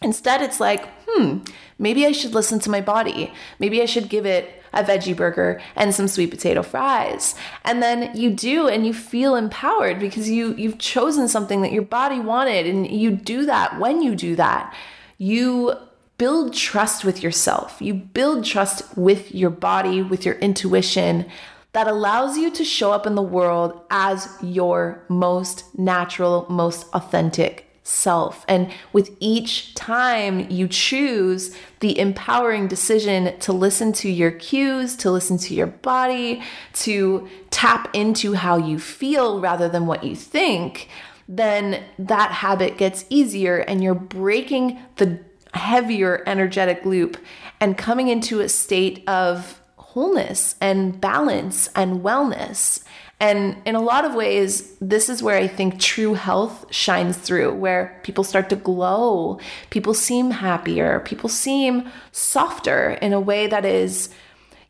Instead, 0.00 0.42
it's 0.42 0.58
like, 0.58 0.88
hmm, 1.06 1.38
maybe 1.82 2.06
I 2.06 2.12
should 2.12 2.32
listen 2.32 2.58
to 2.60 2.70
my 2.70 2.80
body. 2.80 3.34
Maybe 3.58 3.82
I 3.82 3.86
should 3.86 4.08
give 4.08 4.24
it 4.24 4.62
a 4.72 4.82
veggie 4.82 5.14
burger 5.14 5.60
and 5.76 5.94
some 5.94 6.08
sweet 6.08 6.30
potato 6.30 6.62
fries. 6.62 7.34
And 7.64 7.82
then 7.82 8.16
you 8.16 8.30
do 8.30 8.68
and 8.68 8.86
you 8.86 8.94
feel 8.94 9.36
empowered 9.36 9.98
because 9.98 10.30
you 10.30 10.54
you've 10.54 10.78
chosen 10.78 11.28
something 11.28 11.60
that 11.60 11.72
your 11.72 11.82
body 11.82 12.20
wanted 12.20 12.66
and 12.66 12.90
you 12.90 13.10
do 13.10 13.44
that. 13.44 13.78
When 13.78 14.00
you 14.00 14.14
do 14.14 14.34
that, 14.36 14.74
you 15.18 15.74
build 16.16 16.54
trust 16.54 17.04
with 17.04 17.22
yourself. 17.22 17.82
You 17.82 17.94
build 17.94 18.44
trust 18.44 18.96
with 18.96 19.34
your 19.34 19.50
body, 19.50 20.02
with 20.02 20.24
your 20.24 20.36
intuition 20.36 21.26
that 21.72 21.88
allows 21.88 22.36
you 22.36 22.50
to 22.50 22.64
show 22.64 22.92
up 22.92 23.06
in 23.06 23.14
the 23.14 23.22
world 23.22 23.80
as 23.90 24.28
your 24.42 25.04
most 25.08 25.76
natural, 25.78 26.46
most 26.48 26.86
authentic 26.92 27.71
self. 27.84 28.44
And 28.48 28.70
with 28.92 29.10
each 29.18 29.74
time 29.74 30.48
you 30.50 30.68
choose 30.68 31.54
the 31.80 31.98
empowering 31.98 32.68
decision 32.68 33.38
to 33.40 33.52
listen 33.52 33.92
to 33.94 34.08
your 34.08 34.30
cues, 34.30 34.96
to 34.96 35.10
listen 35.10 35.36
to 35.38 35.54
your 35.54 35.66
body, 35.66 36.42
to 36.74 37.28
tap 37.50 37.88
into 37.92 38.34
how 38.34 38.56
you 38.56 38.78
feel 38.78 39.40
rather 39.40 39.68
than 39.68 39.86
what 39.86 40.04
you 40.04 40.14
think, 40.14 40.88
then 41.28 41.82
that 41.98 42.30
habit 42.30 42.76
gets 42.78 43.04
easier 43.10 43.58
and 43.58 43.82
you're 43.82 43.94
breaking 43.94 44.78
the 44.96 45.18
heavier 45.54 46.22
energetic 46.26 46.84
loop 46.84 47.16
and 47.60 47.76
coming 47.76 48.08
into 48.08 48.40
a 48.40 48.48
state 48.48 49.02
of 49.08 49.60
wholeness 49.76 50.54
and 50.60 51.00
balance 51.00 51.68
and 51.76 52.00
wellness. 52.00 52.82
And 53.22 53.56
in 53.64 53.76
a 53.76 53.80
lot 53.80 54.04
of 54.04 54.16
ways, 54.16 54.76
this 54.80 55.08
is 55.08 55.22
where 55.22 55.36
I 55.36 55.46
think 55.46 55.78
true 55.78 56.14
health 56.14 56.66
shines 56.74 57.16
through, 57.16 57.54
where 57.54 58.00
people 58.02 58.24
start 58.24 58.48
to 58.48 58.56
glow, 58.56 59.38
people 59.70 59.94
seem 59.94 60.32
happier, 60.32 60.98
people 60.98 61.28
seem 61.28 61.88
softer 62.10 62.98
in 63.00 63.12
a 63.12 63.20
way 63.20 63.46
that 63.46 63.64
is, 63.64 64.08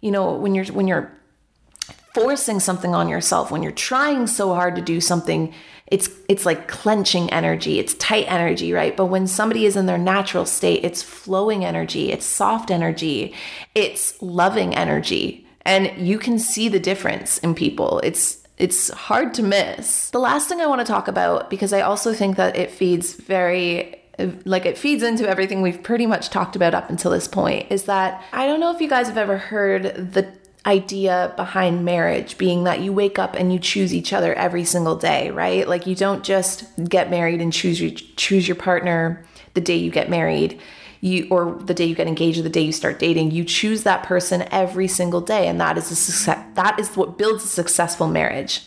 you 0.03 0.11
know, 0.11 0.35
when 0.35 0.55
you're 0.55 0.67
when 0.67 0.87
you're 0.87 1.11
forcing 2.13 2.61
something 2.61 2.95
on 2.95 3.09
yourself, 3.09 3.51
when 3.51 3.63
you're 3.63 3.73
trying 3.73 4.27
so 4.27 4.53
hard 4.53 4.77
to 4.77 4.83
do 4.83 5.01
something, 5.01 5.55
it's 5.87 6.11
it's 6.29 6.45
like 6.45 6.69
clenching 6.69 7.31
energy, 7.31 7.79
it's 7.79 7.95
tight 7.95 8.27
energy, 8.29 8.75
right? 8.75 8.95
But 8.95 9.07
when 9.07 9.27
somebody 9.27 9.65
is 9.65 9.77
in 9.77 9.87
their 9.87 9.97
natural 9.97 10.45
state, 10.45 10.85
it's 10.85 11.03
flowing 11.03 11.65
energy, 11.65 12.13
it's 12.13 12.27
soft 12.27 12.71
energy, 12.71 13.35
it's 13.75 14.21
loving 14.21 14.75
energy. 14.75 15.47
And 15.65 16.07
you 16.07 16.19
can 16.19 16.39
see 16.39 16.69
the 16.69 16.81
difference 16.81 17.39
in 17.39 17.55
people. 17.55 18.01
It's 18.01 18.42
it's 18.59 18.91
hard 18.91 19.35
to 19.35 19.43
miss. 19.43 20.11
The 20.11 20.21
last 20.21 20.49
thing 20.49 20.61
I 20.61 20.67
want 20.67 20.81
to 20.81 20.87
talk 20.87 21.09
about 21.09 21.51
because 21.51 21.73
I 21.73 21.81
also 21.81 22.13
think 22.13 22.37
that 22.37 22.57
it 22.57 22.71
feeds 22.71 23.15
very 23.15 23.99
like 24.45 24.67
it 24.67 24.77
feeds 24.77 25.03
into 25.03 25.29
everything 25.29 25.63
we've 25.63 25.83
pretty 25.83 26.07
much 26.07 26.31
talked 26.31 26.55
about 26.55 26.75
up 26.75 26.91
until 26.91 27.11
this 27.11 27.27
point 27.27 27.67
is 27.71 27.85
that 27.85 28.23
I 28.33 28.47
don't 28.47 28.61
know 28.61 28.71
if 28.73 28.81
you 28.81 28.89
guys 28.89 29.09
have 29.09 29.17
ever 29.17 29.39
heard 29.39 30.13
the 30.13 30.31
idea 30.65 31.33
behind 31.37 31.85
marriage 31.85 32.39
being 32.39 32.65
that 32.65 32.81
you 32.81 32.93
wake 32.93 33.19
up 33.19 33.35
and 33.35 33.53
you 33.53 33.59
choose 33.59 33.93
each 33.93 34.13
other 34.13 34.33
every 34.35 34.65
single 34.65 34.95
day, 34.95 35.31
right? 35.31 35.67
Like 35.67 35.87
you 35.87 35.97
don't 35.97 36.23
just 36.23 36.65
get 36.89 37.11
married 37.11 37.41
and 37.41 37.53
choose 37.53 37.81
your 37.81 37.91
choose 38.17 38.47
your 38.47 38.55
partner 38.55 39.25
the 39.55 39.61
day 39.61 39.77
you 39.77 39.91
get 39.91 40.09
married. 40.09 40.61
You 41.03 41.27
or 41.31 41.57
the 41.57 41.75
day 41.75 41.85
you 41.85 41.95
get 41.95 42.07
engaged 42.07 42.39
or 42.39 42.43
the 42.43 42.49
day 42.49 42.63
you 42.63 42.73
start 42.73 42.99
dating, 42.99 43.33
you 43.33 43.45
choose 43.45 43.83
that 43.83 44.05
person 44.05 44.47
every 44.51 44.89
single 44.89 45.21
day 45.21 45.49
and 45.49 45.61
that 45.61 45.77
is 45.77 45.91
a 45.91 45.97
success 45.97 46.43
that 46.55 46.79
is 46.79 46.97
what 46.97 47.19
builds 47.19 47.45
a 47.45 47.49
successful 47.49 48.09
marriage. 48.09 48.63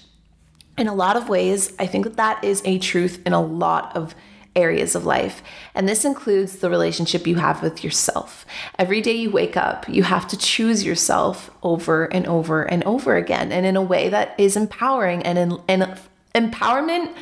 In 0.78 0.88
a 0.88 0.94
lot 0.94 1.16
of 1.16 1.30
ways, 1.30 1.74
I 1.80 1.88
think 1.88 2.04
that 2.04 2.18
that 2.18 2.44
is 2.44 2.62
a 2.66 2.78
truth 2.78 3.22
in 3.26 3.34
a 3.34 3.42
lot 3.42 3.96
of 3.96 4.14
areas 4.56 4.96
of 4.96 5.06
life. 5.06 5.42
And 5.74 5.88
this 5.88 6.06
includes 6.06 6.58
the 6.58 6.70
relationship 6.70 7.28
you 7.28 7.36
have 7.36 7.62
with 7.62 7.84
yourself. 7.84 8.46
Every 8.80 9.02
day 9.02 9.14
you 9.14 9.30
wake 9.30 9.58
up, 9.58 9.88
you 9.90 10.04
have 10.04 10.28
to 10.30 10.38
choose 10.38 10.84
yourself 10.84 11.52
over 11.62 12.06
and 12.06 12.26
over 12.28 12.64
and 12.64 12.84
over 12.84 13.16
again, 13.16 13.52
and 13.52 13.66
in 13.66 13.76
a 13.76 13.82
way 13.82 14.10
that 14.10 14.38
is 14.38 14.56
empowering 14.56 15.24
and, 15.24 15.38
in, 15.38 15.58
and 15.68 15.98
empowerment. 16.34 17.14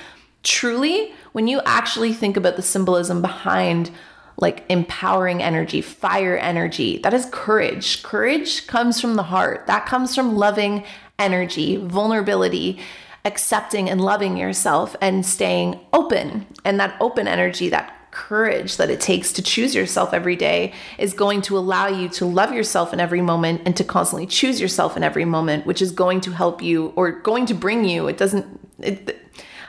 Truly, 0.43 1.13
when 1.31 1.47
you 1.47 1.61
actually 1.65 2.13
think 2.13 2.37
about 2.37 2.55
the 2.55 2.61
symbolism 2.61 3.21
behind 3.21 3.91
like 4.37 4.63
empowering 4.69 5.41
energy, 5.41 5.81
fire 5.81 6.37
energy. 6.37 6.97
That 6.99 7.13
is 7.13 7.27
courage. 7.31 8.03
Courage 8.03 8.67
comes 8.67 8.99
from 8.99 9.15
the 9.15 9.23
heart. 9.23 9.67
That 9.67 9.85
comes 9.85 10.15
from 10.15 10.35
loving 10.35 10.83
energy, 11.19 11.77
vulnerability, 11.77 12.79
accepting 13.25 13.89
and 13.89 14.01
loving 14.01 14.37
yourself 14.37 14.95
and 15.01 15.25
staying 15.25 15.79
open. 15.93 16.45
And 16.65 16.79
that 16.79 16.95
open 16.99 17.27
energy, 17.27 17.69
that 17.69 17.93
courage 18.11 18.77
that 18.77 18.91
it 18.91 19.01
takes 19.01 19.31
to 19.33 19.41
choose 19.41 19.73
yourself 19.73 20.13
every 20.13 20.35
day 20.35 20.71
is 20.99 21.13
going 21.13 21.41
to 21.41 21.57
allow 21.57 21.87
you 21.87 22.07
to 22.07 22.25
love 22.25 22.53
yourself 22.53 22.93
in 22.93 22.99
every 22.99 23.21
moment 23.21 23.61
and 23.65 23.75
to 23.75 23.83
constantly 23.83 24.27
choose 24.27 24.61
yourself 24.61 24.95
in 24.95 25.03
every 25.03 25.25
moment, 25.25 25.65
which 25.65 25.81
is 25.81 25.91
going 25.91 26.21
to 26.21 26.31
help 26.31 26.61
you 26.61 26.93
or 26.95 27.11
going 27.11 27.45
to 27.45 27.53
bring 27.55 27.85
you. 27.85 28.07
It 28.07 28.17
doesn't, 28.17 28.45
it, 28.79 29.22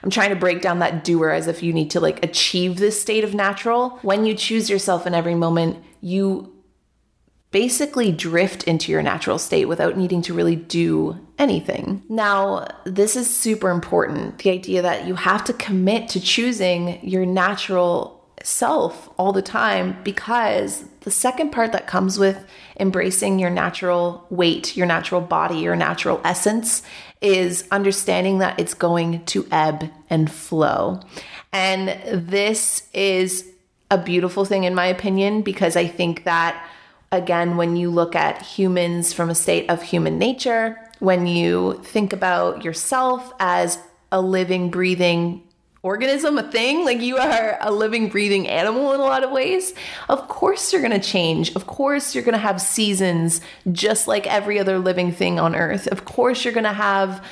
I'm 0.05 0.11
trying 0.11 0.31
to 0.31 0.37
break 0.37 0.61
down 0.61 0.81
that 0.81 1.03
doer 1.03 1.31
as 1.31 1.47
if 1.47 1.63
you 1.63 1.73
need 1.73 1.91
to 1.93 2.01
like 2.01 2.23
achieve 2.23 2.77
this 2.77 3.01
state 3.01 3.25
of 3.25 3.33
natural. 3.33 3.99
When 4.03 4.27
you 4.27 4.35
choose 4.35 4.69
yourself 4.69 5.07
in 5.07 5.15
every 5.15 5.35
moment, 5.35 5.83
you 6.03 6.53
basically 7.51 8.13
drift 8.13 8.65
into 8.65 8.93
your 8.93 9.03
natural 9.03 9.39
state 9.39 9.65
without 9.65 9.97
needing 9.97 10.21
to 10.21 10.35
really 10.35 10.57
do 10.57 11.19
anything. 11.39 12.03
Now, 12.11 12.67
this 12.85 13.17
is 13.17 13.35
super 13.35 13.71
important 13.71 14.41
the 14.41 14.51
idea 14.51 14.83
that 14.83 15.07
you 15.07 15.15
have 15.15 15.43
to 15.45 15.55
commit 15.55 16.11
to 16.11 16.21
choosing 16.21 16.99
your 17.03 17.25
natural 17.25 18.29
self 18.43 19.09
all 19.19 19.33
the 19.33 19.41
time 19.41 19.97
because 20.05 20.85
the 21.01 21.11
second 21.11 21.51
part 21.51 21.73
that 21.73 21.87
comes 21.87 22.19
with 22.19 22.45
embracing 22.79 23.39
your 23.39 23.51
natural 23.51 24.27
weight, 24.29 24.77
your 24.77 24.87
natural 24.87 25.23
body, 25.23 25.59
your 25.59 25.77
natural 25.77 26.21
essence 26.25 26.83
is 27.25 27.67
understanding 27.73 28.39
that 28.39 28.61
it's 28.61 28.75
going 28.75 29.25
to 29.25 29.47
ebb 29.51 29.91
and 30.11 30.31
flow. 30.31 31.01
And 31.53 31.99
this 32.29 32.87
is 32.93 33.49
a 33.91 33.99
beautiful 33.99 34.45
thing, 34.45 34.65
in 34.65 34.75
my 34.75 34.87
opinion, 34.87 35.43
because 35.43 35.75
I 35.75 35.87
think 35.87 36.25
that 36.25 36.63
again, 37.11 37.57
when 37.57 37.77
you 37.77 37.91
look 37.91 38.15
at 38.15 38.43
humans 38.43 39.13
from 39.13 39.31
a 39.31 39.35
state 39.35 39.71
of 39.71 39.83
human 39.83 40.19
nature, 40.19 40.79
when 40.99 41.27
you 41.27 41.81
think 41.85 42.13
about 42.13 42.65
yourself 42.65 43.33
as 43.39 43.79
a 44.11 44.21
living, 44.21 44.71
breathing 44.71 45.43
organism, 45.85 46.39
a 46.39 46.43
thing, 46.43 46.83
like 46.85 47.01
you 47.01 47.19
are 47.19 47.59
a 47.61 47.71
living, 47.71 48.09
breathing 48.09 48.49
animal 48.49 48.95
in 48.95 49.01
a 49.01 49.05
lot 49.05 49.23
of 49.23 49.31
ways, 49.31 49.75
of 50.09 50.27
course 50.29 50.73
you're 50.73 50.81
going 50.81 50.99
to 50.99 51.07
change. 51.07 51.55
Of 51.55 51.67
course 51.67 52.15
you're 52.15 52.25
going 52.25 52.33
to 52.33 52.39
have 52.39 52.61
seasons 52.61 53.43
just 53.71 54.09
like 54.09 54.27
every 54.27 54.59
other 54.59 54.79
living 54.79 55.13
thing 55.13 55.39
on 55.39 55.55
earth. 55.55 55.87
Of 55.89 56.07
course 56.07 56.43
you're 56.43 56.55
going 56.55 56.65
to 56.65 56.73
have 56.73 57.23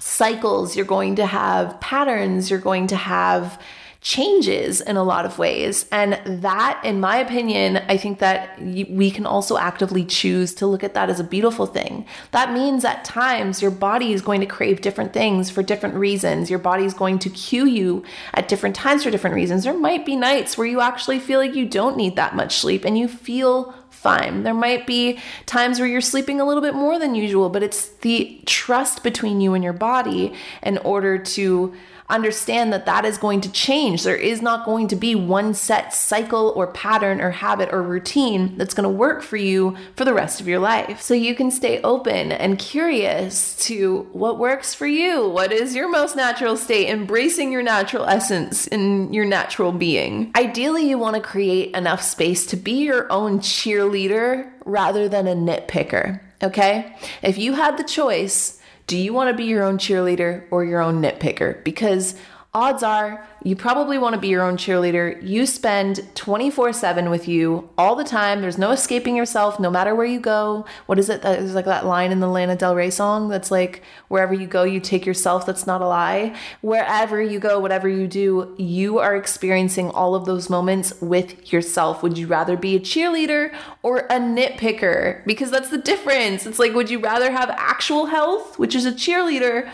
cycles, 0.00 0.74
you're 0.74 0.84
going 0.84 1.14
to 1.16 1.26
have 1.26 1.80
patterns, 1.80 2.50
you're 2.50 2.58
going 2.58 2.88
to 2.88 2.96
have 2.96 3.62
changes 4.04 4.82
in 4.82 4.98
a 4.98 5.02
lot 5.02 5.24
of 5.24 5.38
ways. 5.38 5.86
And 5.90 6.20
that, 6.42 6.78
in 6.84 7.00
my 7.00 7.16
opinion, 7.16 7.78
I 7.88 7.96
think 7.96 8.18
that 8.18 8.60
we 8.60 9.10
can 9.10 9.24
also 9.24 9.56
actively 9.56 10.04
choose 10.04 10.54
to 10.56 10.66
look 10.66 10.84
at 10.84 10.92
that 10.92 11.08
as 11.08 11.20
a 11.20 11.24
beautiful 11.24 11.64
thing. 11.64 12.06
That 12.30 12.52
means 12.52 12.84
at 12.84 13.06
times 13.06 13.62
your 13.62 13.70
body 13.70 14.12
is 14.12 14.20
going 14.20 14.42
to 14.42 14.46
crave 14.46 14.82
different 14.82 15.14
things 15.14 15.48
for 15.48 15.62
different 15.62 15.94
reasons. 15.94 16.50
Your 16.50 16.58
body 16.58 16.84
is 16.84 16.92
going 16.92 17.18
to 17.20 17.30
cue 17.30 17.64
you 17.64 18.04
at 18.34 18.46
different 18.46 18.76
times 18.76 19.04
for 19.04 19.10
different 19.10 19.36
reasons. 19.36 19.64
There 19.64 19.72
might 19.72 20.04
be 20.04 20.16
nights 20.16 20.58
where 20.58 20.66
you 20.66 20.82
actually 20.82 21.18
feel 21.18 21.40
like 21.40 21.54
you 21.54 21.66
don't 21.66 21.96
need 21.96 22.16
that 22.16 22.36
much 22.36 22.58
sleep 22.58 22.84
and 22.84 22.98
you 22.98 23.08
feel 23.08 23.74
fine. 23.88 24.42
There 24.42 24.52
might 24.52 24.86
be 24.86 25.18
times 25.46 25.80
where 25.80 25.88
you're 25.88 26.02
sleeping 26.02 26.42
a 26.42 26.44
little 26.44 26.62
bit 26.62 26.74
more 26.74 26.98
than 26.98 27.14
usual, 27.14 27.48
but 27.48 27.62
it's 27.62 27.88
the 27.88 28.38
trust 28.44 29.02
between 29.02 29.40
you 29.40 29.54
and 29.54 29.64
your 29.64 29.72
body 29.72 30.34
in 30.62 30.76
order 30.76 31.16
to 31.16 31.74
understand 32.08 32.72
that 32.72 32.86
that 32.86 33.04
is 33.04 33.16
going 33.16 33.40
to 33.40 33.50
change. 33.50 34.02
There 34.02 34.16
is 34.16 34.42
not 34.42 34.66
going 34.66 34.88
to 34.88 34.96
be 34.96 35.14
one 35.14 35.54
set 35.54 35.94
cycle 35.94 36.52
or 36.54 36.66
pattern 36.66 37.20
or 37.20 37.30
habit 37.30 37.70
or 37.72 37.82
routine 37.82 38.56
that's 38.58 38.74
going 38.74 38.84
to 38.84 38.94
work 38.94 39.22
for 39.22 39.36
you 39.36 39.76
for 39.96 40.04
the 40.04 40.12
rest 40.12 40.40
of 40.40 40.48
your 40.48 40.58
life. 40.58 41.00
So 41.00 41.14
you 41.14 41.34
can 41.34 41.50
stay 41.50 41.80
open 41.82 42.32
and 42.32 42.58
curious 42.58 43.56
to 43.66 44.08
what 44.12 44.38
works 44.38 44.74
for 44.74 44.86
you. 44.86 45.28
What 45.28 45.52
is 45.52 45.74
your 45.74 45.88
most 45.88 46.14
natural 46.16 46.56
state? 46.56 46.88
Embracing 46.88 47.50
your 47.50 47.62
natural 47.62 48.04
essence 48.04 48.66
in 48.66 49.12
your 49.12 49.24
natural 49.24 49.72
being. 49.72 50.30
Ideally, 50.36 50.88
you 50.88 50.98
want 50.98 51.16
to 51.16 51.22
create 51.22 51.74
enough 51.74 52.02
space 52.02 52.46
to 52.46 52.56
be 52.56 52.84
your 52.84 53.10
own 53.10 53.38
cheerleader 53.38 54.50
rather 54.64 55.08
than 55.08 55.26
a 55.26 55.34
nitpicker. 55.34 56.20
Okay? 56.42 56.94
If 57.22 57.38
you 57.38 57.54
had 57.54 57.78
the 57.78 57.84
choice, 57.84 58.60
do 58.86 58.96
you 58.96 59.12
want 59.12 59.30
to 59.30 59.36
be 59.36 59.44
your 59.44 59.62
own 59.62 59.78
cheerleader 59.78 60.44
or 60.50 60.64
your 60.64 60.80
own 60.80 61.00
nitpicker? 61.00 61.62
Because 61.64 62.14
odds 62.54 62.82
are 62.82 63.26
you 63.44 63.54
probably 63.54 63.98
want 63.98 64.14
to 64.14 64.20
be 64.20 64.28
your 64.28 64.42
own 64.42 64.56
cheerleader. 64.56 65.22
You 65.22 65.44
spend 65.44 66.08
24 66.14 66.72
7 66.72 67.10
with 67.10 67.28
you 67.28 67.68
all 67.76 67.94
the 67.94 68.04
time. 68.04 68.40
There's 68.40 68.56
no 68.56 68.70
escaping 68.70 69.16
yourself, 69.16 69.60
no 69.60 69.70
matter 69.70 69.94
where 69.94 70.06
you 70.06 70.18
go. 70.18 70.64
What 70.86 70.98
is 70.98 71.10
it? 71.10 71.20
There's 71.20 71.54
like 71.54 71.66
that 71.66 71.84
line 71.84 72.10
in 72.10 72.20
the 72.20 72.26
Lana 72.26 72.56
Del 72.56 72.74
Rey 72.74 72.88
song 72.88 73.28
that's 73.28 73.50
like, 73.50 73.82
wherever 74.08 74.32
you 74.32 74.46
go, 74.46 74.62
you 74.62 74.80
take 74.80 75.04
yourself. 75.04 75.44
That's 75.44 75.66
not 75.66 75.82
a 75.82 75.86
lie. 75.86 76.34
Wherever 76.62 77.20
you 77.20 77.38
go, 77.38 77.60
whatever 77.60 77.86
you 77.86 78.06
do, 78.06 78.54
you 78.56 78.98
are 78.98 79.14
experiencing 79.14 79.90
all 79.90 80.14
of 80.14 80.24
those 80.24 80.48
moments 80.48 80.98
with 81.02 81.52
yourself. 81.52 82.02
Would 82.02 82.16
you 82.16 82.26
rather 82.26 82.56
be 82.56 82.76
a 82.76 82.80
cheerleader 82.80 83.54
or 83.82 83.98
a 83.98 84.18
nitpicker? 84.18 85.22
Because 85.26 85.50
that's 85.50 85.68
the 85.68 85.78
difference. 85.78 86.46
It's 86.46 86.58
like, 86.58 86.72
would 86.72 86.88
you 86.88 86.98
rather 86.98 87.30
have 87.30 87.50
actual 87.50 88.06
health, 88.06 88.58
which 88.58 88.74
is 88.74 88.86
a 88.86 88.92
cheerleader? 88.92 89.70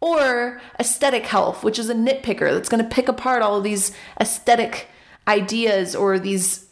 Or 0.00 0.60
aesthetic 0.78 1.26
health, 1.26 1.64
which 1.64 1.78
is 1.78 1.88
a 1.88 1.94
nitpicker 1.94 2.52
that's 2.52 2.68
going 2.68 2.82
to 2.82 2.90
pick 2.90 3.08
apart 3.08 3.42
all 3.42 3.56
of 3.56 3.64
these 3.64 3.92
aesthetic 4.20 4.88
ideas 5.26 5.94
or 5.94 6.18
these 6.18 6.66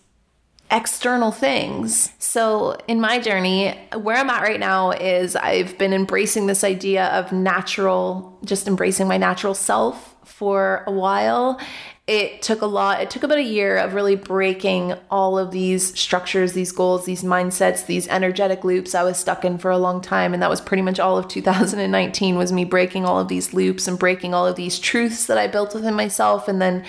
external 0.71 1.31
things. 1.31 2.11
So, 2.19 2.77
in 2.89 3.01
my 3.01 3.19
journey, 3.19 3.79
where 3.95 4.17
I'm 4.17 4.31
at 4.31 4.43
right 4.43 4.61
now 4.61 4.91
is 4.91 5.37
I've 5.37 5.79
been 5.79 5.93
embracing 5.93 6.47
this 6.47 6.65
idea 6.65 7.07
of 7.07 7.33
natural, 7.33 8.39
just 8.45 8.67
embracing 8.67 9.09
my 9.09 9.17
natural 9.17 9.55
self 9.55 10.16
for 10.27 10.83
a 10.87 10.91
while. 10.91 11.61
It 12.07 12.43
took 12.43 12.61
a 12.61 12.67
lot 12.67 13.01
it 13.01 13.11
took 13.11 13.23
about 13.23 13.39
a 13.39 13.43
year 13.43 13.77
of 13.79 13.95
really 13.95 14.15
breaking 14.15 14.95
all 15.11 15.39
of 15.39 15.51
these 15.51 15.99
structures 15.99 16.53
these 16.53 16.71
goals 16.71 17.05
these 17.05 17.25
mindsets 17.25 17.87
these 17.87 18.07
energetic 18.09 18.63
loops. 18.63 18.95
I 18.95 19.03
was 19.03 19.17
stuck 19.17 19.45
in 19.45 19.59
for 19.59 19.71
a 19.71 19.79
long 19.79 20.01
time 20.01 20.35
and 20.35 20.43
that 20.43 20.51
was 20.51 20.61
pretty 20.61 20.83
much 20.83 21.01
all 21.01 21.17
of 21.17 21.27
2019 21.27 22.37
was 22.37 22.53
me 22.53 22.65
breaking 22.65 23.05
all 23.05 23.19
of 23.19 23.29
these 23.29 23.55
loops 23.55 23.89
and 23.89 23.99
breaking 23.99 24.35
all 24.35 24.47
of 24.47 24.57
these 24.57 24.79
truths 24.79 25.27
that 25.27 25.39
i 25.39 25.47
built 25.47 25.75
within 25.75 25.95
myself 25.95 26.47
and 26.47 26.61
then 26.61 26.85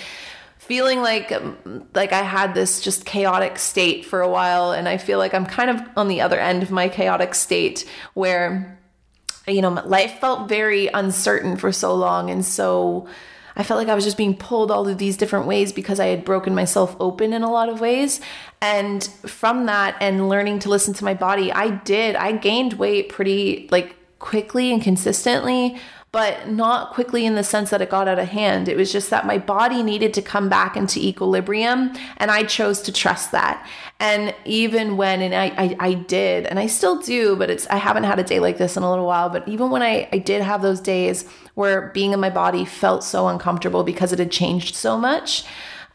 feeling 0.57 1.01
like 1.01 1.31
um, 1.31 1.87
like 1.95 2.13
i 2.13 2.21
had 2.21 2.53
this 2.53 2.81
just 2.81 3.05
chaotic 3.05 3.57
state 3.57 4.05
for 4.05 4.21
a 4.21 4.29
while 4.29 4.71
and 4.71 4.87
i 4.87 4.97
feel 4.97 5.17
like 5.17 5.33
i'm 5.33 5.45
kind 5.45 5.69
of 5.69 5.81
on 5.95 6.07
the 6.07 6.21
other 6.21 6.39
end 6.39 6.61
of 6.61 6.69
my 6.69 6.89
chaotic 6.89 7.33
state 7.33 7.89
where 8.13 8.77
you 9.47 9.61
know 9.61 9.69
life 9.85 10.19
felt 10.19 10.49
very 10.49 10.87
uncertain 10.87 11.57
for 11.57 11.71
so 11.71 11.93
long 11.95 12.29
and 12.29 12.45
so 12.45 13.07
I 13.57 13.63
felt 13.63 13.79
like 13.79 13.89
I 13.89 13.95
was 13.95 14.03
just 14.03 14.17
being 14.17 14.37
pulled 14.37 14.69
all 14.69 14.87
of 14.87 14.99
these 14.99 15.17
different 15.17 15.47
ways 15.47 15.73
because 15.73 15.99
I 15.99 16.05
had 16.05 16.23
broken 16.23 16.53
myself 16.53 16.95
open 16.99 17.33
in 17.33 17.41
a 17.41 17.51
lot 17.51 17.69
of 17.69 17.79
ways. 17.79 18.21
And 18.61 19.03
from 19.25 19.65
that 19.65 19.97
and 19.99 20.29
learning 20.29 20.59
to 20.59 20.69
listen 20.69 20.93
to 20.93 21.03
my 21.03 21.15
body, 21.15 21.51
I 21.51 21.71
did, 21.71 22.15
I 22.15 22.33
gained 22.33 22.73
weight 22.73 23.09
pretty 23.09 23.67
like 23.71 23.95
quickly 24.19 24.71
and 24.71 24.79
consistently, 24.79 25.75
but 26.11 26.49
not 26.49 26.93
quickly 26.93 27.25
in 27.25 27.35
the 27.35 27.43
sense 27.43 27.69
that 27.69 27.81
it 27.81 27.89
got 27.89 28.07
out 28.07 28.17
of 28.17 28.27
hand. 28.29 28.69
It 28.69 28.77
was 28.77 28.91
just 28.91 29.09
that 29.09 29.25
my 29.25 29.37
body 29.37 29.83
needed 29.83 30.13
to 30.15 30.21
come 30.21 30.47
back 30.49 30.77
into 30.77 30.99
equilibrium, 30.99 31.93
and 32.17 32.31
I 32.31 32.43
chose 32.43 32.81
to 32.83 32.91
trust 32.91 33.31
that. 33.33 33.67
And 33.99 34.33
even 34.45 34.95
when, 34.95 35.21
and 35.21 35.35
I, 35.35 35.45
I, 35.57 35.75
I 35.79 35.93
did, 35.93 36.45
and 36.45 36.59
I 36.59 36.67
still 36.67 36.99
do, 37.01 37.35
but 37.35 37.49
it's 37.49 37.67
I 37.67 37.77
haven't 37.77 38.03
had 38.03 38.19
a 38.19 38.23
day 38.23 38.39
like 38.39 38.57
this 38.57 38.77
in 38.77 38.83
a 38.83 38.89
little 38.89 39.05
while. 39.05 39.29
But 39.29 39.47
even 39.47 39.69
when 39.69 39.81
I, 39.81 40.07
I 40.11 40.19
did 40.19 40.41
have 40.41 40.61
those 40.61 40.79
days 40.79 41.27
where 41.55 41.89
being 41.93 42.13
in 42.13 42.19
my 42.19 42.29
body 42.29 42.63
felt 42.63 43.03
so 43.03 43.27
uncomfortable 43.27 43.83
because 43.83 44.13
it 44.13 44.19
had 44.19 44.31
changed 44.31 44.75
so 44.75 44.97
much. 44.97 45.43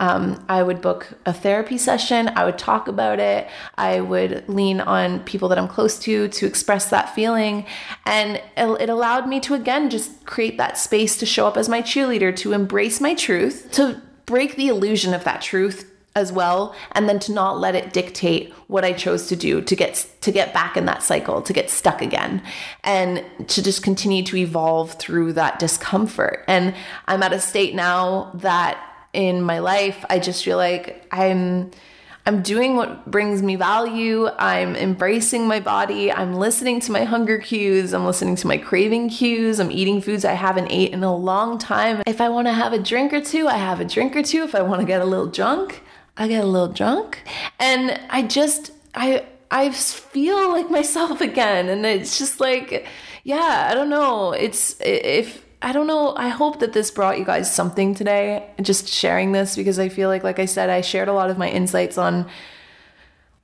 Um, 0.02 0.44
I 0.48 0.64
would 0.64 0.80
book 0.80 1.10
a 1.26 1.32
therapy 1.32 1.78
session. 1.78 2.28
I 2.34 2.44
would 2.44 2.58
talk 2.58 2.88
about 2.88 3.20
it. 3.20 3.48
I 3.78 4.00
would 4.00 4.48
lean 4.48 4.80
on 4.80 5.20
people 5.20 5.48
that 5.50 5.58
I'm 5.58 5.68
close 5.68 5.96
to 6.00 6.26
to 6.26 6.44
express 6.44 6.90
that 6.90 7.14
feeling. 7.14 7.66
And 8.04 8.42
it, 8.56 8.66
it 8.80 8.88
allowed 8.88 9.28
me 9.28 9.38
to, 9.40 9.54
again, 9.54 9.90
just 9.90 10.26
create 10.26 10.58
that 10.58 10.76
space 10.76 11.16
to 11.18 11.24
show 11.24 11.46
up 11.46 11.56
as 11.56 11.68
my 11.68 11.82
cheerleader, 11.82 12.34
to 12.38 12.52
embrace 12.52 13.00
my 13.00 13.14
truth, 13.14 13.70
to 13.72 14.02
break 14.26 14.56
the 14.56 14.66
illusion 14.66 15.14
of 15.14 15.22
that 15.22 15.40
truth 15.40 15.88
as 16.16 16.32
well 16.32 16.74
and 16.92 17.08
then 17.08 17.20
to 17.20 17.32
not 17.32 17.60
let 17.60 17.76
it 17.76 17.92
dictate 17.92 18.52
what 18.66 18.84
I 18.84 18.92
chose 18.92 19.28
to 19.28 19.36
do 19.36 19.62
to 19.62 19.76
get 19.76 20.06
to 20.20 20.30
get 20.30 20.52
back 20.52 20.76
in 20.76 20.84
that 20.84 21.02
cycle 21.02 21.40
to 21.40 21.52
get 21.54 21.70
stuck 21.70 22.02
again 22.02 22.42
and 22.84 23.24
to 23.48 23.62
just 23.62 23.82
continue 23.82 24.22
to 24.24 24.36
evolve 24.36 24.92
through 24.94 25.32
that 25.32 25.58
discomfort 25.58 26.44
and 26.48 26.74
I'm 27.06 27.22
at 27.22 27.32
a 27.32 27.40
state 27.40 27.74
now 27.74 28.30
that 28.34 28.91
in 29.12 29.42
my 29.42 29.58
life. 29.58 30.04
I 30.08 30.18
just 30.18 30.44
feel 30.44 30.56
like 30.56 31.06
I'm 31.10 31.70
I'm 32.24 32.42
doing 32.42 32.76
what 32.76 33.10
brings 33.10 33.42
me 33.42 33.56
value. 33.56 34.28
I'm 34.38 34.76
embracing 34.76 35.48
my 35.48 35.58
body. 35.58 36.12
I'm 36.12 36.34
listening 36.34 36.78
to 36.80 36.92
my 36.92 37.02
hunger 37.02 37.38
cues. 37.38 37.92
I'm 37.92 38.06
listening 38.06 38.36
to 38.36 38.46
my 38.46 38.58
craving 38.58 39.08
cues. 39.08 39.58
I'm 39.58 39.72
eating 39.72 40.00
foods 40.00 40.24
I 40.24 40.34
haven't 40.34 40.70
ate 40.70 40.92
in 40.92 41.02
a 41.02 41.14
long 41.14 41.58
time. 41.58 42.00
If 42.06 42.20
I 42.20 42.28
want 42.28 42.46
to 42.46 42.52
have 42.52 42.72
a 42.72 42.78
drink 42.78 43.12
or 43.12 43.20
two, 43.20 43.48
I 43.48 43.56
have 43.56 43.80
a 43.80 43.84
drink 43.84 44.14
or 44.14 44.22
two. 44.22 44.44
If 44.44 44.54
I 44.54 44.62
want 44.62 44.80
to 44.80 44.86
get 44.86 45.02
a 45.02 45.04
little 45.04 45.26
drunk, 45.26 45.82
I 46.16 46.28
get 46.28 46.44
a 46.44 46.46
little 46.46 46.68
drunk. 46.68 47.24
And 47.58 48.00
I 48.08 48.22
just 48.22 48.70
I 48.94 49.26
I 49.50 49.72
feel 49.72 50.48
like 50.50 50.70
myself 50.70 51.20
again 51.30 51.68
and 51.68 51.84
it's 51.84 52.18
just 52.18 52.38
like 52.38 52.86
yeah, 53.24 53.68
I 53.68 53.74
don't 53.74 53.90
know. 53.90 54.32
It's 54.32 54.76
if 54.80 55.41
I 55.62 55.72
don't 55.72 55.86
know. 55.86 56.14
I 56.16 56.28
hope 56.28 56.58
that 56.58 56.72
this 56.72 56.90
brought 56.90 57.18
you 57.18 57.24
guys 57.24 57.52
something 57.52 57.94
today. 57.94 58.50
Just 58.60 58.88
sharing 58.88 59.30
this 59.30 59.54
because 59.54 59.78
I 59.78 59.88
feel 59.88 60.08
like, 60.08 60.24
like 60.24 60.40
I 60.40 60.44
said, 60.44 60.68
I 60.68 60.80
shared 60.80 61.08
a 61.08 61.12
lot 61.12 61.30
of 61.30 61.38
my 61.38 61.48
insights 61.48 61.96
on 61.96 62.28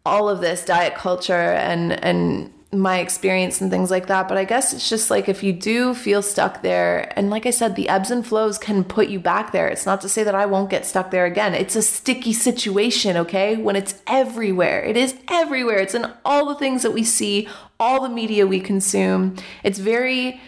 all 0.05 0.29
of 0.29 0.41
this 0.41 0.65
diet 0.65 0.95
culture 0.95 1.33
and 1.35 1.93
and 2.05 2.53
my 2.71 2.99
experience 2.99 3.63
and 3.63 3.71
things 3.71 3.91
like 3.91 4.09
that. 4.09 4.29
But 4.29 4.37
I 4.37 4.45
guess 4.45 4.75
it's 4.75 4.91
just 4.91 5.11
like 5.11 5.29
if 5.29 5.43
you 5.43 5.53
do 5.53 5.95
feel 5.95 6.21
stuck 6.21 6.61
there, 6.63 7.11
and 7.17 7.31
like 7.31 7.47
I 7.47 7.51
said, 7.51 7.77
the 7.77 7.89
ebbs 7.89 8.11
and 8.11 8.27
flows 8.27 8.59
can 8.59 8.85
put 8.85 9.09
you 9.09 9.19
back 9.19 9.53
there. 9.53 9.69
It's 9.69 9.87
not 9.87 10.01
to 10.03 10.09
say 10.09 10.23
that 10.23 10.35
I 10.35 10.45
won't 10.45 10.69
get 10.69 10.85
stuck 10.85 11.11
there 11.11 11.25
again. 11.25 11.55
It's 11.55 11.77
a 11.77 11.83
sticky 11.83 12.35
situation, 12.35 13.17
okay? 13.17 13.57
When 13.57 13.77
it's 13.77 14.03
everywhere, 14.07 14.85
it 14.85 14.97
is 14.97 15.15
everywhere. 15.31 15.79
It's 15.79 15.95
in 15.95 16.13
all 16.25 16.47
the 16.47 16.57
things 16.57 16.83
that 16.83 16.93
we 16.93 17.05
see, 17.05 17.49
all 17.81 18.03
the 18.03 18.11
media 18.11 18.47
we 18.47 18.61
consume. 18.61 19.37
It's 19.63 19.79
very 19.79 20.41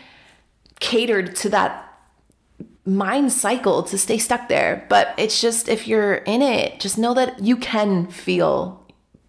catered 0.81 1.37
to 1.37 1.49
that 1.51 1.87
mind 2.85 3.33
cycle 3.33 3.83
to 3.85 3.97
stay 3.97 4.19
stuck 4.19 4.49
there. 4.49 4.87
But 4.89 5.15
it's 5.17 5.41
just 5.41 5.69
if 5.69 5.87
you're 5.87 6.15
in 6.15 6.43
it, 6.43 6.81
just 6.81 6.99
know 6.99 7.15
that 7.15 7.43
you 7.43 7.57
can 7.57 8.07
feel 8.09 8.81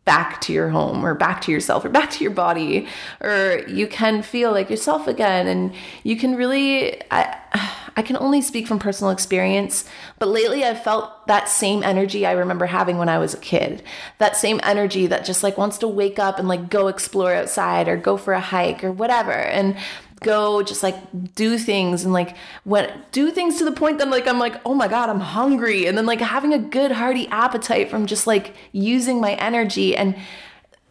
back 0.03 0.41
to 0.41 0.51
your 0.51 0.69
home 0.69 1.05
or 1.05 1.13
back 1.13 1.41
to 1.41 1.51
yourself 1.51 1.85
or 1.85 1.89
back 1.99 2.09
to 2.11 2.23
your 2.23 2.33
body 2.33 2.87
or 3.21 3.63
you 3.67 3.87
can 3.87 4.21
feel 4.23 4.51
like 4.51 4.69
yourself 4.69 5.07
again 5.07 5.47
and 5.47 5.73
you 6.03 6.17
can 6.17 6.35
really 6.35 7.01
I 7.11 7.37
I 7.97 8.03
can 8.03 8.15
only 8.15 8.41
speak 8.41 8.67
from 8.67 8.79
personal 8.79 9.11
experience, 9.11 9.83
but 10.17 10.29
lately 10.29 10.63
I've 10.63 10.81
felt 10.81 11.27
that 11.27 11.49
same 11.49 11.83
energy 11.83 12.25
I 12.25 12.31
remember 12.31 12.65
having 12.65 12.97
when 12.97 13.09
I 13.09 13.19
was 13.19 13.33
a 13.33 13.37
kid. 13.37 13.83
That 14.17 14.37
same 14.37 14.61
energy 14.63 15.07
that 15.07 15.25
just 15.25 15.43
like 15.43 15.57
wants 15.57 15.77
to 15.79 15.89
wake 15.89 16.17
up 16.17 16.39
and 16.39 16.47
like 16.47 16.69
go 16.69 16.87
explore 16.87 17.33
outside 17.33 17.89
or 17.89 17.97
go 17.97 18.15
for 18.15 18.31
a 18.31 18.39
hike 18.39 18.85
or 18.85 18.93
whatever. 18.93 19.33
And 19.33 19.75
go 20.21 20.61
just 20.61 20.83
like 20.83 20.95
do 21.35 21.57
things 21.57 22.03
and 22.03 22.13
like 22.13 22.35
what 22.63 23.11
do 23.11 23.31
things 23.31 23.57
to 23.57 23.65
the 23.65 23.71
point 23.71 23.97
that 23.97 24.07
like 24.07 24.27
I'm 24.27 24.39
like, 24.39 24.61
oh 24.65 24.73
my 24.73 24.87
God, 24.87 25.09
I'm 25.09 25.19
hungry. 25.19 25.87
And 25.87 25.97
then 25.97 26.05
like 26.05 26.21
having 26.21 26.53
a 26.53 26.59
good 26.59 26.91
hearty 26.91 27.27
appetite 27.27 27.89
from 27.89 28.05
just 28.05 28.27
like 28.27 28.53
using 28.71 29.19
my 29.19 29.33
energy. 29.33 29.97
And 29.97 30.15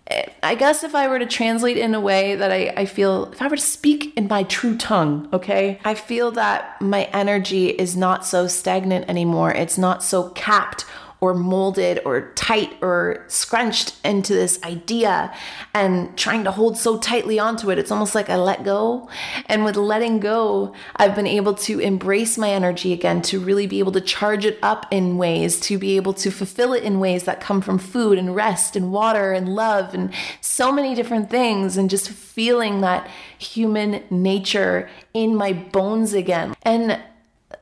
eh, 0.09 0.27
I 0.43 0.57
guess 0.57 0.83
if 0.83 0.95
I 0.95 1.07
were 1.07 1.21
to 1.21 1.27
translate 1.27 1.79
in 1.79 1.95
a 1.95 2.01
way 2.01 2.35
that 2.35 2.51
I, 2.51 2.73
I 2.77 2.87
feel, 2.87 3.31
if 3.33 3.41
I 3.41 3.47
were 3.47 3.57
to 3.57 3.63
speak 3.63 4.13
in 4.17 4.27
my 4.27 4.43
true 4.43 4.77
tongue, 4.77 5.29
okay, 5.33 5.79
I 5.85 5.95
feel 5.95 6.33
that 6.33 6.81
my 6.83 7.05
energy 7.13 7.69
is 7.69 7.97
not 7.97 8.27
so 8.27 8.49
stagnant 8.49 9.09
anymore. 9.09 9.53
It's 9.53 9.79
not 9.79 10.03
so 10.03 10.31
capped 10.31 10.85
or 11.21 11.35
molded 11.35 12.01
or 12.05 12.33
tight 12.33 12.75
or 12.81 13.25
scrunched 13.29 13.95
into 14.05 14.33
this 14.33 14.63
idea 14.63 15.33
and 15.75 16.17
trying 16.17 16.45
to 16.45 16.51
hold 16.51 16.79
so 16.79 16.99
tightly 16.99 17.39
onto 17.39 17.71
it. 17.71 17.79
It's 17.79 17.91
almost 17.91 18.15
like 18.15 18.31
I 18.31 18.37
let 18.37 18.65
go. 18.65 19.09
And 19.47 19.65
with 19.65 19.77
letting 19.77 20.19
go, 20.21 20.75
I've 20.97 21.15
been 21.15 21.27
able 21.27 21.55
to 21.55 21.79
embrace 21.79 22.39
my 22.39 22.51
energy 22.51 22.93
again, 22.93 23.21
to 23.23 23.39
really 23.39 23.67
be 23.67 23.81
able 23.81 23.93
to 23.93 24.01
charge 24.01 24.45
it 24.45 24.59
up 24.63 24.87
in 24.91 25.19
ways, 25.19 25.61
to 25.61 25.79
be 25.79 25.97
able 25.97 26.15
to 26.15 26.31
fulfill 26.31 26.73
it 26.73 26.83
in 26.83 27.01
ways 27.01 27.25
that 27.25 27.41
come 27.41 27.61
from 27.61 27.79
food 27.79 28.17
and 28.17 28.35
rest 28.35 28.75
and 28.75 28.93
water 28.93 29.33
and 29.33 29.55
love 29.55 29.95
and 29.95 30.13
so 30.41 30.73
many 30.73 30.95
different 30.95 31.29
things, 31.29 31.77
and 31.77 31.91
just 31.91 32.09
feeling 32.09 32.81
that 32.81 33.09
human 33.39 34.03
nature 34.11 34.89
in 35.13 35.35
my 35.35 35.53
bones 35.53 36.15
again. 36.15 36.55
And 36.63 37.01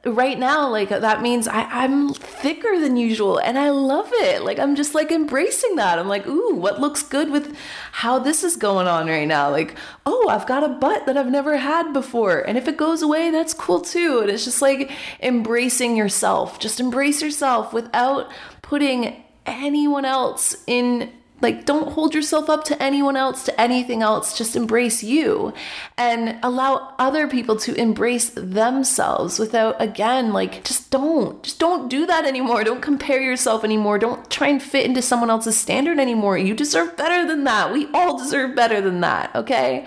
right 0.04 0.38
now 0.38 0.68
like 0.68 0.90
that 0.90 1.22
means 1.22 1.48
I, 1.48 1.62
i'm 1.64 2.14
thicker 2.14 2.78
than 2.78 2.96
usual 2.96 3.38
and 3.38 3.58
i 3.58 3.70
love 3.70 4.08
it. 4.12 4.42
Like 4.42 4.58
i'm 4.58 4.76
just 4.76 4.94
like 4.94 5.10
embracing 5.10 5.76
that. 5.76 5.98
I'm 5.98 6.08
like 6.08 6.26
ooh 6.26 6.54
what 6.54 6.80
looks 6.80 7.02
good 7.02 7.30
with 7.30 7.56
how 7.92 8.18
this 8.18 8.44
is 8.44 8.56
going 8.56 8.86
on 8.86 9.08
right 9.08 9.26
now? 9.26 9.50
Like 9.50 9.74
oh 10.06 10.28
i've 10.28 10.46
got 10.46 10.62
a 10.62 10.68
butt 10.68 11.06
that 11.06 11.16
i've 11.16 11.30
never 11.30 11.56
had 11.56 11.92
before 11.92 12.40
and 12.40 12.56
if 12.56 12.68
it 12.68 12.76
goes 12.76 13.02
away 13.02 13.30
that's 13.30 13.54
cool 13.54 13.80
too. 13.80 14.20
And 14.20 14.30
it's 14.30 14.44
just 14.44 14.62
like 14.62 14.90
embracing 15.20 15.96
yourself. 15.96 16.58
Just 16.58 16.80
embrace 16.80 17.20
yourself 17.20 17.72
without 17.72 18.30
putting 18.62 19.24
anyone 19.46 20.04
else 20.04 20.56
in 20.66 21.12
like, 21.40 21.64
don't 21.64 21.92
hold 21.92 22.14
yourself 22.14 22.50
up 22.50 22.64
to 22.64 22.82
anyone 22.82 23.16
else, 23.16 23.44
to 23.44 23.60
anything 23.60 24.02
else. 24.02 24.36
Just 24.36 24.56
embrace 24.56 25.04
you 25.04 25.52
and 25.96 26.36
allow 26.42 26.94
other 26.98 27.28
people 27.28 27.56
to 27.56 27.74
embrace 27.74 28.30
themselves 28.30 29.38
without, 29.38 29.80
again, 29.80 30.32
like, 30.32 30.64
just 30.64 30.90
don't, 30.90 31.40
just 31.44 31.60
don't 31.60 31.88
do 31.88 32.06
that 32.06 32.24
anymore. 32.24 32.64
Don't 32.64 32.82
compare 32.82 33.20
yourself 33.20 33.62
anymore. 33.62 33.98
Don't 33.98 34.28
try 34.30 34.48
and 34.48 34.60
fit 34.60 34.84
into 34.84 35.00
someone 35.00 35.30
else's 35.30 35.56
standard 35.56 36.00
anymore. 36.00 36.36
You 36.36 36.54
deserve 36.54 36.96
better 36.96 37.26
than 37.26 37.44
that. 37.44 37.72
We 37.72 37.86
all 37.94 38.18
deserve 38.18 38.56
better 38.56 38.80
than 38.80 39.00
that, 39.02 39.34
okay? 39.36 39.86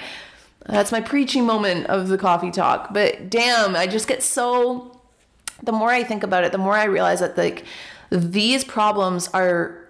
That's 0.68 0.92
my 0.92 1.02
preaching 1.02 1.46
moment 1.46 1.88
of 1.88 2.08
the 2.08 2.18
coffee 2.18 2.52
talk. 2.52 2.94
But 2.94 3.30
damn, 3.30 3.76
I 3.76 3.88
just 3.88 4.08
get 4.08 4.24
so, 4.24 5.02
the 5.64 5.74
more 5.74 5.90
I 5.90 6.04
think 6.04 6.24
about 6.24 6.46
it, 6.46 6.54
the 6.54 6.58
more 6.58 6.76
I 6.76 6.86
realize 6.86 7.20
that, 7.20 7.38
like, 7.38 7.66
these 8.10 8.64
problems 8.64 9.28
are 9.30 9.81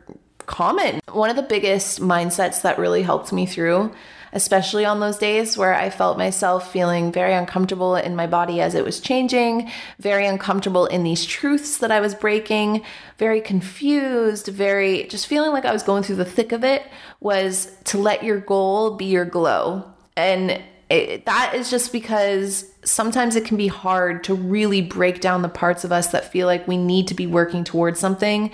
common. 0.51 0.99
One 1.11 1.29
of 1.29 1.37
the 1.37 1.41
biggest 1.41 2.01
mindsets 2.01 2.61
that 2.61 2.77
really 2.77 3.03
helped 3.03 3.31
me 3.31 3.45
through, 3.45 3.91
especially 4.33 4.83
on 4.83 4.99
those 4.99 5.17
days 5.17 5.57
where 5.57 5.73
I 5.73 5.89
felt 5.89 6.17
myself 6.17 6.71
feeling 6.71 7.11
very 7.11 7.33
uncomfortable 7.33 7.95
in 7.95 8.17
my 8.17 8.27
body 8.27 8.59
as 8.59 8.75
it 8.75 8.83
was 8.83 8.99
changing, 8.99 9.71
very 9.99 10.25
uncomfortable 10.27 10.85
in 10.87 11.03
these 11.03 11.25
truths 11.25 11.77
that 11.77 11.89
I 11.89 12.01
was 12.01 12.13
breaking, 12.13 12.83
very 13.17 13.39
confused, 13.39 14.47
very 14.47 15.05
just 15.05 15.25
feeling 15.25 15.51
like 15.51 15.65
I 15.65 15.71
was 15.71 15.83
going 15.83 16.03
through 16.03 16.17
the 16.17 16.25
thick 16.25 16.51
of 16.51 16.65
it, 16.65 16.83
was 17.21 17.73
to 17.85 17.97
let 17.97 18.23
your 18.23 18.39
goal 18.39 18.97
be 18.97 19.05
your 19.05 19.25
glow. 19.25 19.85
And 20.17 20.61
it, 20.89 21.25
that 21.25 21.53
is 21.55 21.69
just 21.69 21.93
because 21.93 22.69
sometimes 22.83 23.37
it 23.37 23.45
can 23.45 23.55
be 23.55 23.67
hard 23.67 24.25
to 24.25 24.33
really 24.33 24.81
break 24.81 25.21
down 25.21 25.43
the 25.43 25.49
parts 25.49 25.85
of 25.85 25.93
us 25.93 26.07
that 26.07 26.29
feel 26.29 26.45
like 26.45 26.67
we 26.67 26.75
need 26.75 27.07
to 27.07 27.13
be 27.13 27.25
working 27.25 27.63
towards 27.63 28.01
something 28.01 28.51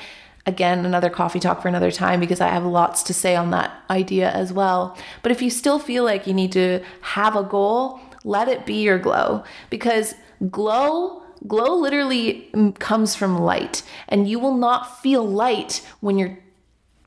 again, 0.47 0.85
another 0.85 1.09
coffee 1.09 1.39
talk 1.39 1.61
for 1.61 1.67
another 1.67 1.91
time 1.91 2.19
because 2.19 2.41
I 2.41 2.47
have 2.47 2.65
lots 2.65 3.03
to 3.03 3.13
say 3.13 3.35
on 3.35 3.51
that 3.51 3.71
idea 3.89 4.31
as 4.31 4.53
well. 4.53 4.97
But 5.21 5.33
if 5.33 5.41
you 5.41 5.49
still 5.49 5.77
feel 5.77 6.05
like 6.05 6.25
you 6.25 6.33
need 6.33 6.53
to 6.53 6.81
have 7.01 7.35
a 7.35 7.43
goal, 7.43 7.99
let 8.23 8.47
it 8.47 8.65
be 8.65 8.81
your 8.81 8.97
glow 8.97 9.43
because 9.69 10.15
glow 10.49 11.23
glow 11.47 11.75
literally 11.77 12.49
comes 12.79 13.13
from 13.13 13.37
light 13.37 13.83
and 14.09 14.27
you 14.27 14.39
will 14.39 14.57
not 14.57 15.01
feel 15.01 15.23
light 15.23 15.85
when 15.99 16.17
you're 16.17 16.39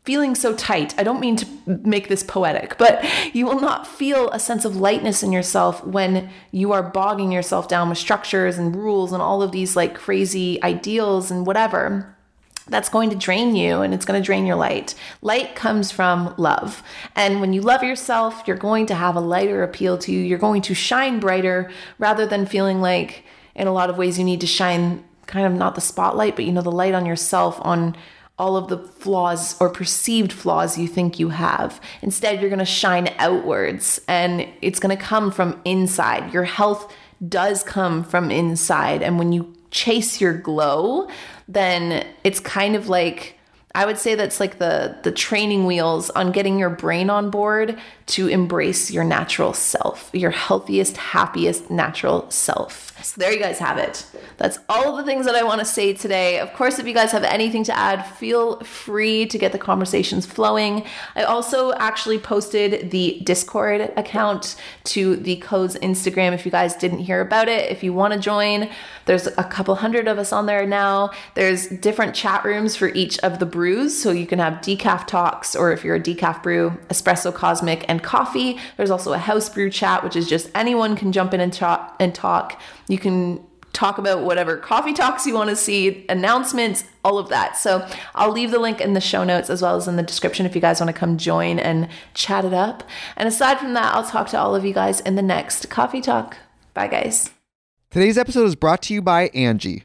feeling 0.04 0.36
so 0.36 0.54
tight. 0.54 0.96
I 0.98 1.02
don't 1.02 1.20
mean 1.20 1.36
to 1.36 1.46
make 1.66 2.08
this 2.08 2.22
poetic, 2.22 2.78
but 2.78 3.04
you 3.34 3.44
will 3.44 3.60
not 3.60 3.86
feel 3.86 4.30
a 4.30 4.38
sense 4.38 4.64
of 4.64 4.76
lightness 4.76 5.22
in 5.22 5.32
yourself 5.32 5.84
when 5.84 6.30
you 6.52 6.72
are 6.72 6.82
bogging 6.82 7.32
yourself 7.32 7.68
down 7.68 7.88
with 7.88 7.98
structures 7.98 8.56
and 8.56 8.74
rules 8.74 9.12
and 9.12 9.20
all 9.20 9.42
of 9.42 9.52
these 9.52 9.74
like 9.76 9.94
crazy 9.94 10.62
ideals 10.62 11.30
and 11.30 11.44
whatever 11.44 12.16
that's 12.68 12.88
going 12.88 13.10
to 13.10 13.16
drain 13.16 13.56
you 13.56 13.82
and 13.82 13.92
it's 13.92 14.04
going 14.04 14.20
to 14.20 14.24
drain 14.24 14.46
your 14.46 14.56
light. 14.56 14.94
Light 15.22 15.54
comes 15.54 15.90
from 15.90 16.34
love. 16.36 16.82
And 17.16 17.40
when 17.40 17.52
you 17.52 17.60
love 17.60 17.82
yourself, 17.82 18.42
you're 18.46 18.56
going 18.56 18.86
to 18.86 18.94
have 18.94 19.16
a 19.16 19.20
lighter 19.20 19.62
appeal 19.62 19.98
to 19.98 20.12
you. 20.12 20.20
You're 20.20 20.38
going 20.38 20.62
to 20.62 20.74
shine 20.74 21.20
brighter 21.20 21.70
rather 21.98 22.26
than 22.26 22.46
feeling 22.46 22.80
like, 22.80 23.24
in 23.54 23.66
a 23.66 23.72
lot 23.72 23.90
of 23.90 23.98
ways, 23.98 24.18
you 24.18 24.24
need 24.24 24.40
to 24.40 24.46
shine 24.46 25.04
kind 25.26 25.46
of 25.46 25.52
not 25.52 25.74
the 25.74 25.80
spotlight, 25.80 26.36
but 26.36 26.44
you 26.44 26.52
know, 26.52 26.62
the 26.62 26.72
light 26.72 26.94
on 26.94 27.06
yourself, 27.06 27.58
on 27.62 27.96
all 28.38 28.56
of 28.56 28.68
the 28.68 28.78
flaws 28.78 29.54
or 29.60 29.68
perceived 29.68 30.32
flaws 30.32 30.78
you 30.78 30.88
think 30.88 31.18
you 31.18 31.28
have. 31.28 31.80
Instead, 32.00 32.40
you're 32.40 32.48
going 32.48 32.58
to 32.58 32.64
shine 32.64 33.14
outwards 33.18 34.00
and 34.08 34.48
it's 34.62 34.80
going 34.80 34.96
to 34.96 35.02
come 35.02 35.30
from 35.30 35.60
inside. 35.64 36.32
Your 36.32 36.44
health 36.44 36.92
does 37.28 37.62
come 37.62 38.02
from 38.02 38.30
inside. 38.30 39.02
And 39.02 39.18
when 39.18 39.30
you 39.32 39.54
chase 39.70 40.22
your 40.22 40.32
glow, 40.32 41.06
then 41.52 42.06
it's 42.22 42.40
kind 42.40 42.76
of 42.76 42.88
like 42.88 43.36
I 43.74 43.86
would 43.86 43.98
say 43.98 44.14
that's 44.14 44.40
like 44.40 44.58
the 44.58 44.96
the 45.02 45.12
training 45.12 45.66
wheels 45.66 46.10
on 46.10 46.32
getting 46.32 46.58
your 46.58 46.70
brain 46.70 47.08
on 47.10 47.30
board 47.30 47.78
to 48.06 48.28
embrace 48.28 48.90
your 48.90 49.04
natural 49.04 49.52
self, 49.52 50.10
your 50.12 50.32
healthiest, 50.32 50.96
happiest 50.96 51.70
natural 51.70 52.28
self. 52.30 52.89
So 53.02 53.20
there 53.20 53.32
you 53.32 53.38
guys 53.38 53.58
have 53.58 53.78
it. 53.78 54.06
That's 54.36 54.58
all 54.68 54.96
the 54.96 55.04
things 55.04 55.26
that 55.26 55.34
I 55.34 55.42
want 55.42 55.60
to 55.60 55.64
say 55.64 55.92
today. 55.92 56.38
Of 56.38 56.52
course, 56.52 56.78
if 56.78 56.86
you 56.86 56.94
guys 56.94 57.12
have 57.12 57.24
anything 57.24 57.64
to 57.64 57.76
add, 57.76 58.02
feel 58.02 58.60
free 58.60 59.26
to 59.26 59.38
get 59.38 59.52
the 59.52 59.58
conversations 59.58 60.26
flowing. 60.26 60.84
I 61.14 61.22
also 61.22 61.72
actually 61.74 62.18
posted 62.18 62.90
the 62.90 63.20
Discord 63.24 63.92
account 63.96 64.56
to 64.84 65.16
the 65.16 65.36
Koze's 65.36 65.78
Instagram 65.80 66.32
if 66.32 66.44
you 66.44 66.50
guys 66.50 66.74
didn't 66.74 67.00
hear 67.00 67.20
about 67.20 67.48
it. 67.48 67.70
If 67.70 67.82
you 67.82 67.92
want 67.92 68.14
to 68.14 68.20
join, 68.20 68.70
there's 69.06 69.26
a 69.26 69.44
couple 69.44 69.74
hundred 69.76 70.08
of 70.08 70.18
us 70.18 70.32
on 70.32 70.46
there 70.46 70.66
now. 70.66 71.10
There's 71.34 71.66
different 71.68 72.14
chat 72.14 72.44
rooms 72.44 72.76
for 72.76 72.88
each 72.88 73.18
of 73.20 73.38
the 73.38 73.46
brews. 73.46 74.00
So 74.00 74.10
you 74.10 74.26
can 74.26 74.38
have 74.38 74.54
decaf 74.54 75.06
talks, 75.06 75.56
or 75.56 75.72
if 75.72 75.84
you're 75.84 75.96
a 75.96 76.00
decaf 76.00 76.42
brew, 76.42 76.78
espresso 76.88 77.34
cosmic, 77.34 77.84
and 77.88 78.02
coffee. 78.02 78.58
There's 78.76 78.90
also 78.90 79.12
a 79.12 79.18
house 79.18 79.48
brew 79.48 79.70
chat, 79.70 80.04
which 80.04 80.16
is 80.16 80.28
just 80.28 80.50
anyone 80.54 80.96
can 80.96 81.12
jump 81.12 81.34
in 81.34 81.40
and 81.40 81.52
talk 81.52 81.96
and 81.98 82.14
talk. 82.14 82.60
You 82.90 82.98
can 82.98 83.44
talk 83.72 83.98
about 83.98 84.22
whatever 84.24 84.56
coffee 84.56 84.92
talks 84.92 85.26
you 85.26 85.34
want 85.34 85.48
to 85.48 85.56
see, 85.56 86.04
announcements, 86.08 86.84
all 87.04 87.18
of 87.18 87.28
that. 87.28 87.56
So 87.56 87.86
I'll 88.14 88.32
leave 88.32 88.50
the 88.50 88.58
link 88.58 88.80
in 88.80 88.94
the 88.94 89.00
show 89.00 89.24
notes 89.24 89.48
as 89.48 89.62
well 89.62 89.76
as 89.76 89.86
in 89.86 89.96
the 89.96 90.02
description 90.02 90.44
if 90.44 90.54
you 90.54 90.60
guys 90.60 90.80
want 90.80 90.88
to 90.88 90.98
come 90.98 91.16
join 91.16 91.58
and 91.58 91.88
chat 92.14 92.44
it 92.44 92.52
up. 92.52 92.82
And 93.16 93.28
aside 93.28 93.58
from 93.58 93.74
that, 93.74 93.94
I'll 93.94 94.04
talk 94.04 94.28
to 94.30 94.38
all 94.38 94.54
of 94.54 94.64
you 94.64 94.74
guys 94.74 95.00
in 95.00 95.14
the 95.14 95.22
next 95.22 95.70
coffee 95.70 96.00
talk. 96.00 96.36
Bye, 96.74 96.88
guys. 96.88 97.30
Today's 97.90 98.18
episode 98.18 98.44
is 98.44 98.56
brought 98.56 98.82
to 98.82 98.94
you 98.94 99.02
by 99.02 99.28
Angi. 99.30 99.84